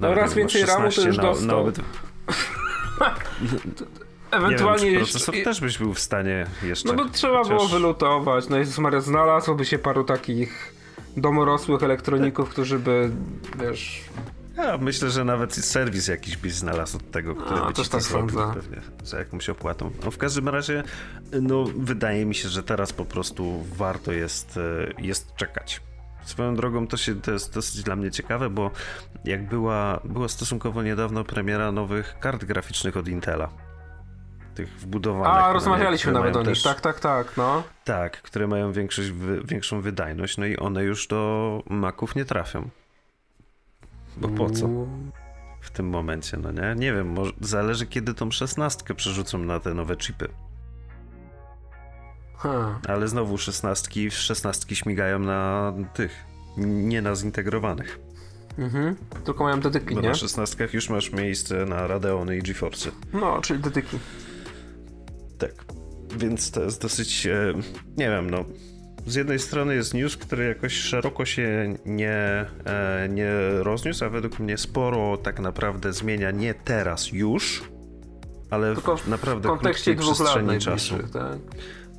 No 0.00 0.14
raz 0.14 0.34
więcej 0.34 0.66
RAMu 0.66 0.90
to 0.90 1.06
już 1.06 1.16
dostał. 1.16 1.58
Nawet... 1.58 1.80
Ewentualnie 4.30 4.84
nie 4.84 4.90
wiem, 4.90 5.00
procesor 5.00 5.34
też 5.44 5.60
byś 5.60 5.78
był 5.78 5.94
w 5.94 6.00
stanie 6.00 6.46
jeszcze. 6.62 6.88
No 6.88 6.94
bo 6.94 7.08
trzeba 7.08 7.38
chociaż... 7.38 7.48
było 7.48 7.68
wylutować. 7.68 8.48
No 8.48 8.56
Jezus 8.56 8.78
Maria, 8.78 9.00
znalazłoby 9.00 9.64
się 9.64 9.78
paru 9.78 10.04
takich 10.04 10.74
domorosłych 11.16 11.82
elektroników, 11.82 12.48
którzy 12.48 12.78
by, 12.78 13.10
wiesz... 13.58 14.00
Ja 14.56 14.78
myślę, 14.78 15.10
że 15.10 15.24
nawet 15.24 15.54
serwis 15.54 16.08
jakiś 16.08 16.36
byś 16.36 16.54
znalazł 16.54 16.96
od 16.96 17.10
tego, 17.10 17.34
który 17.34 17.60
A, 17.60 17.66
by 17.66 17.72
ci 17.74 17.82
to 17.82 17.90
tak 17.90 18.02
zrobił 18.02 18.38
pewnie 18.54 18.80
za 19.04 19.18
jakąś 19.18 19.48
opłatą. 19.48 19.90
No 20.04 20.10
w 20.10 20.18
każdym 20.18 20.48
razie, 20.48 20.82
no 21.42 21.64
wydaje 21.76 22.26
mi 22.26 22.34
się, 22.34 22.48
że 22.48 22.62
teraz 22.62 22.92
po 22.92 23.04
prostu 23.04 23.64
warto 23.76 24.12
jest, 24.12 24.58
jest 24.98 25.34
czekać. 25.36 25.80
Swoją 26.24 26.54
drogą 26.54 26.86
to, 26.86 26.96
się, 26.96 27.20
to 27.20 27.30
jest 27.32 27.54
dosyć 27.54 27.82
dla 27.82 27.96
mnie 27.96 28.10
ciekawe, 28.10 28.50
bo 28.50 28.70
jak 29.24 29.48
była, 29.48 30.00
była 30.04 30.28
stosunkowo 30.28 30.82
niedawno 30.82 31.24
premiera 31.24 31.72
nowych 31.72 32.18
kart 32.20 32.44
graficznych 32.44 32.96
od 32.96 33.08
Intela, 33.08 33.48
tych 34.54 34.68
wbudowanych. 34.68 35.44
A, 35.44 35.52
rozmawialiśmy 35.52 36.12
nawet 36.12 36.36
o 36.36 36.38
nich, 36.38 36.48
też, 36.48 36.62
tak, 36.62 36.80
tak, 36.80 37.00
tak, 37.00 37.36
no. 37.36 37.62
Tak, 37.84 38.22
które 38.22 38.46
mają 38.46 38.72
większość, 38.72 39.12
większą 39.44 39.80
wydajność, 39.80 40.38
no 40.38 40.46
i 40.46 40.56
one 40.56 40.84
już 40.84 41.06
do 41.06 41.62
Maców 41.66 42.16
nie 42.16 42.24
trafią. 42.24 42.68
Bo 44.16 44.28
po 44.28 44.50
co? 44.50 44.68
W 45.60 45.70
tym 45.70 45.88
momencie, 45.88 46.36
no 46.36 46.52
nie? 46.52 46.74
Nie 46.76 46.92
wiem, 46.92 47.12
może 47.12 47.32
zależy 47.40 47.86
kiedy 47.86 48.14
tą 48.14 48.30
szesnastkę 48.30 48.94
przerzucą 48.94 49.38
na 49.38 49.60
te 49.60 49.74
nowe 49.74 49.96
chipy. 49.96 50.28
Hmm. 52.42 52.74
Ale 52.88 53.08
znowu 53.08 53.38
szesnastki, 53.38 54.10
szesnastki 54.10 54.76
śmigają 54.76 55.18
na 55.18 55.72
tych, 55.94 56.24
nie 56.56 57.02
na 57.02 57.14
zintegrowanych. 57.14 57.98
Mhm. 58.58 58.96
Tylko 59.24 59.44
mają 59.44 59.60
dedyki, 59.60 59.94
Bo 59.94 60.00
nie? 60.00 60.08
na 60.08 60.14
szesnastkach 60.14 60.74
już 60.74 60.90
masz 60.90 61.12
miejsce 61.12 61.66
na 61.66 61.86
Radeony 61.86 62.36
i 62.36 62.42
GeForce. 62.42 62.90
No, 63.12 63.40
czyli 63.42 63.60
dedyki. 63.60 63.98
Tak. 65.38 65.52
Więc 66.16 66.50
to 66.50 66.62
jest 66.62 66.82
dosyć, 66.82 67.26
e, 67.26 67.52
nie 67.96 68.10
wiem, 68.10 68.30
no. 68.30 68.44
Z 69.06 69.14
jednej 69.14 69.38
strony 69.38 69.74
jest 69.74 69.94
news, 69.94 70.16
który 70.16 70.44
jakoś 70.44 70.72
szeroko 70.72 71.24
się 71.24 71.74
nie, 71.86 72.46
e, 72.64 73.08
nie 73.10 73.32
rozniósł, 73.58 74.04
a 74.04 74.08
według 74.08 74.38
mnie 74.38 74.58
sporo 74.58 75.16
tak 75.16 75.40
naprawdę 75.40 75.92
zmienia 75.92 76.30
nie 76.30 76.54
teraz 76.54 77.12
już, 77.12 77.62
ale 78.50 78.74
w 78.74 79.08
naprawdę 79.08 79.48
w 79.48 79.52
kontekście 79.52 79.94
dwóch 79.94 80.20
lat 80.20 80.58
czasu. 80.58 80.94
Tak? 81.12 81.38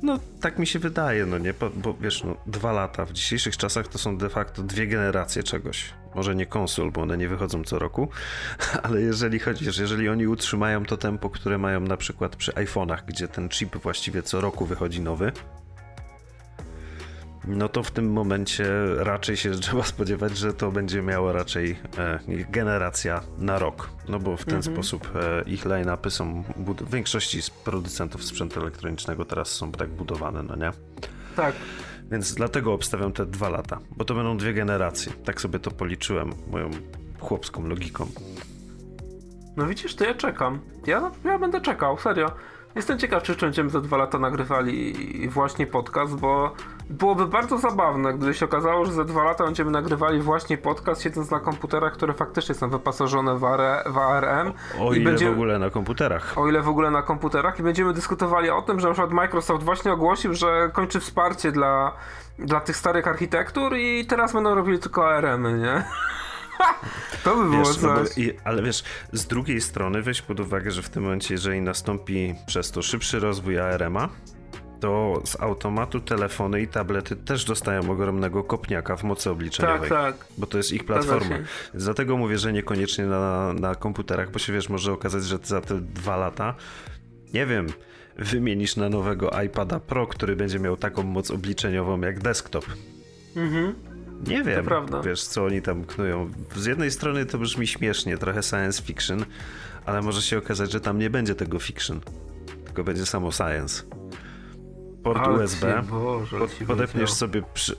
No, 0.04 0.18
tak 0.40 0.58
mi 0.58 0.66
się 0.66 0.78
wydaje, 0.78 1.26
no 1.26 1.38
nie, 1.38 1.54
bo, 1.54 1.70
bo 1.70 1.94
wiesz, 2.00 2.24
no, 2.24 2.36
dwa 2.46 2.72
lata 2.72 3.04
w 3.04 3.12
dzisiejszych 3.12 3.56
czasach 3.56 3.88
to 3.88 3.98
są 3.98 4.18
de 4.18 4.28
facto 4.28 4.62
dwie 4.62 4.86
generacje 4.86 5.42
czegoś. 5.42 5.90
Może 6.14 6.34
nie 6.34 6.46
konsol, 6.46 6.92
bo 6.92 7.02
one 7.02 7.18
nie 7.18 7.28
wychodzą 7.28 7.64
co 7.64 7.78
roku, 7.78 8.08
ale 8.82 9.00
jeżeli 9.00 9.38
chodzi, 9.38 9.64
jeżeli 9.80 10.08
oni 10.08 10.26
utrzymają 10.26 10.84
to 10.84 10.96
tempo, 10.96 11.30
które 11.30 11.58
mają 11.58 11.80
na 11.80 11.96
przykład 11.96 12.36
przy 12.36 12.52
iPhone'ach, 12.52 12.98
gdzie 13.06 13.28
ten 13.28 13.48
chip 13.48 13.76
właściwie 13.76 14.22
co 14.22 14.40
roku 14.40 14.66
wychodzi 14.66 15.00
nowy, 15.00 15.32
no 17.46 17.68
to 17.68 17.82
w 17.82 17.90
tym 17.90 18.12
momencie 18.12 18.66
raczej 18.96 19.36
się 19.36 19.50
trzeba 19.60 19.82
spodziewać, 19.82 20.36
że 20.38 20.52
to 20.54 20.70
będzie 20.70 21.02
miało 21.02 21.32
raczej 21.32 21.78
e, 21.98 22.18
generacja 22.50 23.20
na 23.38 23.58
rok. 23.58 23.90
No 24.08 24.18
bo 24.18 24.36
w 24.36 24.44
ten 24.44 24.56
Mhm. 24.56 24.74
sposób 24.74 25.08
e, 25.16 25.50
ich 25.50 25.64
line-upy 25.66 26.10
są, 26.10 26.44
w 26.56 26.90
większości 26.90 27.42
z 27.42 27.50
producentów 27.50 28.24
sprzętu 28.24 28.60
elektronicznego 28.60 29.24
teraz 29.24 29.48
są 29.48 29.72
tak 29.72 29.90
budowane, 29.90 30.42
no 30.42 30.56
nie? 30.56 30.70
Tak. 31.36 31.54
Więc 32.10 32.34
dlatego 32.34 32.72
obstawiam 32.72 33.12
te 33.12 33.26
dwa 33.26 33.48
lata, 33.48 33.78
bo 33.96 34.04
to 34.04 34.14
będą 34.14 34.36
dwie 34.36 34.54
generacje. 34.54 35.12
Tak 35.24 35.40
sobie 35.40 35.58
to 35.58 35.70
policzyłem 35.70 36.32
moją 36.50 36.70
chłopską 37.20 37.66
logiką. 37.68 38.06
No 39.56 39.66
widzisz, 39.66 39.94
to 39.94 40.04
ja 40.04 40.14
czekam. 40.14 40.58
Ja, 40.86 41.10
ja 41.24 41.38
będę 41.38 41.60
czekał, 41.60 41.98
serio. 41.98 42.30
Jestem 42.76 42.98
ciekaw, 42.98 43.22
czy 43.22 43.34
będziemy 43.34 43.70
za 43.70 43.80
dwa 43.80 43.96
lata 43.96 44.18
nagrywali 44.18 44.94
właśnie 45.28 45.66
podcast, 45.66 46.14
bo 46.14 46.54
byłoby 46.90 47.26
bardzo 47.26 47.58
zabawne, 47.58 48.14
gdyby 48.14 48.34
się 48.34 48.44
okazało, 48.44 48.84
że 48.86 48.92
za 48.92 49.04
dwa 49.04 49.24
lata 49.24 49.44
będziemy 49.44 49.70
nagrywali 49.70 50.20
właśnie 50.20 50.58
podcast, 50.58 51.02
siedząc 51.02 51.30
na 51.30 51.40
komputerach, 51.40 51.92
które 51.92 52.14
faktycznie 52.14 52.54
są 52.54 52.70
wyposażone 52.70 53.38
w, 53.38 53.44
AR, 53.44 53.92
w 53.92 53.98
ARM. 53.98 54.52
O, 54.78 54.88
o 54.88 54.94
ile 54.94 55.04
będzie, 55.04 55.30
w 55.30 55.32
ogóle 55.32 55.58
na 55.58 55.70
komputerach. 55.70 56.38
O 56.38 56.48
ile 56.48 56.62
w 56.62 56.68
ogóle 56.68 56.90
na 56.90 57.02
komputerach 57.02 57.60
i 57.60 57.62
będziemy 57.62 57.92
dyskutowali 57.92 58.50
o 58.50 58.62
tym, 58.62 58.80
że 58.80 58.88
na 58.88 58.94
przykład 58.94 59.12
Microsoft 59.12 59.64
właśnie 59.64 59.92
ogłosił, 59.92 60.34
że 60.34 60.70
kończy 60.72 61.00
wsparcie 61.00 61.52
dla, 61.52 61.92
dla 62.38 62.60
tych 62.60 62.76
starych 62.76 63.08
architektur 63.08 63.76
i 63.76 64.06
teraz 64.06 64.32
będą 64.32 64.54
robili 64.54 64.78
tylko 64.78 65.08
ARM-y, 65.08 65.52
nie? 65.52 65.84
to 67.24 67.36
by 67.36 67.44
było 67.44 67.64
wiesz, 67.64 67.76
coś. 67.76 68.08
ale 68.44 68.62
wiesz, 68.62 68.84
z 69.12 69.26
drugiej 69.26 69.60
strony 69.60 70.02
weź 70.02 70.22
pod 70.22 70.40
uwagę, 70.40 70.70
że 70.70 70.82
w 70.82 70.88
tym 70.88 71.02
momencie, 71.02 71.34
jeżeli 71.34 71.60
nastąpi 71.60 72.34
przez 72.46 72.70
to 72.70 72.82
szybszy 72.82 73.20
rozwój 73.20 73.58
ARM-a, 73.58 74.08
to 74.84 75.22
z 75.24 75.40
automatu 75.40 76.00
telefony 76.00 76.62
i 76.62 76.68
tablety 76.68 77.16
też 77.16 77.44
dostają 77.44 77.90
ogromnego 77.90 78.44
kopniaka 78.44 78.96
w 78.96 79.04
mocy 79.04 79.30
obliczeniowej. 79.30 79.88
Tak, 79.88 80.18
tak. 80.18 80.26
Bo 80.38 80.46
to 80.46 80.56
jest 80.58 80.72
ich 80.72 80.84
platforma. 80.84 81.36
Więc 81.74 81.84
dlatego 81.84 82.16
mówię, 82.16 82.38
że 82.38 82.52
niekoniecznie 82.52 83.06
na, 83.06 83.52
na 83.52 83.74
komputerach, 83.74 84.30
bo 84.30 84.38
się 84.38 84.52
wiesz, 84.52 84.68
może 84.68 84.92
okazać, 84.92 85.24
że 85.24 85.38
za 85.42 85.60
te 85.60 85.80
dwa 85.80 86.16
lata, 86.16 86.54
nie 87.34 87.46
wiem, 87.46 87.66
wymienisz 88.18 88.76
na 88.76 88.88
nowego 88.88 89.30
iPada 89.42 89.80
Pro, 89.80 90.06
który 90.06 90.36
będzie 90.36 90.58
miał 90.58 90.76
taką 90.76 91.02
moc 91.02 91.30
obliczeniową 91.30 92.00
jak 92.00 92.20
desktop. 92.20 92.66
Mhm. 93.36 93.74
Nie 94.26 94.42
wiem, 94.42 94.66
wiesz, 95.04 95.22
co 95.22 95.44
oni 95.44 95.62
tam 95.62 95.84
knują. 95.84 96.30
Z 96.56 96.66
jednej 96.66 96.90
strony 96.90 97.26
to 97.26 97.38
brzmi 97.38 97.66
śmiesznie, 97.66 98.18
trochę 98.18 98.42
science 98.42 98.82
fiction, 98.82 99.24
ale 99.86 100.02
może 100.02 100.22
się 100.22 100.38
okazać, 100.38 100.72
że 100.72 100.80
tam 100.80 100.98
nie 100.98 101.10
będzie 101.10 101.34
tego 101.34 101.58
fiction, 101.58 102.00
tylko 102.64 102.84
będzie 102.84 103.06
samo 103.06 103.32
science. 103.32 103.82
Port 105.04 105.20
Ale 105.20 105.44
USB, 105.44 105.82
Boże, 105.82 106.38
pod, 106.38 106.50
podepniesz 106.66 107.12
sobie 107.12 107.42
przy, 107.54 107.76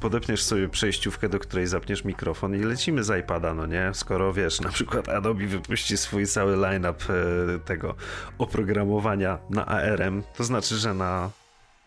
podepniesz 0.00 0.42
sobie 0.42 0.68
przejściówkę, 0.68 1.28
do 1.28 1.38
której 1.38 1.66
zapniesz 1.66 2.04
mikrofon 2.04 2.54
i 2.54 2.58
lecimy 2.58 3.04
z 3.04 3.20
iPada, 3.20 3.54
no 3.54 3.66
nie? 3.66 3.90
Skoro 3.94 4.32
wiesz, 4.32 4.60
na 4.60 4.68
przykład 4.68 5.08
Adobe 5.08 5.46
wypuści 5.46 5.96
swój 5.96 6.26
cały 6.26 6.56
line-up 6.56 7.04
e, 7.08 7.58
tego 7.58 7.94
oprogramowania 8.38 9.38
na 9.50 9.66
ARM, 9.66 10.22
to 10.36 10.44
znaczy, 10.44 10.76
że 10.76 10.94
na 10.94 11.30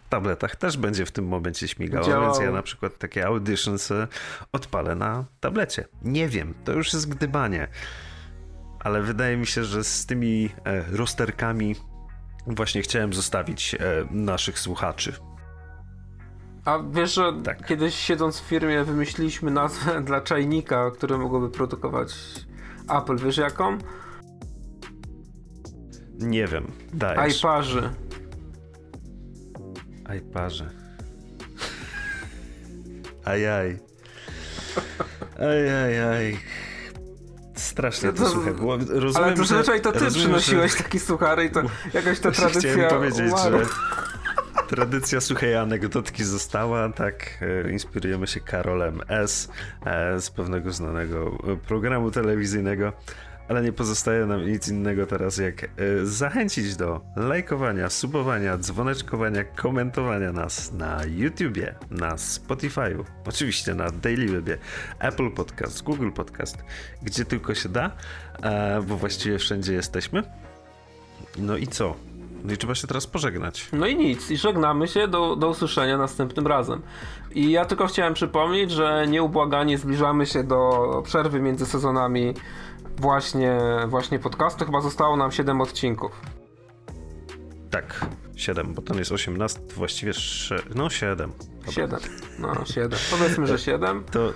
tabletach 0.10 0.55
też 0.55 0.78
będzie 0.78 1.05
w 1.05 1.12
tym 1.12 1.28
momencie 1.28 1.68
śmigało, 1.68 2.05
Działało. 2.05 2.26
więc 2.26 2.45
ja 2.45 2.51
na 2.51 2.62
przykład 2.62 2.97
takie 2.97 3.26
auditions 3.26 3.93
odpalę 4.51 4.95
na 4.95 5.26
tablecie. 5.39 5.86
Nie 6.01 6.28
wiem, 6.30 6.53
to 6.64 6.72
już 6.72 6.93
jest 6.93 7.10
gdybanie. 7.10 7.68
Ale 8.80 9.01
wydaje 9.01 9.38
mi 9.38 9.47
się, 9.47 9.64
że 9.64 9.84
z 9.84 10.05
tymi 10.05 10.49
e, 10.66 10.84
rosterkami 10.91 11.76
właśnie 12.47 12.81
chciałem 12.81 13.13
zostawić 13.13 13.75
e, 13.75 13.79
naszych 14.11 14.59
słuchaczy. 14.59 15.13
A 16.65 16.79
wiesz, 16.91 17.13
że 17.13 17.33
tak. 17.43 17.65
kiedyś 17.65 17.95
siedząc 17.95 18.39
w 18.39 18.43
firmie 18.43 18.83
wymyśliliśmy 18.83 19.51
nazwę 19.51 20.01
dla 20.05 20.21
czajnika, 20.21 20.91
który 20.91 21.17
mogłoby 21.17 21.49
produkować 21.49 22.15
Apple. 22.89 23.17
Wiesz 23.17 23.37
jaką? 23.37 23.77
Nie 26.19 26.47
wiem. 26.47 26.71
Dajesz. 26.93 27.39
iParzy. 27.39 27.89
iParze. 30.17 30.69
Ajaj. 33.25 33.79
Ajajaj. 35.39 36.37
Strasznie 37.60 38.14
to, 38.14 38.24
to 38.24 38.30
słuchaj. 38.30 38.53
Było, 38.53 38.78
rozumiem, 38.78 39.24
ale 39.28 39.34
to 39.34 39.43
zazwyczaj 39.45 39.82
to 39.82 39.91
ty 39.91 39.99
rozumiem, 39.99 40.28
przynosiłeś 40.28 40.72
że... 40.72 40.84
takie 40.84 40.99
suchary 40.99 41.45
i 41.45 41.49
to 41.49 41.62
jakaś 41.93 42.20
ta 42.20 42.32
tradycja 42.32 42.74
Chciałem 42.74 42.89
powiedzieć, 42.89 43.34
że 43.39 43.66
tradycja 44.68 45.22
suchej 45.22 45.55
anegdotki 45.55 46.24
została, 46.24 46.89
tak, 46.89 47.38
e, 47.66 47.72
inspirujemy 47.72 48.28
się 48.28 48.39
Karolem 48.39 49.01
S. 49.07 49.49
E, 49.86 50.22
z 50.22 50.30
pewnego 50.30 50.72
znanego 50.72 51.38
programu 51.68 52.12
telewizyjnego 52.12 52.93
ale 53.50 53.62
nie 53.62 53.72
pozostaje 53.72 54.26
nam 54.26 54.45
nic 54.45 54.68
innego 54.68 55.06
teraz 55.06 55.38
jak 55.38 55.64
y, 55.64 56.08
zachęcić 56.08 56.76
do 56.76 57.02
lajkowania, 57.16 57.89
subowania, 57.89 58.58
dzwoneczkowania, 58.58 59.43
komentowania 59.43 60.32
nas 60.32 60.72
na 60.74 61.02
YouTubie, 61.06 61.76
na 61.91 62.16
Spotify'u, 62.16 63.04
oczywiście 63.26 63.74
na 63.74 63.89
Daily 63.89 64.28
Webie, 64.28 64.58
Apple 65.00 65.32
Podcast, 65.32 65.84
Google 65.84 66.12
Podcast, 66.12 66.58
gdzie 67.02 67.26
tylko 67.26 67.56
się 67.56 67.70
da, 67.70 67.91
e, 68.41 68.82
bo 68.82 68.97
właściwie 68.97 69.38
wszędzie 69.38 69.74
jesteśmy. 69.74 70.24
No 71.38 71.58
i 71.58 71.68
co? 71.68 71.95
No 72.43 72.54
i 72.54 72.58
trzeba 72.58 72.76
się 72.76 72.88
teraz 72.88 73.08
pożegnać. 73.08 73.70
No 73.74 73.88
i 73.88 73.95
nic, 73.95 74.32
i 74.32 74.38
żegnamy 74.38 74.88
się 74.88 75.08
do, 75.08 75.36
do 75.36 75.50
usłyszenia 75.50 75.97
następnym 75.97 76.47
razem. 76.47 76.82
I 77.32 77.52
ja 77.52 77.66
tylko 77.66 77.88
chciałem 77.88 78.14
przypomnieć, 78.14 78.72
że 78.72 79.08
nieubłaganie 79.08 79.78
zbliżamy 79.78 80.26
się 80.26 80.43
do 80.43 81.02
przerwy 81.06 81.39
między 81.39 81.66
sezonami 81.66 82.34
właśnie, 83.00 83.58
właśnie 83.88 84.20
podcastu. 84.20 84.66
Chyba 84.66 84.82
zostało 84.82 85.18
nam 85.18 85.32
7 85.32 85.62
odcinków. 85.62 86.22
Tak, 87.72 88.06
7, 88.36 88.74
bo 88.74 88.82
ten 88.82 88.97
jest 88.97 89.12
18, 89.12 89.60
właściwie 89.76 90.14
6, 90.14 90.64
no 90.76 90.89
7. 90.89 91.32
7, 91.70 92.00
no 92.39 92.66
7. 92.74 93.00
Powiedzmy, 93.12 93.47
że 93.47 93.60
7. 93.60 94.04
To, 94.12 94.34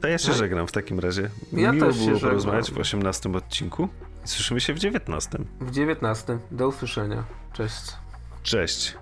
to 0.00 0.08
ja 0.08 0.18
się 0.18 0.28
no. 0.28 0.34
żegnam 0.34 0.66
w 0.66 0.72
takim 0.72 1.00
razie. 1.00 1.30
Ja 1.52 1.72
Miło 1.72 1.86
też 1.86 1.98
było 1.98 2.20
porozmawiać 2.20 2.72
w 2.72 2.78
18 2.78 3.32
odcinku. 3.32 3.88
Słyszymy 4.24 4.60
się 4.60 4.74
w 4.74 4.78
19. 4.78 5.38
W 5.60 5.70
19. 5.70 6.38
Do 6.50 6.68
usłyszenia. 6.68 7.24
Cześć. 7.52 7.92
Cześć. 8.42 8.96